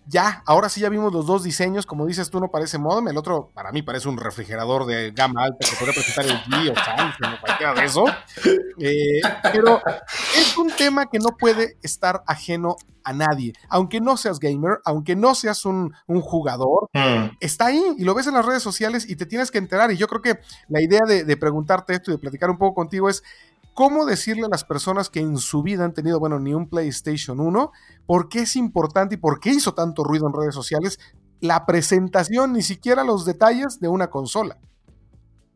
ya, 0.09 0.41
ahora 0.47 0.69
sí 0.69 0.81
ya 0.81 0.89
vimos 0.89 1.13
los 1.13 1.27
dos 1.27 1.43
diseños, 1.43 1.85
como 1.85 2.07
dices 2.07 2.31
tú, 2.31 2.39
no 2.39 2.49
parece 2.49 2.79
modem, 2.79 3.09
el 3.09 3.17
otro 3.17 3.51
para 3.53 3.71
mí 3.71 3.83
parece 3.83 4.09
un 4.09 4.17
refrigerador 4.17 4.87
de 4.87 5.11
gama 5.11 5.43
alta 5.43 5.59
que 5.69 5.75
podría 5.75 5.93
presentar 5.93 6.25
el 6.25 6.41
G 6.45 6.71
o 6.71 6.75
Samsung 6.75 7.35
o 7.37 7.41
cualquiera 7.41 7.73
de 7.75 7.85
eso. 7.85 8.05
Eh, 8.81 9.19
pero 9.51 9.81
es 10.37 10.57
un 10.57 10.71
tema 10.71 11.05
que 11.07 11.19
no 11.19 11.35
puede 11.37 11.77
estar 11.83 12.23
ajeno 12.25 12.77
a 13.03 13.11
nadie. 13.11 13.53
Aunque 13.67 13.99
no 13.99 14.15
seas 14.15 14.39
gamer, 14.39 14.79
aunque 14.85 15.15
no 15.17 15.35
seas 15.35 15.65
un, 15.65 15.93
jugador, 16.07 16.89
mm. 16.93 17.37
está 17.41 17.67
ahí 17.67 17.83
y 17.97 18.03
lo 18.03 18.15
ves 18.15 18.27
en 18.27 18.35
las 18.35 18.45
redes 18.45 18.63
sociales 18.63 19.09
y 19.09 19.15
te 19.15 19.25
tienes 19.25 19.51
que 19.51 19.57
enterar. 19.57 19.91
Y 19.91 19.97
yo 19.97 20.07
creo 20.07 20.21
que 20.21 20.39
la 20.69 20.81
idea 20.81 21.01
de, 21.05 21.25
de 21.25 21.37
preguntarte 21.37 21.93
esto 21.93 22.11
y 22.11 22.13
de 22.13 22.19
platicar 22.19 22.49
un 22.49 22.57
poco 22.57 22.73
contigo 22.73 23.09
es 23.09 23.21
cómo 23.79 24.05
decirle 24.05 24.43
a 24.43 24.49
las 24.49 24.65
personas 24.65 25.09
que 25.09 25.21
en 25.21 25.37
su 25.37 25.63
vida 25.63 25.85
han 25.85 25.93
tenido, 25.93 26.19
bueno, 26.19 26.37
ni 26.37 26.53
un 26.53 26.67
PlayStation 26.67 27.39
1, 27.39 27.71
por 28.05 28.27
qué 28.27 28.39
es 28.39 28.57
importante 28.57 29.15
y 29.15 29.17
por 29.17 29.39
qué 29.39 29.51
hizo 29.51 29.73
tanto 29.73 30.03
ruido 30.03 30.27
en 30.27 30.33
redes 30.33 30.53
sociales 30.53 30.99
la 31.39 31.65
presentación, 31.65 32.51
ni 32.51 32.61
siquiera 32.61 33.05
los 33.05 33.23
detalles 33.23 33.79
de 33.79 33.87
una 33.87 34.09
consola. 34.09 34.57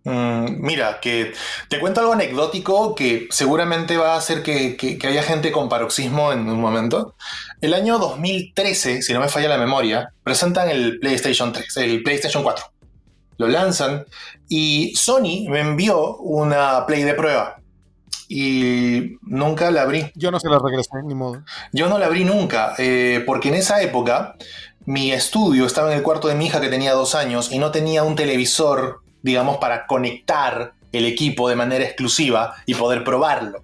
Mm, 0.06 0.62
mira, 0.62 1.02
que 1.02 1.34
te 1.68 1.82
cuento 1.82 2.00
algo 2.00 2.14
anecdótico 2.14 2.96
que 2.96 3.28
seguramente 3.30 3.98
va 3.98 4.14
a 4.14 4.20
hacer 4.20 4.42
que, 4.42 4.78
que, 4.78 5.06
haya 5.06 5.22
gente 5.22 5.52
con 5.52 5.68
paroxismo 5.68 6.32
en 6.32 6.48
un 6.48 6.62
momento. 6.62 7.16
El 7.60 7.74
año 7.74 8.00
2013, 8.00 9.02
si 9.02 9.12
no 9.12 9.20
me 9.20 9.28
falla 9.28 9.50
la 9.50 9.58
memoria, 9.58 10.14
presentan 10.24 10.70
el 10.70 10.98
PlayStation 11.00 11.52
3, 11.52 11.76
el 11.76 12.02
PlayStation 12.02 12.42
4. 12.42 12.66
Lo 13.36 13.50
lanzan 13.50 14.06
y 14.48 14.96
Sony 14.96 15.50
me 15.50 15.60
envió 15.60 16.16
una 16.20 16.86
Play 16.86 17.04
de 17.04 17.16
prueba 17.16 17.58
y 18.28 19.18
nunca 19.22 19.72
la 19.72 19.84
abrí. 19.84 20.12
Yo 20.16 20.32
no 20.32 20.40
se 20.40 20.50
la 20.50 20.60
regresé, 20.60 21.02
ni 21.04 21.16
modo. 21.16 21.44
Yo 21.72 21.88
no 21.88 21.98
la 21.98 22.08
abrí 22.08 22.24
nunca, 22.24 22.74
eh, 22.78 23.24
porque 23.26 23.50
en 23.50 23.56
esa 23.56 23.82
época 23.82 24.36
mi 24.86 25.12
estudio 25.12 25.66
estaba 25.66 25.92
en 25.92 25.98
el 25.98 26.04
cuarto 26.04 26.28
de 26.28 26.36
mi 26.36 26.48
hija 26.48 26.62
que 26.62 26.70
tenía 26.70 26.94
dos 26.94 27.16
años 27.16 27.52
y 27.52 27.60
no 27.60 27.72
tenía 27.72 28.04
un 28.04 28.16
televisor, 28.16 29.02
digamos, 29.22 29.58
para 29.58 29.86
conectar 29.88 30.74
el 30.92 31.06
equipo 31.06 31.50
de 31.50 31.56
manera 31.56 31.84
exclusiva 31.84 32.56
y 32.66 32.76
poder 32.76 33.04
probarlo. 33.04 33.64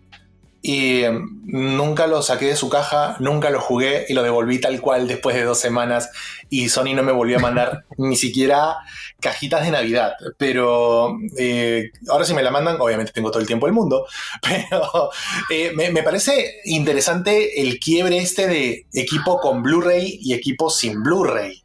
Y 0.62 1.04
em, 1.04 1.42
nunca 1.46 2.08
lo 2.08 2.22
saqué 2.22 2.46
de 2.46 2.56
su 2.56 2.70
caja, 2.70 3.16
nunca 3.20 3.50
lo 3.50 3.62
jugué 3.62 4.06
y 4.10 4.14
lo 4.14 4.24
devolví 4.24 4.60
tal 4.60 4.82
cual 4.82 5.08
después 5.08 5.36
de 5.36 5.44
dos 5.44 5.58
semanas. 5.58 6.10
Y 6.50 6.70
Sony 6.70 6.94
no 6.96 7.04
me 7.04 7.12
volvió 7.12 7.38
a 7.38 7.42
mandar 7.42 7.86
ni 7.98 8.16
siquiera 8.18 8.78
cajitas 9.22 9.64
de 9.64 9.72
Navidad. 9.72 10.14
Pero 10.38 11.18
eh, 11.38 11.92
ahora 12.10 12.26
si 12.26 12.34
me 12.34 12.44
la 12.44 12.52
mandan, 12.52 12.78
obviamente 12.80 13.14
tengo 13.14 13.32
todo 13.32 13.40
el 13.40 13.48
tiempo 13.48 13.68
del 13.68 13.74
mundo. 13.74 14.06
Pero 14.42 15.12
eh, 15.50 15.72
me, 15.76 16.04
parece 16.04 16.62
interesante 16.66 17.62
el 17.62 17.80
quiebre 17.80 18.18
este 18.18 18.48
de 18.48 18.86
equipo 18.94 19.40
con 19.40 19.64
Blu-ray 19.64 20.20
y 20.22 20.34
equipo 20.34 20.70
sin 20.70 21.02
Blu-ray. 21.02 21.64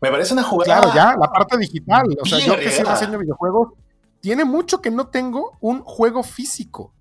Me 0.00 0.10
parece 0.10 0.34
una 0.34 0.42
jugada. 0.42 0.80
Claro, 0.80 0.94
ya, 0.94 1.16
la 1.18 1.30
parte 1.30 1.56
digital. 1.56 2.04
O 2.20 2.26
sea, 2.26 2.38
yo 2.38 2.58
que 2.58 2.70
siempre 2.70 2.92
enseño 2.92 3.18
videojuegos, 3.18 3.70
tiene 4.20 4.44
mucho 4.44 4.82
que 4.82 4.90
no 4.90 5.06
tengo 5.06 5.56
un 5.60 5.82
juego 5.82 6.22
físico. 6.22 6.92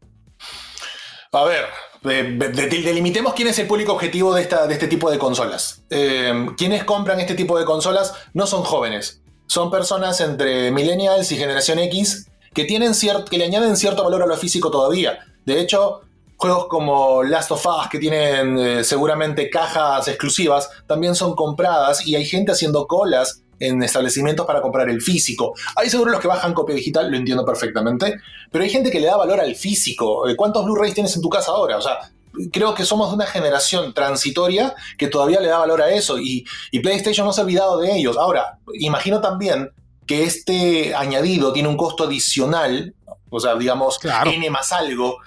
A 1.33 1.43
ver, 1.45 1.65
delimitemos 2.03 3.33
quién 3.33 3.47
es 3.47 3.57
el 3.57 3.65
público 3.65 3.93
objetivo 3.93 4.35
de, 4.35 4.43
esta, 4.43 4.67
de 4.67 4.73
este 4.75 4.87
tipo 4.87 5.09
de 5.09 5.17
consolas. 5.17 5.81
Eh, 5.89 6.47
quienes 6.55 6.83
compran 6.83 7.19
este 7.19 7.33
tipo 7.33 7.57
de 7.57 7.65
consolas 7.65 8.13
no 8.33 8.45
son 8.45 8.61
jóvenes, 8.61 9.21
son 9.47 9.71
personas 9.71 10.21
entre 10.21 10.69
millennials 10.71 11.31
y 11.31 11.37
generación 11.37 11.79
X 11.79 12.27
que, 12.53 12.65
tienen 12.65 12.93
que 13.29 13.37
le 13.39 13.45
añaden 13.45 13.75
cierto 13.77 14.03
valor 14.03 14.21
a 14.21 14.27
lo 14.27 14.37
físico 14.37 14.69
todavía. 14.69 15.25
De 15.43 15.59
hecho, 15.59 16.01
juegos 16.37 16.67
como 16.67 17.23
Last 17.23 17.51
of 17.51 17.65
Us, 17.65 17.89
que 17.89 17.97
tienen 17.97 18.59
eh, 18.59 18.83
seguramente 18.83 19.49
cajas 19.49 20.07
exclusivas, 20.07 20.69
también 20.85 21.15
son 21.15 21.35
compradas 21.35 22.05
y 22.05 22.15
hay 22.15 22.25
gente 22.25 22.51
haciendo 22.51 22.85
colas 22.85 23.42
en 23.59 23.81
establecimientos 23.83 24.45
para 24.45 24.61
comprar 24.61 24.89
el 24.89 25.01
físico. 25.01 25.53
Hay 25.75 25.89
seguro 25.89 26.11
los 26.11 26.21
que 26.21 26.27
bajan 26.27 26.53
copia 26.53 26.75
digital, 26.75 27.09
lo 27.09 27.17
entiendo 27.17 27.45
perfectamente, 27.45 28.19
pero 28.51 28.63
hay 28.63 28.69
gente 28.69 28.91
que 28.91 28.99
le 28.99 29.07
da 29.07 29.17
valor 29.17 29.39
al 29.39 29.55
físico. 29.55 30.27
Eh, 30.27 30.35
¿Cuántos 30.35 30.65
Blu-rays 30.65 30.93
tienes 30.93 31.15
en 31.15 31.21
tu 31.21 31.29
casa 31.29 31.51
ahora? 31.51 31.77
O 31.77 31.81
sea, 31.81 32.11
creo 32.51 32.73
que 32.73 32.85
somos 32.85 33.09
de 33.09 33.15
una 33.15 33.25
generación 33.25 33.93
transitoria 33.93 34.75
que 34.97 35.07
todavía 35.07 35.39
le 35.39 35.47
da 35.47 35.59
valor 35.59 35.81
a 35.81 35.91
eso 35.91 36.17
y, 36.19 36.45
PlayStation 36.81 37.25
no 37.25 37.33
se 37.33 37.41
ha 37.41 37.43
olvidado 37.43 37.79
de 37.79 37.95
ellos. 37.95 38.17
Ahora, 38.17 38.59
imagino 38.73 39.21
también 39.21 39.71
que 40.05 40.23
este 40.23 40.93
añadido 40.95 41.53
tiene 41.53 41.69
un 41.69 41.77
costo 41.77 42.03
adicional, 42.05 42.93
o 43.29 43.39
sea, 43.39 43.55
digamos, 43.55 43.99
N 44.25 44.49
más 44.49 44.71
algo, 44.73 45.17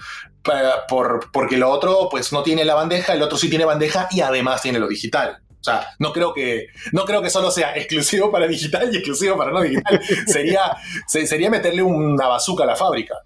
por, 0.89 1.31
porque 1.33 1.57
lo 1.57 1.71
otro 1.71 2.09
pues 2.11 2.33
no 2.33 2.43
tiene 2.43 2.65
la 2.65 2.75
bandeja, 2.75 3.15
el 3.15 3.23
otro 3.23 3.39
sí 3.39 3.49
tiene 3.49 3.65
bandeja 3.65 4.09
y 4.11 4.21
además 4.21 4.63
tiene 4.63 4.79
lo 4.79 4.89
digital. 4.89 5.41
O 5.67 5.73
sea, 5.73 5.89
no 5.99 6.13
creo 6.13 6.33
que, 6.33 6.69
no 6.93 7.05
creo 7.05 7.21
que 7.21 7.29
solo 7.29 7.51
sea 7.51 7.77
exclusivo 7.77 8.31
para 8.31 8.47
digital 8.47 8.89
y 8.93 8.99
exclusivo 8.99 9.37
para 9.37 9.51
no 9.51 9.63
digital. 9.63 10.01
sería, 10.27 10.77
sería 11.07 11.51
meterle 11.51 11.83
una 11.83 12.29
bazuca 12.29 12.63
a 12.63 12.67
la 12.69 12.77
fábrica. 12.77 13.17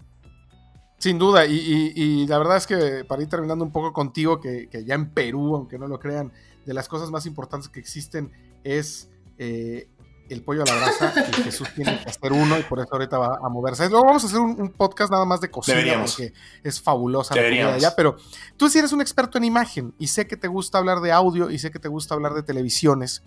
Sin 0.97 1.19
duda, 1.19 1.45
y, 1.45 2.25
la 2.25 2.39
verdad 2.39 2.57
es 2.57 2.65
que 2.65 3.05
para 3.07 3.21
ir 3.21 3.29
terminando 3.29 3.63
un 3.63 3.71
poco 3.71 3.93
contigo, 3.93 4.39
que, 4.39 4.67
ya 4.85 4.95
en 4.95 5.11
Perú, 5.11 5.55
aunque 5.55 5.77
no 5.77 5.87
lo 5.87 5.99
crean, 5.99 6.31
de 6.65 6.73
las 6.73 6.87
cosas 6.87 7.11
más 7.11 7.27
importantes 7.27 7.69
que 7.69 7.79
existen 7.79 8.31
es 8.63 9.09
eh, 9.37 9.87
el 10.33 10.43
pollo 10.43 10.63
a 10.63 10.65
la 10.65 10.75
brasa 10.75 11.13
y 11.29 11.43
Jesús 11.43 11.67
tiene 11.75 11.99
que 11.99 12.09
hacer 12.09 12.31
uno 12.31 12.57
y 12.57 12.63
por 12.63 12.79
eso 12.79 12.89
ahorita 12.91 13.17
va 13.17 13.39
a 13.43 13.49
moverse. 13.49 13.89
Luego 13.89 14.05
vamos 14.05 14.23
a 14.23 14.27
hacer 14.27 14.39
un, 14.39 14.71
podcast 14.71 15.11
nada 15.11 15.25
más 15.25 15.41
de 15.41 15.49
cocina 15.49 16.03
porque 16.03 16.33
es 16.63 16.81
fabulosa 16.81 17.35
la 17.35 17.43
comida 17.43 17.73
allá, 17.73 17.93
pero 17.95 18.15
tú 18.57 18.69
sí 18.69 18.79
eres 18.79 18.93
un 18.93 19.01
experto 19.01 19.37
en 19.37 19.43
imagen 19.43 19.93
y 19.99 20.07
sé 20.07 20.27
que 20.27 20.37
te 20.37 20.47
gusta 20.47 20.77
hablar 20.77 21.01
de 21.01 21.11
audio 21.11 21.49
y 21.49 21.59
sé 21.59 21.71
que 21.71 21.79
te 21.79 21.87
gusta 21.87 22.15
hablar 22.15 22.33
de 22.33 22.43
televisiones 22.43 23.23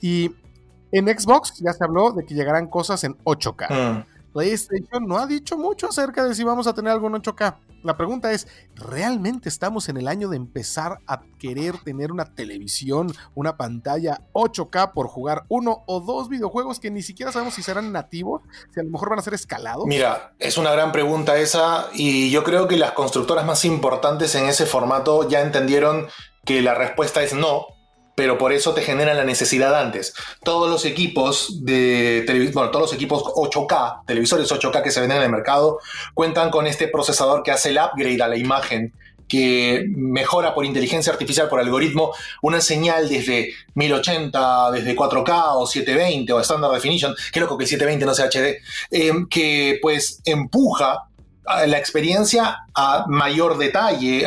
y 0.00 0.34
en 0.92 1.06
Xbox 1.06 1.54
ya 1.60 1.72
se 1.72 1.84
habló 1.84 2.12
de 2.12 2.24
que 2.24 2.34
llegarán 2.34 2.66
cosas 2.66 3.04
en 3.04 3.16
8K. 3.18 4.06
PlayStation 4.32 5.06
no 5.06 5.18
ha 5.18 5.26
dicho 5.26 5.56
mucho 5.56 5.88
acerca 5.88 6.24
de 6.24 6.34
si 6.34 6.44
vamos 6.44 6.66
a 6.66 6.74
tener 6.74 6.92
algo 6.92 7.08
en 7.08 7.14
8K. 7.14 7.56
La 7.82 7.96
pregunta 7.96 8.30
es, 8.32 8.46
¿realmente 8.74 9.48
estamos 9.48 9.88
en 9.88 9.96
el 9.96 10.06
año 10.06 10.28
de 10.28 10.36
empezar 10.36 10.98
a 11.06 11.22
querer 11.38 11.78
tener 11.78 12.12
una 12.12 12.34
televisión, 12.34 13.12
una 13.34 13.56
pantalla 13.56 14.20
8K 14.32 14.92
por 14.92 15.08
jugar 15.08 15.44
uno 15.48 15.82
o 15.86 16.00
dos 16.00 16.28
videojuegos 16.28 16.78
que 16.78 16.90
ni 16.90 17.02
siquiera 17.02 17.32
sabemos 17.32 17.54
si 17.54 17.62
serán 17.62 17.90
nativos, 17.90 18.42
si 18.74 18.80
a 18.80 18.82
lo 18.82 18.90
mejor 18.90 19.10
van 19.10 19.18
a 19.18 19.22
ser 19.22 19.34
escalados? 19.34 19.86
Mira, 19.86 20.34
es 20.38 20.58
una 20.58 20.72
gran 20.72 20.92
pregunta 20.92 21.38
esa 21.38 21.88
y 21.94 22.30
yo 22.30 22.44
creo 22.44 22.68
que 22.68 22.76
las 22.76 22.92
constructoras 22.92 23.46
más 23.46 23.64
importantes 23.64 24.34
en 24.34 24.46
ese 24.46 24.66
formato 24.66 25.26
ya 25.28 25.40
entendieron 25.40 26.06
que 26.44 26.60
la 26.60 26.74
respuesta 26.74 27.22
es 27.22 27.32
no, 27.32 27.66
pero 28.20 28.36
por 28.36 28.52
eso 28.52 28.74
te 28.74 28.82
generan 28.82 29.16
la 29.16 29.24
necesidad 29.24 29.74
antes. 29.74 30.12
Todos 30.44 30.68
los 30.68 30.84
equipos 30.84 31.64
de 31.64 32.50
bueno, 32.52 32.70
todos 32.70 32.82
los 32.82 32.92
equipos 32.92 33.22
8K, 33.24 34.04
televisores 34.04 34.52
8K 34.52 34.82
que 34.82 34.90
se 34.90 35.00
venden 35.00 35.16
en 35.16 35.24
el 35.24 35.30
mercado, 35.30 35.78
cuentan 36.12 36.50
con 36.50 36.66
este 36.66 36.86
procesador 36.86 37.42
que 37.42 37.50
hace 37.50 37.70
el 37.70 37.78
upgrade 37.78 38.22
a 38.22 38.28
la 38.28 38.36
imagen 38.36 38.92
que 39.26 39.86
mejora 39.88 40.52
por 40.52 40.66
inteligencia 40.66 41.10
artificial, 41.10 41.48
por 41.48 41.60
algoritmo, 41.60 42.12
una 42.42 42.60
señal 42.60 43.08
desde 43.08 43.54
1080, 43.72 44.72
desde 44.72 44.94
4K 44.94 45.52
o 45.54 45.66
720 45.66 46.30
o 46.34 46.40
Standard 46.40 46.74
Definition, 46.74 47.14
que 47.32 47.40
loco 47.40 47.56
que 47.56 47.64
el 47.64 47.70
720 47.70 48.04
no 48.04 48.12
sea 48.12 48.26
HD, 48.26 48.60
eh, 48.90 49.12
que 49.30 49.78
pues 49.80 50.20
empuja 50.26 51.06
la 51.44 51.78
experiencia 51.78 52.58
a 52.74 53.04
mayor 53.08 53.58
detalle 53.58 54.26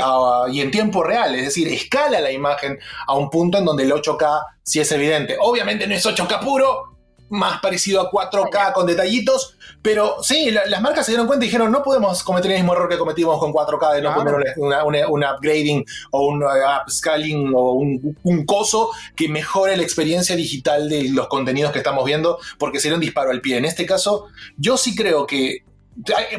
y 0.51 0.61
en 0.61 0.71
tiempo 0.71 1.03
real, 1.03 1.35
es 1.35 1.45
decir, 1.45 1.67
escala 1.67 2.19
la 2.19 2.31
imagen 2.31 2.79
a 3.07 3.15
un 3.15 3.29
punto 3.29 3.57
en 3.57 3.65
donde 3.65 3.83
el 3.83 3.91
8K 3.91 4.45
sí 4.63 4.79
es 4.79 4.91
evidente. 4.91 5.37
Obviamente 5.39 5.87
no 5.87 5.95
es 5.95 6.05
8K 6.05 6.39
puro, 6.39 6.93
más 7.29 7.59
parecido 7.61 7.99
a 8.01 8.11
4K 8.11 8.73
con 8.73 8.85
detallitos, 8.85 9.57
pero 9.81 10.21
sí, 10.21 10.51
las 10.51 10.81
marcas 10.81 11.05
se 11.05 11.11
dieron 11.11 11.25
cuenta 11.27 11.45
y 11.45 11.47
dijeron, 11.47 11.71
no 11.71 11.81
podemos 11.81 12.23
cometer 12.23 12.51
el 12.51 12.57
mismo 12.57 12.73
error 12.73 12.87
que 12.87 12.97
cometimos 12.97 13.39
con 13.39 13.51
4K 13.51 13.95
de 13.95 14.01
no 14.01 14.13
poner 14.13 15.07
un 15.09 15.23
upgrading 15.23 15.83
o 16.11 16.27
un 16.27 16.43
uh, 16.43 16.47
upscaling 16.83 17.51
o 17.55 17.73
un, 17.73 18.17
un, 18.23 18.45
coso 18.45 18.91
que 19.15 19.27
mejore 19.29 19.75
la 19.75 19.83
experiencia 19.83 20.35
digital 20.35 20.87
de 20.89 21.09
los 21.09 21.27
contenidos 21.27 21.71
que 21.71 21.79
estamos 21.79 22.05
viendo, 22.05 22.37
porque 22.59 22.79
sería 22.79 22.95
un 22.95 23.01
disparo 23.01 23.31
al 23.31 23.41
pie. 23.41 23.57
En 23.57 23.65
este 23.65 23.85
caso, 23.85 24.27
yo 24.57 24.77
sí 24.77 24.95
creo 24.95 25.25
que 25.25 25.63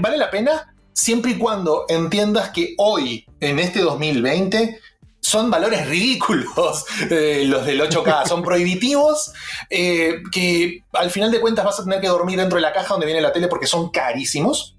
vale 0.00 0.18
la 0.18 0.30
pena 0.30 0.74
siempre 0.94 1.32
y 1.32 1.38
cuando 1.38 1.84
entiendas 1.88 2.50
que 2.50 2.74
hoy, 2.78 3.26
en 3.40 3.58
este 3.58 3.80
2020, 3.80 4.80
son 5.20 5.50
valores 5.50 5.86
ridículos 5.88 6.84
eh, 7.10 7.44
los 7.46 7.66
del 7.66 7.80
8K, 7.80 8.26
son 8.26 8.42
prohibitivos, 8.42 9.32
eh, 9.70 10.22
que 10.30 10.80
al 10.92 11.10
final 11.10 11.30
de 11.30 11.40
cuentas 11.40 11.64
vas 11.64 11.80
a 11.80 11.84
tener 11.84 12.00
que 12.00 12.08
dormir 12.08 12.38
dentro 12.38 12.56
de 12.56 12.62
la 12.62 12.72
caja 12.72 12.94
donde 12.94 13.06
viene 13.06 13.20
la 13.20 13.32
tele 13.32 13.48
porque 13.48 13.66
son 13.66 13.90
carísimos. 13.90 14.76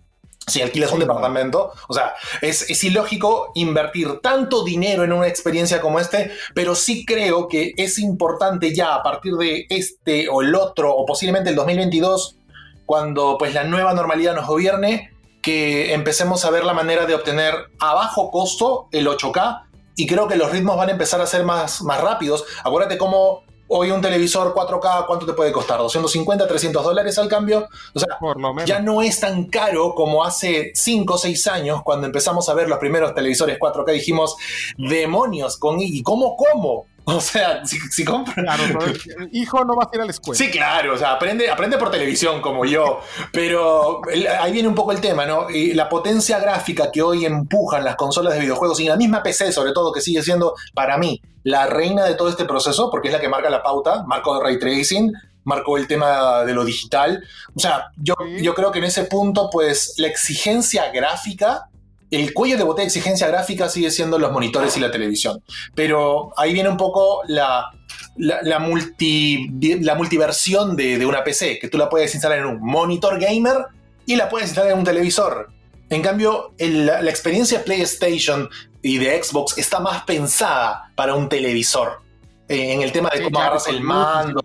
Si 0.48 0.62
alquilas 0.62 0.92
un 0.92 1.00
departamento, 1.00 1.72
o 1.88 1.94
sea, 1.96 2.14
es, 2.40 2.70
es, 2.70 2.84
ilógico 2.84 3.52
invertir 3.56 4.20
tanto 4.22 4.64
dinero 4.64 5.04
en 5.04 5.12
una 5.12 5.28
experiencia 5.28 5.82
como 5.82 6.00
este, 6.00 6.32
pero 6.54 6.76
sí 6.76 7.04
creo 7.04 7.48
que 7.48 7.74
es 7.78 7.98
importante 7.98 8.72
ya 8.72 8.94
a 8.94 9.02
partir 9.02 9.34
de 9.38 9.66
este 9.70 10.30
o 10.30 10.44
el 10.44 10.54
otro, 10.54 10.96
o 10.96 11.04
posiblemente 11.04 11.50
el 11.50 11.56
2022, 11.56 12.38
cuando 12.86 13.38
pues 13.38 13.54
la 13.54 13.64
nueva 13.64 13.94
normalidad 13.94 14.36
nos 14.36 14.48
gobierne, 14.48 15.12
que 15.42 15.94
empecemos 15.94 16.44
a 16.44 16.50
ver 16.50 16.64
la 16.64 16.74
manera 16.74 17.06
de 17.06 17.14
obtener 17.14 17.54
a 17.80 17.94
bajo 17.94 18.32
costo 18.32 18.88
el 18.92 19.08
8K 19.08 19.64
y 19.96 20.08
creo 20.08 20.28
que 20.28 20.36
los 20.36 20.52
ritmos 20.52 20.76
van 20.76 20.90
a 20.90 20.92
empezar 20.94 21.22
a 21.22 21.28
ser 21.28 21.44
más, 21.44 21.82
más 21.84 22.02
rápidos. 22.02 22.46
Acuérdate 22.64 22.98
cómo 22.98 23.44
hoy 23.68 23.92
un 23.92 24.02
televisor 24.02 24.54
4K, 24.54 25.06
¿cuánto 25.08 25.26
te 25.26 25.34
puede 25.34 25.52
costar? 25.52 25.80
¿250, 25.80 26.48
300 26.48 26.84
dólares 26.84 27.18
al 27.18 27.28
cambio? 27.28 27.68
O 27.94 28.00
sea, 28.00 28.18
ya 28.66 28.80
no 28.80 29.02
es 29.02 29.20
tan 29.20 29.46
caro 29.46 29.94
como 29.96 30.24
hace 30.24 30.72
5 30.74 31.14
o 31.14 31.18
6 31.18 31.48
años 31.48 31.84
cuando 31.84 32.08
empezamos 32.08 32.50
a 32.50 32.54
ver 32.54 32.68
los 32.68 32.80
primeros 32.80 33.14
televisores 33.14 33.60
4K. 33.60 33.92
Dijimos, 33.94 34.36
demonios, 34.78 35.58
con, 35.58 35.80
¿y 35.80 36.02
cómo, 36.04 36.36
cómo? 36.36 36.88
O 37.16 37.22
sea, 37.22 37.64
si, 37.66 37.80
si 37.92 38.04
Claro, 38.04 38.64
hijo 39.32 39.64
no 39.64 39.76
va 39.76 39.84
a 39.84 39.96
ir 39.96 40.02
a 40.02 40.06
la 40.06 40.12
escuela. 40.12 40.38
Sí, 40.38 40.50
claro, 40.50 40.96
o 40.96 40.98
sea, 40.98 41.12
aprende, 41.14 41.50
aprende 41.50 41.78
por 41.78 41.92
televisión 41.92 42.42
como 42.42 42.66
yo. 42.66 43.02
Pero 43.32 44.02
ahí 44.40 44.52
viene 44.52 44.68
un 44.68 44.76
poco 44.76 44.92
el 44.92 45.00
tema, 45.02 45.26
¿no? 45.26 45.50
Y 45.50 45.74
la 45.74 45.88
potencia 45.88 46.40
gráfica 46.40 46.92
que 46.92 47.04
hoy 47.04 47.26
empujan 47.26 47.84
las 47.84 47.96
consolas 47.96 48.34
de 48.34 48.40
videojuegos 48.40 48.80
y 48.80 48.86
la 48.86 48.96
misma 48.96 49.22
PC, 49.22 49.52
sobre 49.52 49.72
todo, 49.72 49.92
que 49.92 50.02
sigue 50.02 50.24
siendo, 50.24 50.56
para 50.74 50.98
mí, 50.98 51.22
la 51.44 51.68
reina 51.68 52.06
de 52.06 52.16
todo 52.16 52.30
este 52.30 52.46
proceso, 52.46 52.90
porque 52.90 53.10
es 53.10 53.14
la 53.14 53.20
que 53.20 53.30
marca 53.30 53.50
la 53.52 53.62
pauta, 53.62 54.04
marco 54.08 54.42
ray 54.42 54.58
tracing, 54.58 55.14
marcó 55.44 55.78
el 55.78 55.88
tema 55.88 56.44
de 56.44 56.54
lo 56.54 56.66
digital. 56.66 57.24
O 57.56 57.60
sea, 57.60 57.92
yo, 57.98 58.16
yo 58.42 58.56
creo 58.56 58.72
que 58.72 58.80
en 58.80 58.86
ese 58.86 59.04
punto, 59.04 59.50
pues, 59.52 59.94
la 59.98 60.08
exigencia 60.08 60.92
gráfica 60.92 61.70
el 62.16 62.34
cuello 62.34 62.58
de 62.58 62.64
botella 62.64 62.84
de 62.84 62.88
exigencia 62.88 63.28
gráfica 63.28 63.70
sigue 63.70 63.92
siendo 63.92 64.18
los 64.18 64.32
monitores 64.32 64.76
y 64.78 64.80
la 64.80 64.92
televisión. 64.92 65.44
Pero 65.74 66.32
ahí 66.38 66.54
viene 66.54 66.70
un 66.70 66.78
poco 66.78 67.22
la, 67.28 67.72
la, 68.18 68.60
multi, 68.60 69.50
la 69.82 69.96
multiversión 69.96 70.76
de, 70.76 71.06
una 71.06 71.24
PC, 71.24 71.60
que 71.60 71.68
tú 71.68 71.78
la 71.78 71.90
puedes 71.90 72.14
instalar 72.14 72.40
en 72.40 72.46
un 72.46 72.60
monitor 72.62 73.20
gamer 73.20 73.66
y 74.06 74.16
la 74.16 74.30
puedes 74.30 74.48
instalar 74.48 74.72
en 74.72 74.80
un 74.80 74.86
televisor. 74.86 75.50
En 75.90 76.02
cambio, 76.02 76.54
la, 76.58 77.02
la 77.02 77.10
experiencia 77.10 77.64
PlayStation 77.64 78.50
y 78.82 78.98
de 78.98 79.22
Xbox 79.22 79.58
está 79.58 79.80
más 79.80 80.04
pensada 80.04 80.92
para 80.96 81.16
un 81.16 81.28
televisor. 81.28 82.05
Eh, 82.48 82.74
en 82.74 82.82
el 82.84 82.92
tema 82.92 83.10
de 83.10 83.24
cómo 83.24 83.40
agarras 83.40 83.68
el 83.68 83.82
mando. 83.82 84.40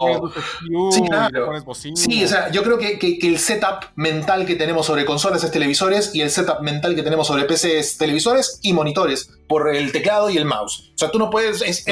Sí, 0.91 1.03
claro. 1.03 1.53
Sí, 1.95 2.25
o 2.25 2.29
sea, 2.29 2.51
yo 2.51 2.63
creo 2.63 2.79
que, 2.79 3.19
el 3.23 3.39
setup 3.39 3.91
mental 3.95 4.47
que 4.47 4.57
tenemos 4.57 4.87
sobre 4.87 5.05
consolas 5.05 5.45
es 5.45 5.51
televisores 5.51 6.15
y 6.15 6.23
el 6.23 6.31
setup 6.31 6.61
mental 6.63 6.95
que 6.95 7.03
tenemos 7.03 7.27
sobre 7.27 7.45
PC 7.45 7.79
es 7.79 7.99
televisores 7.99 8.59
y 8.63 8.73
monitores 8.73 9.31
por 9.47 9.75
el 9.75 9.93
teclado 9.93 10.31
y 10.31 10.39
el 10.39 10.47
mouse. 10.47 10.93
O 10.95 10.99
sea, 10.99 11.11
tú 11.11 11.19
no 11.19 11.29
puedes, 11.29 11.61
es, 11.61 11.85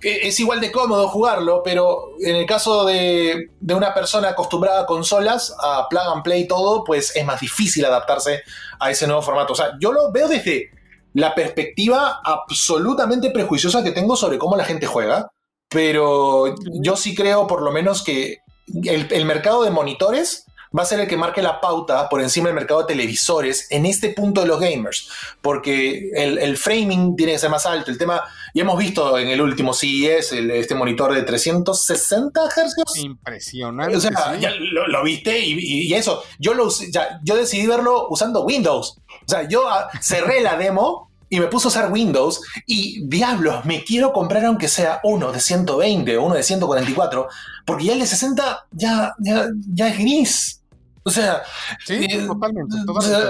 es, 0.00 0.40
igual 0.40 0.62
de 0.62 0.72
cómodo 0.72 1.08
jugarlo, 1.08 1.62
pero 1.62 2.12
en 2.20 2.36
el 2.36 2.46
caso 2.46 2.86
de, 2.86 3.50
de 3.60 3.74
una 3.74 3.92
persona 3.92 4.30
acostumbrada 4.30 4.82
a 4.82 4.86
consolas, 4.86 5.54
a 5.60 5.88
plug 5.90 6.14
and 6.14 6.22
play 6.22 6.48
todo, 6.48 6.84
pues 6.84 7.14
es 7.14 7.24
más 7.26 7.40
difícil 7.40 7.84
adaptarse 7.84 8.42
a 8.80 8.90
ese 8.90 9.06
nuevo 9.06 9.20
formato. 9.20 9.52
O 9.52 9.56
sea, 9.56 9.72
yo 9.78 9.92
lo 9.92 10.10
veo 10.10 10.26
desde 10.26 10.70
la 11.14 11.34
perspectiva 11.34 12.20
absolutamente 12.22 13.30
prejuiciosa 13.30 13.82
que 13.82 13.92
tengo 13.92 14.14
sobre 14.16 14.38
cómo 14.38 14.56
la 14.56 14.64
gente 14.64 14.86
juega 14.86 15.30
pero 15.74 16.54
yo 16.80 16.96
sí 16.96 17.16
creo 17.16 17.48
por 17.48 17.60
lo 17.60 17.72
menos 17.72 18.02
que 18.04 18.38
el, 18.84 19.24
mercado 19.24 19.64
de 19.64 19.70
monitores 19.70 20.46
va 20.76 20.82
a 20.82 20.86
ser 20.86 21.00
el 21.00 21.08
que 21.08 21.16
marque 21.16 21.42
la 21.42 21.60
pauta 21.60 22.08
por 22.08 22.20
encima 22.20 22.46
del 22.46 22.54
mercado 22.54 22.80
de 22.80 22.86
televisores 22.86 23.66
en 23.70 23.84
este 23.84 24.10
punto 24.10 24.40
de 24.40 24.46
los 24.46 24.60
gamers, 24.60 25.08
porque 25.42 26.10
el, 26.14 26.56
framing 26.56 27.16
tiene 27.16 27.32
que 27.32 27.38
ser 27.38 27.50
más 27.50 27.66
alto. 27.66 27.90
El 27.90 27.98
tema, 27.98 28.22
ya 28.54 28.62
hemos 28.62 28.78
visto 28.78 29.18
en 29.18 29.28
el 29.28 29.40
último 29.40 29.74
CES 29.74 30.32
este 30.32 30.74
monitor 30.74 31.12
de 31.12 31.22
360 31.22 32.40
Hz. 32.40 32.96
Impresionante. 32.96 33.96
O 33.96 34.00
sea, 34.00 34.36
ya 34.38 34.50
lo, 34.50 35.02
viste 35.02 35.38
y, 35.38 35.92
eso, 35.92 36.22
yo, 36.38 36.54
lo, 36.54 36.68
ya, 36.90 37.20
yo 37.22 37.36
decidí 37.36 37.66
verlo 37.66 38.06
usando 38.10 38.44
Windows. 38.44 39.00
O 39.26 39.28
sea, 39.28 39.48
yo 39.48 39.68
ah, 39.68 39.88
cerré 40.00 40.40
la 40.40 40.56
demo 40.56 41.10
y 41.28 41.40
me 41.40 41.46
puso 41.46 41.68
a 41.68 41.70
usar 41.70 41.92
Windows 41.92 42.40
y 42.66 43.06
diablos, 43.06 43.64
me 43.64 43.82
quiero 43.82 44.12
comprar 44.12 44.44
aunque 44.44 44.68
sea 44.68 45.00
uno 45.02 45.32
de 45.32 45.40
120 45.40 46.16
o 46.16 46.24
uno 46.24 46.34
de 46.34 46.42
144, 46.42 47.28
porque 47.64 47.84
ya 47.84 47.92
el 47.94 48.00
de 48.00 48.06
60 48.06 48.66
ya, 48.72 49.14
ya, 49.18 49.88
es 49.88 49.98
gris. 49.98 50.60
O 51.02 51.10
sea, 51.10 51.42
sí, 51.84 52.06
eh, 52.08 52.24
totalmente, 52.26 52.76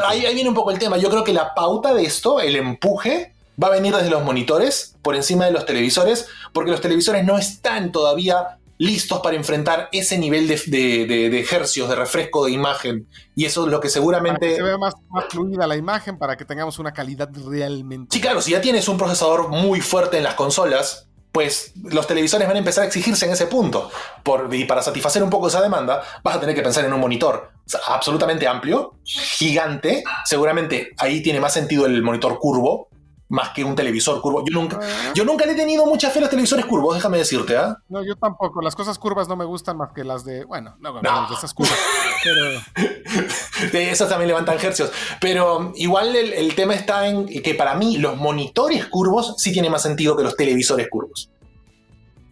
ahí, 0.06 0.26
ahí, 0.26 0.34
viene 0.34 0.48
un 0.48 0.54
poco 0.54 0.70
el 0.70 0.78
tema. 0.78 0.96
Yo 0.96 1.10
creo 1.10 1.24
que 1.24 1.32
la 1.32 1.54
pauta 1.54 1.92
de 1.92 2.04
esto, 2.04 2.40
el 2.40 2.56
empuje, 2.56 3.34
va 3.62 3.68
a 3.68 3.70
venir 3.70 3.94
desde 3.94 4.10
los 4.10 4.22
monitores 4.22 4.96
por 5.02 5.16
encima 5.16 5.46
de 5.46 5.52
los 5.52 5.66
televisores, 5.66 6.28
porque 6.52 6.70
los 6.70 6.80
televisores 6.80 7.24
no 7.24 7.38
están 7.38 7.90
todavía 7.90 8.58
listos 8.78 9.20
para 9.20 9.36
enfrentar 9.36 9.88
ese 9.92 10.18
nivel 10.18 10.48
de, 10.48 10.56
de, 10.66 11.30
de, 11.30 11.46
hercios, 11.50 11.88
de 11.88 11.94
refresco 11.94 12.44
de 12.44 12.52
imagen. 12.52 13.06
Y 13.34 13.44
eso 13.44 13.64
es 13.64 13.70
lo 13.70 13.80
que 13.80 13.88
seguramente... 13.88 14.38
Para 14.38 14.50
que 14.50 14.56
se 14.56 14.62
vea 14.62 14.78
más, 14.78 14.94
más, 15.10 15.24
fluida 15.28 15.66
la 15.66 15.76
imagen, 15.76 16.18
para 16.18 16.36
que 16.36 16.44
tengamos 16.44 16.78
una 16.78 16.92
calidad 16.92 17.28
realmente... 17.46 18.14
Sí, 18.14 18.20
claro, 18.20 18.42
si 18.42 18.52
ya 18.52 18.60
tienes 18.60 18.88
un 18.88 18.98
procesador 18.98 19.48
muy 19.48 19.80
fuerte 19.80 20.18
en 20.18 20.24
las 20.24 20.34
consolas, 20.34 21.08
pues 21.34 21.72
los 21.82 22.06
televisores 22.06 22.46
van 22.46 22.56
a 22.56 22.60
empezar 22.60 22.84
a 22.84 22.86
exigirse 22.86 23.26
en 23.26 23.32
ese 23.32 23.46
punto. 23.46 23.90
Por, 24.22 24.54
y 24.54 24.64
para 24.64 24.82
satisfacer 24.82 25.20
un 25.20 25.30
poco 25.30 25.48
esa 25.48 25.60
demanda, 25.60 26.02
vas 26.22 26.36
a 26.36 26.40
tener 26.40 26.54
que 26.54 26.62
pensar 26.62 26.84
en 26.84 26.92
un 26.92 27.00
monitor 27.00 27.50
absolutamente 27.88 28.46
amplio, 28.46 28.94
gigante. 29.02 30.04
Seguramente 30.24 30.92
ahí 30.96 31.22
tiene 31.22 31.40
más 31.40 31.52
sentido 31.52 31.86
el 31.86 32.02
monitor 32.02 32.38
curvo, 32.38 32.88
más 33.28 33.50
que 33.50 33.64
un 33.64 33.74
televisor 33.74 34.20
curvo. 34.20 34.44
Yo 34.46 34.52
nunca, 34.52 34.78
Ah. 34.82 35.12
yo 35.14 35.24
nunca 35.24 35.46
le 35.46 35.52
he 35.52 35.56
tenido 35.56 35.86
mucha 35.86 36.10
fe 36.10 36.18
a 36.18 36.22
los 36.22 36.30
televisores 36.30 36.66
curvos, 36.66 36.94
déjame 36.94 37.18
decirte, 37.18 37.56
¿ah? 37.56 37.76
No, 37.88 38.04
yo 38.04 38.16
tampoco. 38.16 38.60
Las 38.62 38.74
cosas 38.76 38.98
curvas 38.98 39.28
no 39.28 39.36
me 39.36 39.44
gustan 39.44 39.76
más 39.76 39.92
que 39.92 40.04
las 40.04 40.24
de. 40.24 40.44
Bueno, 40.44 40.76
no, 40.80 40.92
no, 40.92 41.02
No. 41.02 41.28
de 41.28 41.34
esas 41.34 41.52
curvas. 41.54 41.76
Pero. 42.22 42.60
De 43.72 43.90
esas 43.90 44.08
también 44.08 44.28
levantan 44.28 44.58
hercios. 44.60 44.90
Pero 45.20 45.72
igual 45.76 46.14
el, 46.16 46.32
el 46.32 46.54
tema 46.54 46.74
está 46.74 47.06
en 47.08 47.26
que 47.26 47.54
para 47.54 47.74
mí 47.74 47.96
los 47.98 48.16
monitores 48.16 48.86
curvos 48.86 49.34
sí 49.38 49.52
tienen 49.52 49.70
más 49.72 49.82
sentido 49.82 50.16
que 50.16 50.22
los 50.22 50.36
televisores 50.36 50.88
curvos. 50.90 51.30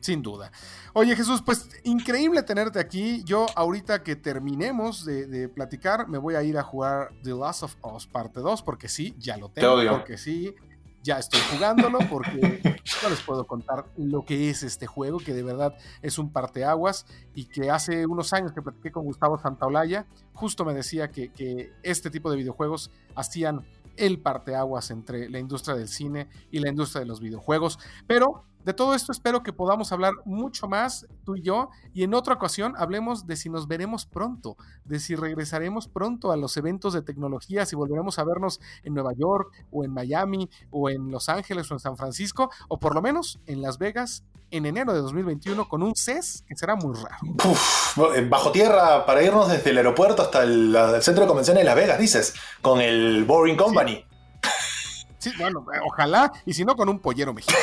Sin 0.00 0.20
duda. 0.22 0.50
Oye 0.94 1.16
Jesús, 1.16 1.40
pues 1.44 1.68
increíble 1.84 2.42
tenerte 2.42 2.78
aquí. 2.78 3.22
Yo 3.24 3.46
ahorita 3.54 4.02
que 4.02 4.14
terminemos 4.16 5.04
de, 5.06 5.26
de 5.26 5.48
platicar, 5.48 6.06
me 6.08 6.18
voy 6.18 6.34
a 6.34 6.42
ir 6.42 6.58
a 6.58 6.62
jugar 6.62 7.10
The 7.22 7.30
Last 7.30 7.62
of 7.62 7.76
Us 7.82 8.06
parte 8.06 8.40
2, 8.40 8.62
porque 8.62 8.88
sí, 8.88 9.14
ya 9.18 9.36
lo 9.38 9.48
tengo. 9.48 9.72
odio. 9.72 9.92
Porque 9.92 10.18
sí, 10.18 10.54
ya 11.02 11.18
estoy 11.18 11.40
jugándolo, 11.52 11.98
porque 12.10 12.60
no 13.02 13.10
les 13.10 13.20
puedo 13.20 13.46
contar 13.46 13.86
lo 13.96 14.24
que 14.24 14.50
es 14.50 14.62
este 14.62 14.86
juego, 14.86 15.18
que 15.18 15.34
de 15.34 15.42
verdad 15.42 15.74
es 16.00 16.18
un 16.18 16.32
parteaguas 16.32 17.06
y 17.34 17.46
que 17.46 17.70
hace 17.70 18.06
unos 18.06 18.32
años 18.32 18.52
que 18.52 18.62
platiqué 18.62 18.92
con 18.92 19.04
Gustavo 19.04 19.38
Santaolalla, 19.38 20.06
justo 20.32 20.64
me 20.64 20.74
decía 20.74 21.10
que, 21.10 21.32
que 21.32 21.72
este 21.82 22.10
tipo 22.10 22.30
de 22.30 22.36
videojuegos 22.36 22.90
hacían 23.14 23.66
el 23.96 24.20
parteaguas 24.20 24.90
entre 24.90 25.28
la 25.28 25.38
industria 25.38 25.76
del 25.76 25.88
cine 25.88 26.28
y 26.50 26.60
la 26.60 26.70
industria 26.70 27.00
de 27.00 27.06
los 27.06 27.20
videojuegos. 27.20 27.78
Pero 28.06 28.44
de 28.64 28.74
todo 28.74 28.94
esto 28.94 29.12
espero 29.12 29.42
que 29.42 29.52
podamos 29.52 29.92
hablar 29.92 30.12
mucho 30.24 30.68
más 30.68 31.06
tú 31.24 31.36
y 31.36 31.42
yo 31.42 31.70
y 31.92 32.04
en 32.04 32.14
otra 32.14 32.34
ocasión 32.34 32.74
hablemos 32.76 33.26
de 33.26 33.36
si 33.36 33.50
nos 33.50 33.68
veremos 33.68 34.06
pronto, 34.06 34.56
de 34.84 35.00
si 35.00 35.16
regresaremos 35.16 35.88
pronto 35.88 36.32
a 36.32 36.36
los 36.36 36.56
eventos 36.56 36.92
de 36.92 37.02
tecnología, 37.02 37.66
si 37.66 37.76
volveremos 37.76 38.18
a 38.18 38.24
vernos 38.24 38.60
en 38.82 38.94
Nueva 38.94 39.12
York 39.14 39.52
o 39.70 39.84
en 39.84 39.92
Miami 39.92 40.48
o 40.70 40.90
en 40.90 41.10
Los 41.10 41.28
Ángeles 41.28 41.70
o 41.70 41.74
en 41.74 41.80
San 41.80 41.96
Francisco 41.96 42.50
o 42.68 42.78
por 42.78 42.94
lo 42.94 43.02
menos 43.02 43.40
en 43.46 43.62
Las 43.62 43.78
Vegas 43.78 44.24
en 44.52 44.66
enero 44.66 44.92
de 44.92 45.00
2021 45.00 45.68
con 45.68 45.82
un 45.82 45.96
CES 45.96 46.44
que 46.46 46.54
será 46.54 46.76
muy 46.76 46.94
raro. 46.94 48.28
Bajo 48.28 48.52
tierra 48.52 49.04
para 49.06 49.22
irnos 49.22 49.48
desde 49.48 49.70
el 49.70 49.78
aeropuerto 49.78 50.22
hasta 50.22 50.42
el, 50.42 50.76
centro 51.00 51.24
de 51.24 51.28
convenciones 51.28 51.62
de 51.62 51.64
Las 51.64 51.74
Vegas, 51.74 51.98
dices, 51.98 52.34
con 52.60 52.80
el 52.80 53.24
Boring 53.24 53.56
Company. 53.56 54.04
Bueno, 55.38 55.66
eh, 55.72 55.78
ojalá, 55.84 56.32
y 56.44 56.54
si 56.54 56.64
no, 56.64 56.76
con 56.76 56.88
un 56.88 56.98
pollero 56.98 57.32
mexicano. 57.32 57.60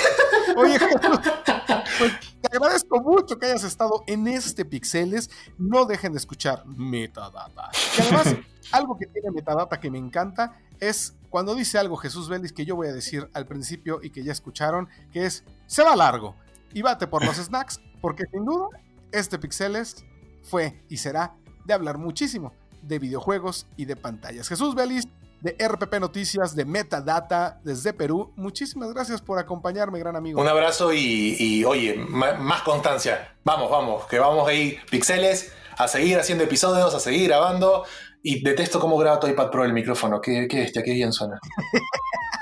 Oye, 0.56 0.78
pues 2.00 2.14
te 2.42 2.48
agradezco 2.58 3.02
mucho 3.02 3.38
que 3.38 3.48
hayas 3.48 3.64
estado 3.64 4.04
en 4.08 4.28
este 4.28 4.66
Pixeles. 4.66 5.30
No 5.58 5.86
dejen 5.86 6.14
de 6.14 6.20
escuchar 6.20 6.66
Metadata. 6.66 7.70
Y 7.98 8.02
además, 8.02 8.36
algo 8.72 8.98
que 8.98 9.06
tiene 9.08 9.32
Metadata 9.32 9.80
que 9.80 9.92
me 9.92 9.98
encanta 9.98 10.54
es 10.80 11.16
cuando 11.30 11.56
dice 11.56 11.78
algo 11.78 11.98
Jesús 11.98 12.30
Vélez 12.30 12.54
que 12.54 12.66
yo 12.66 12.76
voy 12.76 12.88
a 12.88 12.94
decir 12.94 13.30
al 13.34 13.46
principio 13.46 14.00
y 14.02 14.10
que 14.10 14.24
ya 14.24 14.32
escucharon, 14.32 14.88
que 15.12 15.26
es, 15.26 15.44
se 15.68 15.84
va 15.84 15.96
largo 15.96 16.36
y 16.74 16.82
bate 16.82 17.08
por 17.08 17.26
los 17.26 17.38
snacks, 17.38 17.82
porque 18.02 18.26
sin 18.32 18.46
duda, 18.46 18.68
este 19.12 19.38
Pixeles 19.38 20.06
fue 20.44 20.84
y 20.90 20.98
será 20.98 21.36
de 21.66 21.74
hablar 21.74 21.98
muchísimo 21.98 22.54
de 22.82 23.00
videojuegos 23.00 23.68
y 23.76 23.86
de 23.86 23.96
pantallas. 23.96 24.48
Jesús 24.48 24.76
Vélez 24.76 25.06
de 25.42 25.56
RPP 25.60 26.00
Noticias, 26.00 26.56
de 26.56 26.66
Metadata, 26.66 27.60
desde 27.64 27.94
Perú. 27.94 28.34
Muchísimas 28.36 28.94
gracias 28.94 29.22
por 29.22 29.40
acompañarme, 29.40 30.00
gran 30.00 30.16
amigo. 30.16 30.42
Un 30.42 30.48
abrazo 30.48 30.92
y, 30.94 31.36
y, 31.40 31.64
oye, 31.64 31.96
más 31.96 32.62
constancia. 32.64 33.36
Vamos, 33.44 33.70
vamos, 33.72 34.06
que 34.08 34.20
vamos 34.20 34.48
a 34.48 34.54
ir 34.54 34.80
pixeles, 34.90 35.54
a 35.78 35.88
seguir 35.88 36.20
haciendo 36.20 36.44
episodios, 36.44 36.94
a 36.94 37.00
seguir 37.00 37.28
grabando. 37.30 37.86
Y 38.22 38.44
detesto 38.44 38.82
cómo 38.82 38.98
graba 38.98 39.18
tu 39.20 39.28
iPad 39.28 39.50
Pro 39.50 39.64
el 39.64 39.72
micrófono. 39.72 40.20
Qué, 40.20 40.48
qué 40.50 40.60
bestia, 40.60 40.84
qué 40.84 40.92
bien 40.92 41.14
suena. 41.14 41.40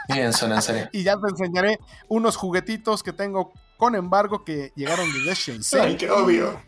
Bien 0.10 0.34
suena, 0.34 0.56
en 0.56 0.62
serio. 0.64 0.90
Y 0.94 1.04
ya 1.04 1.16
te 1.18 1.30
enseñaré 1.30 1.78
unos 2.08 2.36
juguetitos 2.36 3.04
que 3.04 3.14
tengo 3.14 3.54
con 3.78 3.94
embargo 3.94 4.44
que 4.44 4.72
llegaron 4.76 5.06
desde 5.14 5.36
Shenzhen. 5.36 5.82
Ay, 5.82 5.98
qué 5.98 6.10
obvio. 6.10 6.60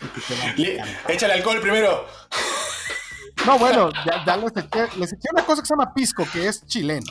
Le- 0.57 0.79
échale 1.07 1.33
alcohol 1.33 1.59
primero. 1.59 2.05
No, 3.49 3.57
bueno, 3.57 3.89
ya, 4.05 4.23
ya 4.25 4.37
les, 4.37 4.51
eché, 4.55 4.87
les 4.99 5.11
eché 5.13 5.27
una 5.33 5.43
cosa 5.43 5.61
que 5.63 5.67
se 5.67 5.73
llama 5.73 5.91
pisco, 5.93 6.23
que 6.31 6.47
es 6.47 6.63
chileno. 6.67 7.07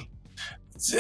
Sí. 0.77 0.99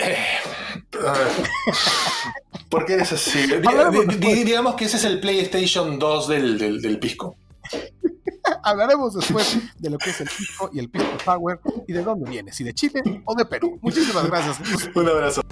¿Por 2.69 2.85
qué 2.85 2.95
eres 2.95 3.13
así? 3.13 3.47
Di- 3.47 3.55
Hablaremos 3.55 3.93
di- 4.01 4.07
después. 4.17 4.35
di- 4.35 4.45
digamos 4.45 4.75
que 4.75 4.85
ese 4.87 4.97
es 4.97 5.05
el 5.05 5.21
PlayStation 5.21 5.99
2 5.99 6.29
del, 6.29 6.59
del, 6.59 6.83
del 6.83 6.99
pisco. 6.99 7.37
Hablaremos 8.65 9.15
después 9.15 9.59
de 9.79 9.91
lo 9.91 9.99
que 9.99 10.11
es 10.11 10.21
el 10.23 10.29
pisco 10.29 10.71
y 10.73 10.81
el 10.81 10.91
pisco 10.91 11.17
power 11.25 11.61
y 11.87 11.93
de 11.93 12.03
dónde 12.03 12.29
viene, 12.29 12.53
si 12.53 12.65
de 12.65 12.75
Chile 12.75 13.01
o 13.25 13.35
de 13.37 13.45
Perú. 13.45 13.79
Muchísimas 13.81 14.27
gracias. 14.27 14.59
Un 14.97 15.09
abrazo. 15.09 15.43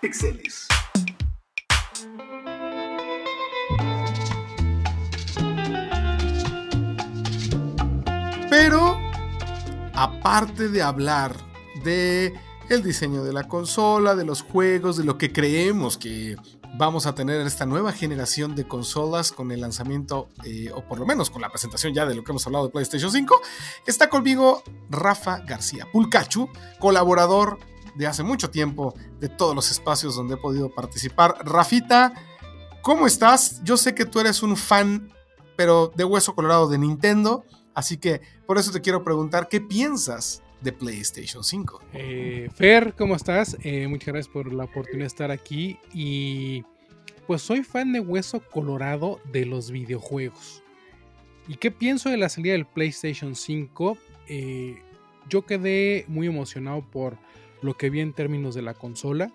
Pixeles. 0.00 0.68
Pero, 8.56 8.96
aparte 9.94 10.68
de 10.68 10.80
hablar 10.80 11.36
de 11.82 12.32
el 12.68 12.84
diseño 12.84 13.24
de 13.24 13.32
la 13.32 13.48
consola, 13.48 14.14
de 14.14 14.24
los 14.24 14.42
juegos, 14.42 14.96
de 14.96 15.02
lo 15.02 15.18
que 15.18 15.32
creemos 15.32 15.98
que 15.98 16.36
vamos 16.78 17.06
a 17.06 17.16
tener 17.16 17.40
esta 17.40 17.66
nueva 17.66 17.90
generación 17.90 18.54
de 18.54 18.68
consolas 18.68 19.32
con 19.32 19.50
el 19.50 19.60
lanzamiento, 19.60 20.28
eh, 20.44 20.70
o 20.72 20.86
por 20.86 21.00
lo 21.00 21.04
menos 21.04 21.30
con 21.30 21.42
la 21.42 21.48
presentación 21.48 21.94
ya 21.94 22.06
de 22.06 22.14
lo 22.14 22.22
que 22.22 22.30
hemos 22.30 22.46
hablado 22.46 22.66
de 22.66 22.70
PlayStation 22.70 23.10
5, 23.10 23.40
está 23.88 24.08
conmigo 24.08 24.62
Rafa 24.88 25.40
García 25.40 25.88
Pulcachu, 25.92 26.48
colaborador 26.78 27.58
de 27.96 28.06
hace 28.06 28.22
mucho 28.22 28.50
tiempo 28.50 28.94
de 29.18 29.30
todos 29.30 29.56
los 29.56 29.68
espacios 29.72 30.14
donde 30.14 30.34
he 30.34 30.38
podido 30.38 30.72
participar. 30.72 31.38
Rafita, 31.44 32.12
¿cómo 32.82 33.08
estás? 33.08 33.64
Yo 33.64 33.76
sé 33.76 33.96
que 33.96 34.06
tú 34.06 34.20
eres 34.20 34.44
un 34.44 34.56
fan, 34.56 35.12
pero 35.56 35.90
de 35.96 36.04
hueso 36.04 36.36
colorado 36.36 36.68
de 36.68 36.78
Nintendo. 36.78 37.44
Así 37.74 37.96
que 37.96 38.20
por 38.46 38.58
eso 38.58 38.70
te 38.70 38.80
quiero 38.80 39.02
preguntar, 39.02 39.48
¿qué 39.48 39.60
piensas 39.60 40.42
de 40.60 40.72
PlayStation 40.72 41.42
5? 41.42 41.82
Eh, 41.92 42.48
Fer, 42.54 42.94
¿cómo 42.96 43.16
estás? 43.16 43.56
Eh, 43.62 43.86
muchas 43.88 44.08
gracias 44.08 44.32
por 44.32 44.52
la 44.52 44.64
oportunidad 44.64 45.04
de 45.04 45.06
estar 45.08 45.30
aquí. 45.30 45.78
Y 45.92 46.64
pues 47.26 47.42
soy 47.42 47.62
fan 47.62 47.92
de 47.92 48.00
Hueso 48.00 48.40
Colorado 48.40 49.20
de 49.32 49.44
los 49.46 49.70
videojuegos. 49.70 50.62
¿Y 51.48 51.56
qué 51.56 51.70
pienso 51.70 52.08
de 52.08 52.16
la 52.16 52.28
salida 52.28 52.52
del 52.52 52.66
PlayStation 52.66 53.34
5? 53.34 53.98
Eh, 54.28 54.78
yo 55.28 55.44
quedé 55.44 56.04
muy 56.08 56.26
emocionado 56.26 56.82
por 56.82 57.18
lo 57.60 57.76
que 57.76 57.90
vi 57.90 58.00
en 58.00 58.12
términos 58.12 58.54
de 58.54 58.62
la 58.62 58.74
consola. 58.74 59.30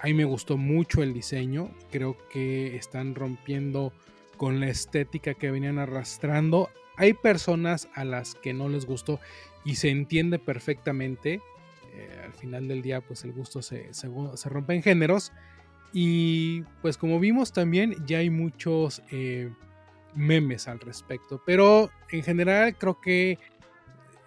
A 0.00 0.06
mí 0.06 0.14
me 0.14 0.24
gustó 0.24 0.56
mucho 0.56 1.02
el 1.02 1.12
diseño. 1.12 1.70
Creo 1.90 2.16
que 2.30 2.76
están 2.76 3.14
rompiendo 3.14 3.92
con 4.36 4.60
la 4.60 4.68
estética 4.68 5.34
que 5.34 5.50
venían 5.50 5.78
arrastrando. 5.78 6.70
Hay 6.96 7.12
personas 7.12 7.88
a 7.94 8.04
las 8.04 8.34
que 8.34 8.52
no 8.52 8.68
les 8.68 8.86
gustó 8.86 9.20
y 9.64 9.76
se 9.76 9.90
entiende 9.90 10.38
perfectamente. 10.38 11.40
Eh, 11.94 12.20
al 12.24 12.32
final 12.32 12.68
del 12.68 12.82
día, 12.82 13.00
pues 13.00 13.24
el 13.24 13.32
gusto 13.32 13.62
se, 13.62 13.92
se, 13.92 14.08
rompe 14.48 14.74
en 14.74 14.82
géneros. 14.82 15.32
Y 15.92 16.62
pues 16.82 16.96
como 16.96 17.20
vimos 17.20 17.52
también, 17.52 17.96
ya 18.06 18.18
hay 18.18 18.30
muchos 18.30 19.02
eh, 19.10 19.50
memes 20.14 20.68
al 20.68 20.80
respecto. 20.80 21.42
Pero 21.44 21.90
en 22.10 22.22
general 22.22 22.76
creo 22.76 23.00
que 23.00 23.38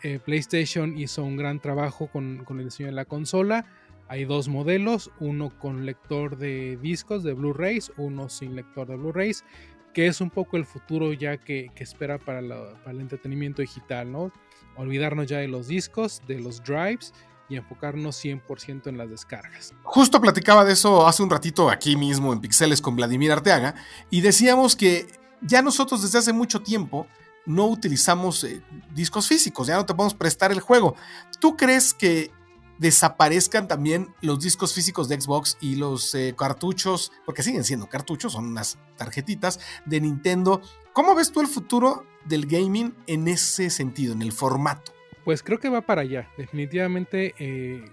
eh, 0.03 0.19
PlayStation 0.23 0.97
hizo 0.97 1.23
un 1.23 1.37
gran 1.37 1.59
trabajo 1.59 2.07
con, 2.07 2.43
con, 2.45 2.59
el 2.59 2.65
diseño 2.65 2.87
de 2.87 2.95
la 2.95 3.05
consola. 3.05 3.65
Hay 4.07 4.25
dos 4.25 4.47
modelos, 4.47 5.11
uno 5.19 5.51
con 5.59 5.85
lector 5.85 6.37
de 6.37 6.77
discos 6.77 7.23
de 7.23 7.33
Blu-rays, 7.33 7.91
uno 7.97 8.27
sin 8.27 8.55
lector 8.55 8.87
de 8.87 8.95
Blu-rays, 8.95 9.43
que 9.93 10.07
es 10.07 10.21
un 10.21 10.29
poco 10.29 10.57
el 10.57 10.65
futuro 10.65 11.13
ya 11.13 11.37
que, 11.37 11.71
que 11.75 11.83
espera 11.83 12.17
para, 12.17 12.41
para 12.41 12.91
el 12.91 13.01
entretenimiento 13.01 13.61
digital, 13.61 14.11
¿no? 14.11 14.31
olvidarnos 14.79 15.27
ya 15.27 15.37
de 15.39 15.47
los 15.47 15.67
discos, 15.67 16.21
de 16.27 16.39
los 16.39 16.63
drives 16.63 17.13
y 17.49 17.55
enfocarnos 17.55 18.23
100% 18.23 18.87
en 18.87 18.97
las 18.97 19.09
descargas. 19.09 19.73
Justo 19.83 20.21
platicaba 20.21 20.63
de 20.63 20.73
eso 20.73 21.07
hace 21.07 21.23
un 21.23 21.29
ratito 21.29 21.69
aquí 21.69 21.95
mismo 21.95 22.31
en 22.31 22.39
Pixeles 22.39 22.81
con 22.81 22.95
Vladimir 22.95 23.31
Arteaga 23.31 23.75
y 24.09 24.21
decíamos 24.21 24.75
que 24.75 25.07
ya 25.41 25.61
nosotros 25.61 26.01
desde 26.01 26.19
hace 26.19 26.33
mucho 26.33 26.61
tiempo 26.61 27.07
no 27.45 27.65
utilizamos 27.67 28.43
eh, 28.43 28.61
discos 28.93 29.27
físicos, 29.27 29.67
ya 29.67 29.75
no 29.75 29.85
te 29.85 29.93
podemos 29.93 30.13
prestar 30.13 30.51
el 30.51 30.59
juego. 30.59 30.95
¿Tú 31.39 31.57
crees 31.57 31.93
que 31.93 32.31
desaparezcan 32.79 33.67
también 33.67 34.15
los 34.21 34.39
discos 34.39 34.73
físicos 34.73 35.07
de 35.07 35.21
Xbox 35.21 35.57
y 35.61 35.75
los 35.75 36.15
eh, 36.15 36.33
cartuchos, 36.35 37.11
porque 37.25 37.43
siguen 37.43 37.63
siendo 37.63 37.87
cartuchos, 37.87 38.33
son 38.33 38.45
unas 38.45 38.79
tarjetitas 38.97 39.59
de 39.85 40.01
Nintendo? 40.01 40.61
¿Cómo 40.93 41.13
ves 41.13 41.31
tú 41.31 41.41
el 41.41 41.47
futuro 41.47 42.05
del 42.25 42.47
gaming 42.47 42.95
en 43.05 43.27
ese 43.27 43.69
sentido, 43.69 44.13
en 44.13 44.21
el 44.21 44.31
formato? 44.31 44.93
Pues 45.23 45.43
creo 45.43 45.59
que 45.59 45.69
va 45.69 45.81
para 45.81 46.01
allá. 46.01 46.29
Definitivamente 46.37 47.35
eh, 47.37 47.85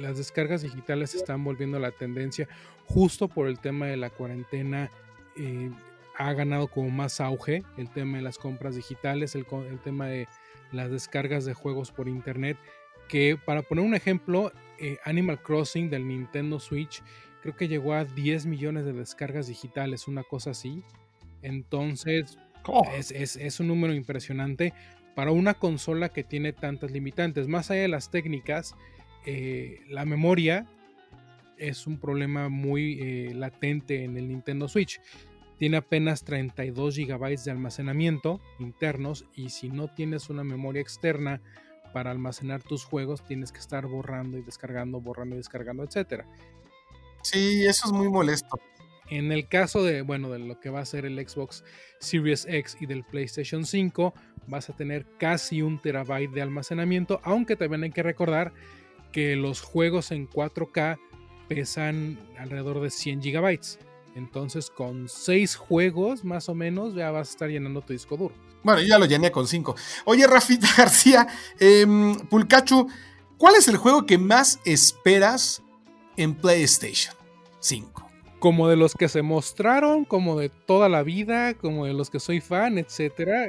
las 0.00 0.16
descargas 0.16 0.62
digitales 0.62 1.14
están 1.14 1.44
volviendo 1.44 1.78
la 1.78 1.90
tendencia 1.90 2.48
justo 2.86 3.28
por 3.28 3.48
el 3.48 3.58
tema 3.58 3.86
de 3.86 3.96
la 3.96 4.10
cuarentena. 4.10 4.90
eh, 5.36 5.70
ha 6.18 6.32
ganado 6.32 6.66
como 6.66 6.90
más 6.90 7.20
auge 7.20 7.62
el 7.76 7.88
tema 7.90 8.18
de 8.18 8.24
las 8.24 8.38
compras 8.38 8.74
digitales, 8.74 9.36
el 9.36 9.46
tema 9.84 10.08
de 10.08 10.26
las 10.72 10.90
descargas 10.90 11.44
de 11.44 11.54
juegos 11.54 11.92
por 11.92 12.08
internet. 12.08 12.58
Que 13.08 13.36
para 13.42 13.62
poner 13.62 13.84
un 13.84 13.94
ejemplo, 13.94 14.52
eh, 14.78 14.98
Animal 15.04 15.42
Crossing 15.42 15.90
del 15.90 16.06
Nintendo 16.06 16.60
Switch 16.60 17.02
creo 17.42 17.56
que 17.56 17.68
llegó 17.68 17.94
a 17.94 18.04
10 18.04 18.46
millones 18.46 18.84
de 18.84 18.92
descargas 18.92 19.46
digitales, 19.48 20.06
una 20.08 20.22
cosa 20.22 20.50
así. 20.50 20.82
Entonces, 21.42 22.38
Oh, 22.70 22.84
es, 22.94 23.12
es- 23.12 23.36
es 23.36 23.60
un 23.60 23.68
número 23.68 23.94
impresionante 23.94 24.74
para 25.14 25.30
una 25.30 25.54
consola 25.54 26.10
que 26.10 26.22
tiene 26.22 26.52
tantas 26.52 26.90
limitantes. 26.90 27.48
Más 27.48 27.70
allá 27.70 27.82
de 27.82 27.88
las 27.88 28.10
técnicas, 28.10 28.74
eh, 29.24 29.80
la 29.88 30.04
memoria 30.04 30.66
es 31.56 31.86
un 31.86 31.98
problema 31.98 32.48
muy 32.50 32.98
eh, 33.00 33.32
latente 33.34 34.04
en 34.04 34.18
el 34.18 34.28
Nintendo 34.28 34.68
Switch. 34.68 35.00
Tiene 35.56 35.78
apenas 35.78 36.24
32 36.24 36.96
GB 36.96 37.42
de 37.44 37.50
almacenamiento 37.50 38.40
internos 38.58 39.24
y 39.34 39.48
si 39.48 39.70
no 39.70 39.88
tienes 39.88 40.28
una 40.28 40.44
memoria 40.44 40.82
externa 40.82 41.40
para 41.92 42.10
almacenar 42.10 42.62
tus 42.62 42.84
juegos, 42.84 43.24
tienes 43.24 43.52
que 43.52 43.58
estar 43.58 43.86
borrando 43.86 44.38
y 44.38 44.42
descargando, 44.42 45.00
borrando 45.00 45.34
y 45.34 45.38
descargando, 45.38 45.84
etcétera. 45.84 46.26
sí, 47.22 47.64
eso 47.66 47.86
es 47.86 47.92
muy 47.92 48.08
molesto. 48.08 48.58
En 49.10 49.32
el 49.32 49.48
caso 49.48 49.82
de, 49.82 50.02
bueno, 50.02 50.28
de 50.30 50.38
lo 50.38 50.60
que 50.60 50.68
va 50.68 50.80
a 50.80 50.84
ser 50.84 51.06
el 51.06 51.16
Xbox 51.26 51.64
Series 51.98 52.46
X 52.46 52.76
y 52.80 52.86
del 52.86 53.04
PlayStation 53.04 53.64
5, 53.64 54.12
vas 54.46 54.68
a 54.68 54.76
tener 54.76 55.06
casi 55.18 55.62
un 55.62 55.80
terabyte 55.80 56.30
de 56.30 56.42
almacenamiento, 56.42 57.20
aunque 57.22 57.56
también 57.56 57.84
hay 57.84 57.90
que 57.90 58.02
recordar 58.02 58.52
que 59.12 59.34
los 59.36 59.62
juegos 59.62 60.10
en 60.10 60.28
4K 60.28 60.98
pesan 61.48 62.18
alrededor 62.38 62.80
de 62.80 62.90
100 62.90 63.22
gigabytes. 63.22 63.78
Entonces, 64.14 64.70
con 64.70 65.08
6 65.08 65.56
juegos 65.56 66.24
más 66.24 66.48
o 66.48 66.54
menos, 66.54 66.94
ya 66.94 67.10
vas 67.10 67.28
a 67.28 67.30
estar 67.30 67.48
llenando 67.48 67.80
tu 67.80 67.94
disco 67.94 68.16
duro. 68.16 68.34
Bueno, 68.62 68.80
yo 68.80 68.86
ya 68.88 68.98
lo 68.98 69.06
llené 69.06 69.30
con 69.30 69.46
5. 69.46 69.74
Oye, 70.04 70.26
Rafita 70.26 70.66
García, 70.76 71.26
em, 71.58 72.14
Pulcachu, 72.28 72.88
¿cuál 73.36 73.54
es 73.54 73.68
el 73.68 73.76
juego 73.76 74.06
que 74.06 74.18
más 74.18 74.58
esperas 74.64 75.62
en 76.16 76.34
PlayStation 76.34 77.14
5? 77.60 78.04
Como 78.40 78.68
de 78.68 78.76
los 78.76 78.94
que 78.94 79.08
se 79.08 79.22
mostraron, 79.22 80.04
como 80.04 80.38
de 80.38 80.48
toda 80.48 80.88
la 80.88 81.02
vida, 81.02 81.54
como 81.54 81.86
de 81.86 81.92
los 81.92 82.08
que 82.10 82.20
soy 82.20 82.40
fan, 82.40 82.78
etcétera. 82.78 83.48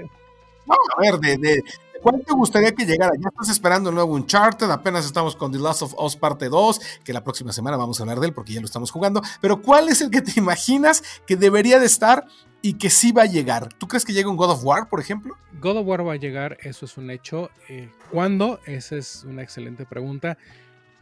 No, 0.66 0.76
a 0.98 1.02
ver, 1.02 1.20
de, 1.20 1.38
de- 1.38 1.56
de 1.56 2.00
cuál 2.02 2.24
te 2.26 2.34
gustaría 2.34 2.72
que 2.74 2.86
llegara? 2.86 3.12
Ya 3.20 3.30
estás 3.30 3.50
esperando 3.50 3.90
el 3.90 3.96
nuevo 3.96 4.14
Uncharted, 4.14 4.70
apenas 4.72 5.06
estamos 5.06 5.36
con 5.36 5.52
The 5.52 5.60
Last 5.60 5.82
of 5.84 5.94
Us 6.00 6.16
parte 6.16 6.50
2, 6.50 6.80
que 7.04 7.14
la 7.14 7.24
próxima 7.24 7.52
semana 7.52 7.78
vamos 7.78 8.00
a 8.00 8.04
hablar 8.04 8.20
de 8.20 8.28
él 8.28 8.34
porque 8.34 8.54
ya 8.54 8.62
lo 8.62 8.66
estamos 8.66 8.90
jugando, 8.90 9.22
pero 9.42 9.62
¿cuál 9.62 9.90
es 9.90 10.02
el 10.02 10.10
que 10.10 10.22
te 10.22 10.40
imaginas 10.40 11.04
que 11.28 11.36
debería 11.36 11.80
de 11.80 11.86
estar 11.88 12.26
y 12.62 12.74
que 12.74 12.90
sí 12.90 13.12
va 13.12 13.24
a 13.24 13.28
llegar? 13.28 13.72
¿Tú 13.74 13.88
crees 13.88 14.06
que 14.06 14.14
llegue 14.14 14.28
un 14.28 14.38
God 14.38 14.52
of 14.52 14.64
War, 14.64 14.90
por 14.90 15.00
ejemplo? 15.00 15.36
God 15.62 15.78
of 15.78 15.88
War 15.88 16.06
va 16.06 16.14
a 16.14 16.18
llegar, 16.18 16.58
eso 16.62 16.86
es 16.86 16.98
un 16.98 17.10
hecho. 17.10 17.50
Eh, 17.70 17.90
¿Cuándo? 18.12 18.60
Esa 18.66 18.98
es 18.98 19.24
una 19.24 19.44
excelente 19.44 19.86
pregunta. 19.86 20.38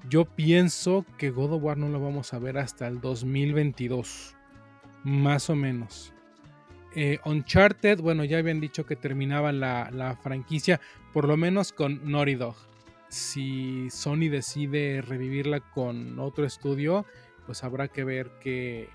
Yo 0.08 0.26
pienso 0.26 1.06
que 1.18 1.32
God 1.32 1.54
of 1.54 1.64
War 1.64 1.78
no 1.78 1.90
lo 1.90 2.00
vamos 2.00 2.34
a 2.34 2.40
ver 2.40 2.58
hasta 2.58 2.88
el 2.88 3.02
2022, 3.02 4.36
más 5.04 5.50
o 5.50 5.56
menos. 5.56 6.14
Eh, 6.96 7.20
Uncharted, 7.26 8.00
bueno, 8.00 8.24
ya 8.24 8.38
habían 8.38 8.60
dicho 8.60 8.86
que 8.86 8.96
terminaba 8.96 9.52
la, 9.52 9.90
la 9.92 10.16
franquicia, 10.16 10.80
por 11.14 11.28
lo 11.28 11.38
menos 11.38 11.74
con 11.74 12.10
Naughty 12.10 12.36
Dog. 12.36 12.56
Si 13.10 13.90
Sony 13.90 14.30
decide 14.30 15.02
revivirla 15.02 15.60
con 15.60 16.20
otro 16.20 16.46
estudio, 16.46 17.06
pues 17.46 17.64
habrá 17.64 17.88
que 17.88 18.04
ver 18.04 18.32
qué, 18.42 18.90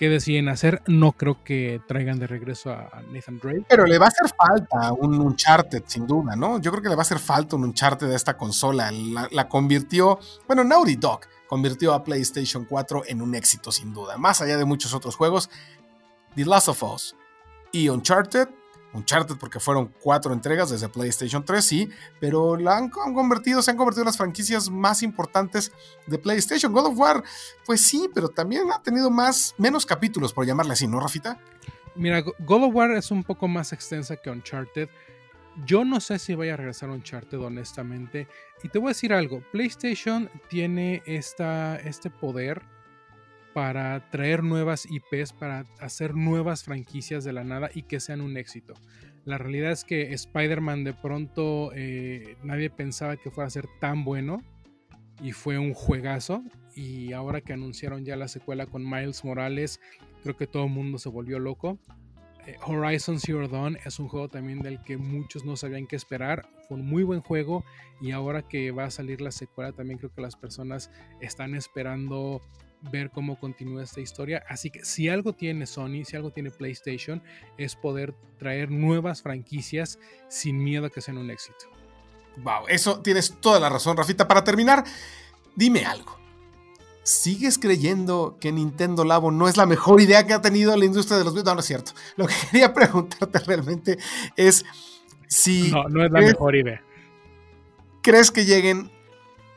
qué 0.00 0.08
deciden 0.08 0.48
hacer. 0.48 0.82
No 0.86 1.12
creo 1.12 1.44
que 1.44 1.82
traigan 1.86 2.18
de 2.18 2.26
regreso 2.26 2.70
a 2.70 2.88
a 2.90 3.02
Nathan 3.02 3.38
Drake. 3.38 3.66
Pero 3.68 3.84
le 3.84 3.98
va 3.98 4.06
a 4.06 4.08
hacer 4.08 4.34
falta 4.34 4.92
un 4.94 5.20
Uncharted, 5.20 5.82
sin 5.86 6.06
duda, 6.06 6.34
¿no? 6.34 6.58
Yo 6.58 6.70
creo 6.70 6.82
que 6.82 6.88
le 6.88 6.94
va 6.94 7.02
a 7.02 7.02
hacer 7.02 7.18
falta 7.18 7.56
un 7.56 7.64
Uncharted 7.64 8.10
a 8.10 8.16
esta 8.16 8.38
consola. 8.38 8.90
La, 8.90 9.28
la 9.30 9.46
convirtió, 9.46 10.18
bueno, 10.46 10.64
Naughty 10.64 10.96
Dog 10.96 11.20
convirtió 11.46 11.92
a 11.92 12.02
PlayStation 12.02 12.64
4 12.64 13.02
en 13.08 13.20
un 13.20 13.34
éxito, 13.34 13.70
sin 13.70 13.92
duda. 13.92 14.16
Más 14.16 14.40
allá 14.40 14.56
de 14.56 14.64
muchos 14.64 14.94
otros 14.94 15.16
juegos, 15.16 15.50
The 16.34 16.46
Last 16.46 16.68
of 16.68 16.82
Us 16.82 17.14
y 17.70 17.90
Uncharted. 17.90 18.48
Uncharted 18.92 19.36
porque 19.36 19.60
fueron 19.60 19.94
cuatro 20.00 20.32
entregas 20.32 20.70
desde 20.70 20.88
PlayStation 20.88 21.44
3, 21.44 21.64
sí, 21.64 21.88
pero 22.18 22.56
la 22.56 22.76
han 22.76 22.88
con- 22.90 23.14
convertido, 23.14 23.62
se 23.62 23.70
han 23.70 23.76
convertido 23.76 24.02
en 24.02 24.06
las 24.06 24.16
franquicias 24.16 24.68
más 24.68 25.02
importantes 25.02 25.70
de 26.06 26.18
PlayStation. 26.18 26.72
God 26.72 26.86
of 26.86 26.98
War, 26.98 27.22
pues 27.64 27.82
sí, 27.82 28.08
pero 28.14 28.28
también 28.28 28.62
ha 28.72 28.82
tenido 28.82 29.10
más, 29.10 29.54
menos 29.58 29.86
capítulos, 29.86 30.32
por 30.32 30.44
llamarle 30.46 30.72
así, 30.72 30.86
¿no, 30.88 30.98
Rafita? 30.98 31.38
Mira, 31.94 32.20
Go- 32.22 32.34
God 32.40 32.64
of 32.64 32.74
War 32.74 32.90
es 32.92 33.10
un 33.10 33.22
poco 33.22 33.46
más 33.48 33.72
extensa 33.72 34.16
que 34.16 34.30
Uncharted. 34.30 34.88
Yo 35.66 35.84
no 35.84 36.00
sé 36.00 36.18
si 36.18 36.34
vaya 36.34 36.54
a 36.54 36.56
regresar 36.56 36.88
a 36.88 36.92
Uncharted, 36.92 37.38
honestamente. 37.40 38.28
Y 38.62 38.68
te 38.68 38.78
voy 38.78 38.88
a 38.88 38.90
decir 38.90 39.12
algo: 39.12 39.42
PlayStation 39.52 40.30
tiene 40.48 41.02
esta, 41.06 41.76
este 41.76 42.08
poder 42.08 42.62
para 43.54 44.10
traer 44.10 44.42
nuevas 44.42 44.86
IPs, 44.86 45.32
para 45.32 45.66
hacer 45.80 46.14
nuevas 46.14 46.64
franquicias 46.64 47.24
de 47.24 47.32
la 47.32 47.44
nada 47.44 47.70
y 47.74 47.82
que 47.82 48.00
sean 48.00 48.20
un 48.20 48.36
éxito. 48.36 48.74
La 49.24 49.38
realidad 49.38 49.72
es 49.72 49.84
que 49.84 50.12
Spider-Man 50.12 50.84
de 50.84 50.94
pronto 50.94 51.72
eh, 51.74 52.36
nadie 52.42 52.70
pensaba 52.70 53.16
que 53.16 53.30
fuera 53.30 53.48
a 53.48 53.50
ser 53.50 53.66
tan 53.80 54.04
bueno 54.04 54.42
y 55.22 55.32
fue 55.32 55.58
un 55.58 55.74
juegazo. 55.74 56.42
Y 56.74 57.12
ahora 57.12 57.40
que 57.40 57.52
anunciaron 57.52 58.04
ya 58.04 58.16
la 58.16 58.28
secuela 58.28 58.66
con 58.66 58.88
Miles 58.88 59.24
Morales, 59.24 59.80
creo 60.22 60.36
que 60.36 60.46
todo 60.46 60.64
el 60.64 60.70
mundo 60.70 60.98
se 60.98 61.08
volvió 61.08 61.38
loco. 61.38 61.78
Eh, 62.46 62.56
Horizon 62.64 63.20
Zero 63.20 63.48
Dawn 63.48 63.76
es 63.84 63.98
un 63.98 64.08
juego 64.08 64.28
también 64.28 64.60
del 64.60 64.82
que 64.82 64.96
muchos 64.96 65.44
no 65.44 65.56
sabían 65.56 65.86
qué 65.86 65.96
esperar. 65.96 66.48
Fue 66.66 66.78
un 66.78 66.86
muy 66.86 67.02
buen 67.02 67.20
juego 67.20 67.64
y 68.00 68.12
ahora 68.12 68.42
que 68.42 68.70
va 68.70 68.84
a 68.84 68.90
salir 68.90 69.20
la 69.20 69.32
secuela 69.32 69.72
también 69.72 69.98
creo 69.98 70.12
que 70.12 70.22
las 70.22 70.36
personas 70.36 70.90
están 71.20 71.54
esperando 71.54 72.40
ver 72.90 73.10
cómo 73.10 73.38
continúa 73.38 73.82
esta 73.82 74.00
historia. 74.00 74.42
Así 74.48 74.70
que 74.70 74.84
si 74.84 75.08
algo 75.08 75.32
tiene 75.32 75.66
Sony, 75.66 76.04
si 76.04 76.16
algo 76.16 76.30
tiene 76.30 76.50
PlayStation, 76.50 77.22
es 77.58 77.76
poder 77.76 78.14
traer 78.38 78.70
nuevas 78.70 79.22
franquicias 79.22 79.98
sin 80.28 80.62
miedo 80.62 80.86
a 80.86 80.90
que 80.90 81.00
sean 81.00 81.18
un 81.18 81.30
éxito. 81.30 81.66
Wow, 82.38 82.68
eso 82.68 83.00
tienes 83.00 83.36
toda 83.40 83.60
la 83.60 83.68
razón, 83.68 83.96
Rafita. 83.96 84.26
Para 84.28 84.44
terminar, 84.44 84.84
dime 85.56 85.84
algo. 85.84 86.18
¿Sigues 87.02 87.58
creyendo 87.58 88.36
que 88.40 88.52
Nintendo 88.52 89.04
Labo 89.04 89.30
no 89.30 89.48
es 89.48 89.56
la 89.56 89.66
mejor 89.66 90.00
idea 90.00 90.26
que 90.26 90.32
ha 90.34 90.40
tenido 90.40 90.76
la 90.76 90.84
industria 90.84 91.18
de 91.18 91.24
los 91.24 91.32
videojuegos? 91.34 91.50
No, 91.50 91.54
no 91.56 91.60
es 91.60 91.66
cierto. 91.66 91.92
Lo 92.16 92.26
que 92.26 92.34
quería 92.50 92.72
preguntarte 92.72 93.38
realmente 93.40 93.98
es 94.36 94.64
si 95.26 95.70
No, 95.70 95.84
no 95.88 96.04
es 96.04 96.10
la 96.12 96.20
¿crees- 96.20 96.32
mejor 96.32 96.56
idea. 96.56 96.82
crees 98.02 98.30
que 98.30 98.44
lleguen 98.44 98.90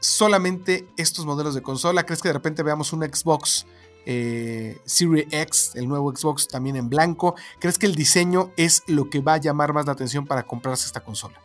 solamente 0.03 0.85
estos 0.97 1.25
modelos 1.25 1.55
de 1.55 1.61
consola. 1.61 2.05
¿Crees 2.05 2.21
que 2.21 2.29
de 2.29 2.33
repente 2.33 2.61
veamos 2.61 2.91
un 2.91 3.03
Xbox 3.03 3.65
eh, 4.05 4.77
Series 4.83 5.27
X, 5.31 5.71
el 5.75 5.87
nuevo 5.87 6.13
Xbox 6.13 6.47
también 6.47 6.75
en 6.75 6.89
blanco? 6.89 7.35
¿Crees 7.59 7.79
que 7.79 7.85
el 7.85 7.95
diseño 7.95 8.51
es 8.57 8.83
lo 8.87 9.09
que 9.09 9.21
va 9.21 9.35
a 9.35 9.37
llamar 9.37 9.73
más 9.73 9.85
la 9.85 9.93
atención 9.93 10.25
para 10.25 10.43
comprarse 10.43 10.85
esta 10.85 10.99
consola? 10.99 11.39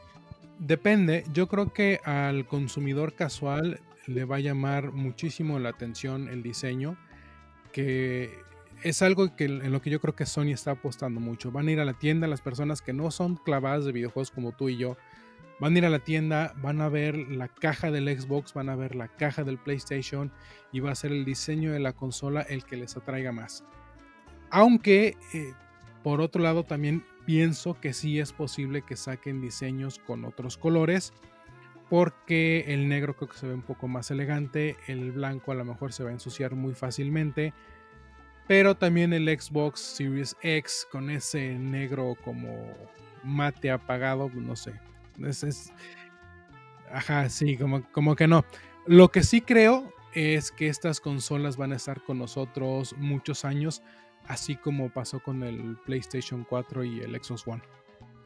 Depende, 0.58 1.24
yo 1.32 1.46
creo 1.46 1.72
que 1.72 2.00
al 2.04 2.46
consumidor 2.46 3.14
casual 3.14 3.80
le 4.06 4.24
va 4.24 4.36
a 4.36 4.40
llamar 4.40 4.90
muchísimo 4.90 5.60
la 5.60 5.68
atención 5.68 6.28
el 6.28 6.42
diseño, 6.42 6.96
que 7.72 8.40
es 8.82 9.02
algo 9.02 9.36
que, 9.36 9.44
en 9.44 9.70
lo 9.70 9.80
que 9.80 9.90
yo 9.90 10.00
creo 10.00 10.16
que 10.16 10.26
Sony 10.26 10.50
está 10.50 10.72
apostando 10.72 11.20
mucho. 11.20 11.52
Van 11.52 11.68
a 11.68 11.70
ir 11.70 11.78
a 11.78 11.84
la 11.84 11.94
tienda 11.94 12.26
las 12.26 12.40
personas 12.40 12.82
que 12.82 12.92
no 12.92 13.12
son 13.12 13.36
clavadas 13.36 13.84
de 13.84 13.92
videojuegos 13.92 14.32
como 14.32 14.50
tú 14.50 14.68
y 14.68 14.76
yo. 14.76 14.96
Van 15.60 15.74
a 15.74 15.78
ir 15.78 15.84
a 15.84 15.90
la 15.90 15.98
tienda, 15.98 16.54
van 16.62 16.80
a 16.80 16.88
ver 16.88 17.16
la 17.16 17.48
caja 17.48 17.90
del 17.90 18.08
Xbox, 18.08 18.54
van 18.54 18.68
a 18.68 18.76
ver 18.76 18.94
la 18.94 19.08
caja 19.08 19.42
del 19.42 19.58
PlayStation 19.58 20.32
y 20.72 20.80
va 20.80 20.92
a 20.92 20.94
ser 20.94 21.12
el 21.12 21.24
diseño 21.24 21.72
de 21.72 21.80
la 21.80 21.92
consola 21.92 22.42
el 22.42 22.64
que 22.64 22.76
les 22.76 22.96
atraiga 22.96 23.32
más. 23.32 23.64
Aunque, 24.50 25.16
eh, 25.34 25.52
por 26.02 26.20
otro 26.20 26.42
lado, 26.42 26.64
también 26.64 27.04
pienso 27.26 27.78
que 27.78 27.92
sí 27.92 28.18
es 28.18 28.32
posible 28.32 28.82
que 28.82 28.96
saquen 28.96 29.40
diseños 29.40 29.98
con 29.98 30.24
otros 30.24 30.56
colores. 30.56 31.12
Porque 31.90 32.64
el 32.68 32.88
negro 32.88 33.16
creo 33.16 33.28
que 33.28 33.38
se 33.38 33.46
ve 33.46 33.54
un 33.54 33.62
poco 33.62 33.88
más 33.88 34.10
elegante. 34.10 34.76
El 34.86 35.12
blanco 35.12 35.52
a 35.52 35.54
lo 35.54 35.64
mejor 35.64 35.92
se 35.92 36.04
va 36.04 36.10
a 36.10 36.12
ensuciar 36.12 36.54
muy 36.54 36.74
fácilmente. 36.74 37.54
Pero 38.46 38.76
también 38.76 39.12
el 39.12 39.26
Xbox 39.28 39.80
Series 39.80 40.36
X 40.42 40.86
con 40.90 41.10
ese 41.10 41.58
negro 41.58 42.14
como 42.24 42.74
mate 43.24 43.70
apagado, 43.70 44.30
no 44.34 44.56
sé. 44.56 44.72
Es, 45.24 45.42
es- 45.42 45.72
Ajá, 46.92 47.28
sí, 47.28 47.56
como, 47.56 47.82
como 47.92 48.16
que 48.16 48.26
no. 48.26 48.44
Lo 48.86 49.10
que 49.10 49.22
sí 49.22 49.40
creo 49.42 49.92
es 50.14 50.50
que 50.50 50.68
estas 50.68 51.00
consolas 51.00 51.56
van 51.56 51.72
a 51.72 51.76
estar 51.76 52.02
con 52.02 52.18
nosotros 52.18 52.94
muchos 52.96 53.44
años, 53.44 53.82
así 54.26 54.56
como 54.56 54.90
pasó 54.90 55.20
con 55.20 55.42
el 55.42 55.76
PlayStation 55.84 56.46
4 56.48 56.84
y 56.84 57.00
el 57.00 57.22
Xbox 57.22 57.46
One. 57.46 57.62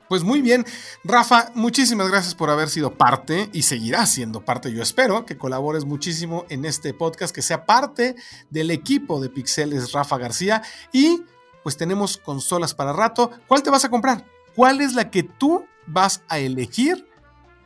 Pues 0.09 0.22
muy 0.24 0.43
bien, 0.43 0.64
Rafa, 1.05 1.51
muchísimas 1.55 2.09
gracias 2.11 2.34
por 2.34 2.51
haber 2.51 2.68
sido 2.68 2.95
parte 2.99 3.49
y 3.53 3.62
seguirás 3.62 4.12
siendo 4.12 4.45
parte. 4.45 4.72
Yo 4.72 4.82
espero 4.82 5.24
que 5.24 5.38
colabores 5.38 5.84
muchísimo 5.84 6.45
en 6.51 6.64
este 6.66 6.93
podcast, 6.93 7.34
que 7.34 7.40
sea 7.43 7.64
parte 7.64 8.14
del 8.51 8.70
equipo 8.70 9.20
de 9.20 9.30
Pixeles 9.30 9.93
Rafa 9.93 10.18
García 10.18 10.62
y 10.93 11.22
pues 11.62 11.76
tenemos 11.76 12.18
consolas 12.18 12.74
para 12.74 12.93
rato. 12.93 13.30
¿Cuál 13.49 13.62
te 13.62 13.70
vas 13.70 13.84
a 13.84 13.88
comprar? 13.88 14.24
¿Cuál 14.55 14.80
es 14.80 14.94
la 14.94 15.11
que 15.11 15.22
tú 15.22 15.64
vas 15.86 16.22
a 16.28 16.38
elegir? 16.38 17.07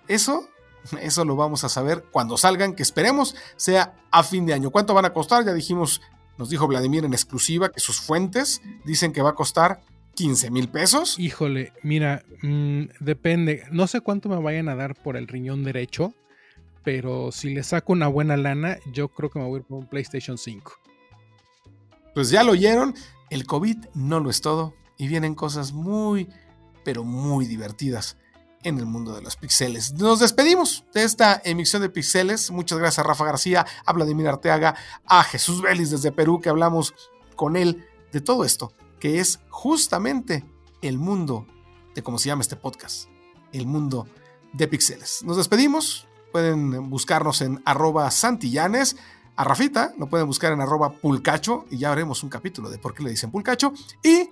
Eso, 0.09 0.49
eso 1.01 1.25
lo 1.25 1.37
vamos 1.37 1.65
a 1.65 1.69
saber 1.69 2.05
cuando 2.11 2.37
salgan, 2.37 2.75
que 2.75 2.83
esperemos 2.83 3.35
sea 3.57 3.95
a 4.11 4.23
fin 4.23 4.47
de 4.47 4.55
año. 4.55 4.71
¿Cuánto 4.71 4.95
van 4.95 5.05
a 5.05 5.13
costar? 5.13 5.45
Ya 5.45 5.53
dijimos, 5.53 6.01
nos 6.39 6.51
dijo 6.51 6.67
Vladimir 6.67 7.05
en 7.05 7.13
exclusiva 7.13 7.71
que 7.71 7.81
sus 7.81 8.01
fuentes 8.01 8.63
dicen 8.85 9.13
que 9.13 9.23
va 9.23 9.31
a 9.31 9.35
costar 9.35 9.81
15 10.15 10.51
mil 10.51 10.69
pesos. 10.69 11.19
Híjole, 11.19 11.73
mira, 11.83 12.25
mm, 12.43 12.85
depende. 13.01 13.65
No 13.71 13.87
sé 13.87 14.01
cuánto 14.01 14.29
me 14.29 14.41
vayan 14.41 14.69
a 14.69 14.75
dar 14.75 14.95
por 14.95 15.17
el 15.17 15.29
riñón 15.29 15.65
derecho, 15.65 16.15
pero 16.83 17.33
si 17.33 17.53
le 17.53 17.63
saco 17.63 17.93
una 17.93 18.09
buena 18.09 18.37
lana, 18.37 18.79
yo 18.93 19.09
creo 19.09 19.31
que 19.31 19.39
me 19.39 19.45
voy 19.45 19.57
a 19.57 19.59
ir 19.61 19.65
por 19.65 19.79
un 19.79 19.87
PlayStation 19.87 20.39
5. 20.39 20.73
Pues 22.15 22.31
ya 22.31 22.45
lo 22.45 22.53
oyeron, 22.53 22.95
el 23.29 23.47
COVID 23.47 23.77
no 23.95 24.21
lo 24.21 24.31
es 24.31 24.41
todo 24.41 24.75
y 24.97 25.09
vienen 25.09 25.35
cosas 25.35 25.73
muy, 25.73 26.29
pero 26.87 27.03
muy 27.03 27.47
divertidas 27.47 28.17
en 28.63 28.79
el 28.79 28.87
mundo 28.87 29.13
de 29.13 29.23
los 29.23 29.35
pixeles. 29.35 29.93
Nos 29.95 30.21
despedimos 30.21 30.85
de 30.95 31.03
esta 31.03 31.43
emisión 31.45 31.83
de 31.83 31.91
pixeles. 31.91 32.53
Muchas 32.53 32.79
gracias 32.79 33.01
a 33.01 33.09
Rafa 33.09 33.25
García, 33.25 33.67
a 33.85 33.93
Vladimir 33.93 34.29
Arteaga, 34.29 34.77
a 35.05 35.25
Jesús 35.25 35.61
Vélez 35.61 35.91
desde 35.91 36.13
Perú, 36.13 36.41
que 36.41 36.49
hablamos 36.49 36.95
con 37.35 37.57
él 37.57 37.85
de 38.13 38.21
todo 38.21 38.45
esto 38.45 38.73
que 39.01 39.21
es 39.21 39.41
justamente 39.51 40.45
el 40.81 40.99
mundo 40.99 41.47
de 41.95 42.03
cómo 42.03 42.19
se 42.19 42.29
llama 42.29 42.43
este 42.43 42.57
podcast, 42.57 43.09
el 43.53 43.67
mundo 43.67 44.07
de 44.53 44.69
pixeles. 44.69 45.23
Nos 45.25 45.37
despedimos, 45.37 46.07
pueden 46.33 46.89
buscarnos 46.89 47.41
en 47.41 47.61
arroba 47.65 48.11
santillanes, 48.11 48.97
a 49.37 49.45
Rafita 49.45 49.93
lo 49.99 50.09
pueden 50.09 50.27
buscar 50.27 50.53
en 50.53 50.63
arroba 50.63 50.95
pulcacho 50.95 51.67
y 51.71 51.79
ya 51.79 51.93
haremos 51.93 52.23
un 52.23 52.31
capítulo 52.31 52.71
de 52.71 52.79
por 52.79 52.95
qué 52.95 53.03
le 53.03 53.11
dicen 53.11 53.31
pulcacho 53.31 53.73
y 54.03 54.31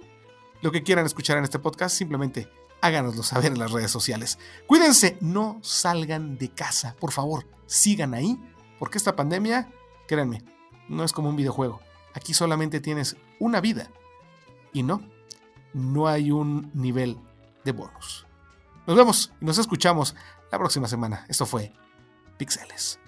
lo 0.65 0.73
que 0.73 0.83
quieran 0.83 1.05
escuchar 1.05 1.37
en 1.37 1.45
este 1.45 1.59
podcast 1.59 1.95
simplemente 1.95 2.49
háganoslo 2.81 3.23
saber 3.23 3.53
en 3.53 3.59
las 3.59 3.71
redes 3.71 3.91
sociales. 3.91 4.39
Cuídense, 4.67 5.19
no 5.21 5.59
salgan 5.61 6.39
de 6.39 6.49
casa, 6.49 6.97
por 6.99 7.12
favor, 7.12 7.47
sigan 7.67 8.15
ahí, 8.15 8.41
porque 8.79 8.97
esta 8.97 9.15
pandemia, 9.15 9.71
créanme, 10.09 10.43
no 10.89 11.05
es 11.05 11.12
como 11.12 11.29
un 11.29 11.37
videojuego. 11.37 11.83
Aquí 12.15 12.33
solamente 12.33 12.81
tienes 12.81 13.19
una 13.41 13.61
vida 13.61 13.91
y 14.73 14.83
no, 14.83 15.03
no 15.75 16.09
hay 16.09 16.31
un 16.31 16.71
nivel 16.73 17.19
de 17.62 17.73
bonus. 17.73 18.27
Nos 18.87 18.97
vemos 18.97 19.35
y 19.43 19.45
nos 19.45 19.59
escuchamos 19.59 20.17
la 20.51 20.59
próxima 20.59 20.89
semana. 20.89 21.27
Esto 21.29 21.45
fue 21.45 21.75
Pixeles. 22.39 23.04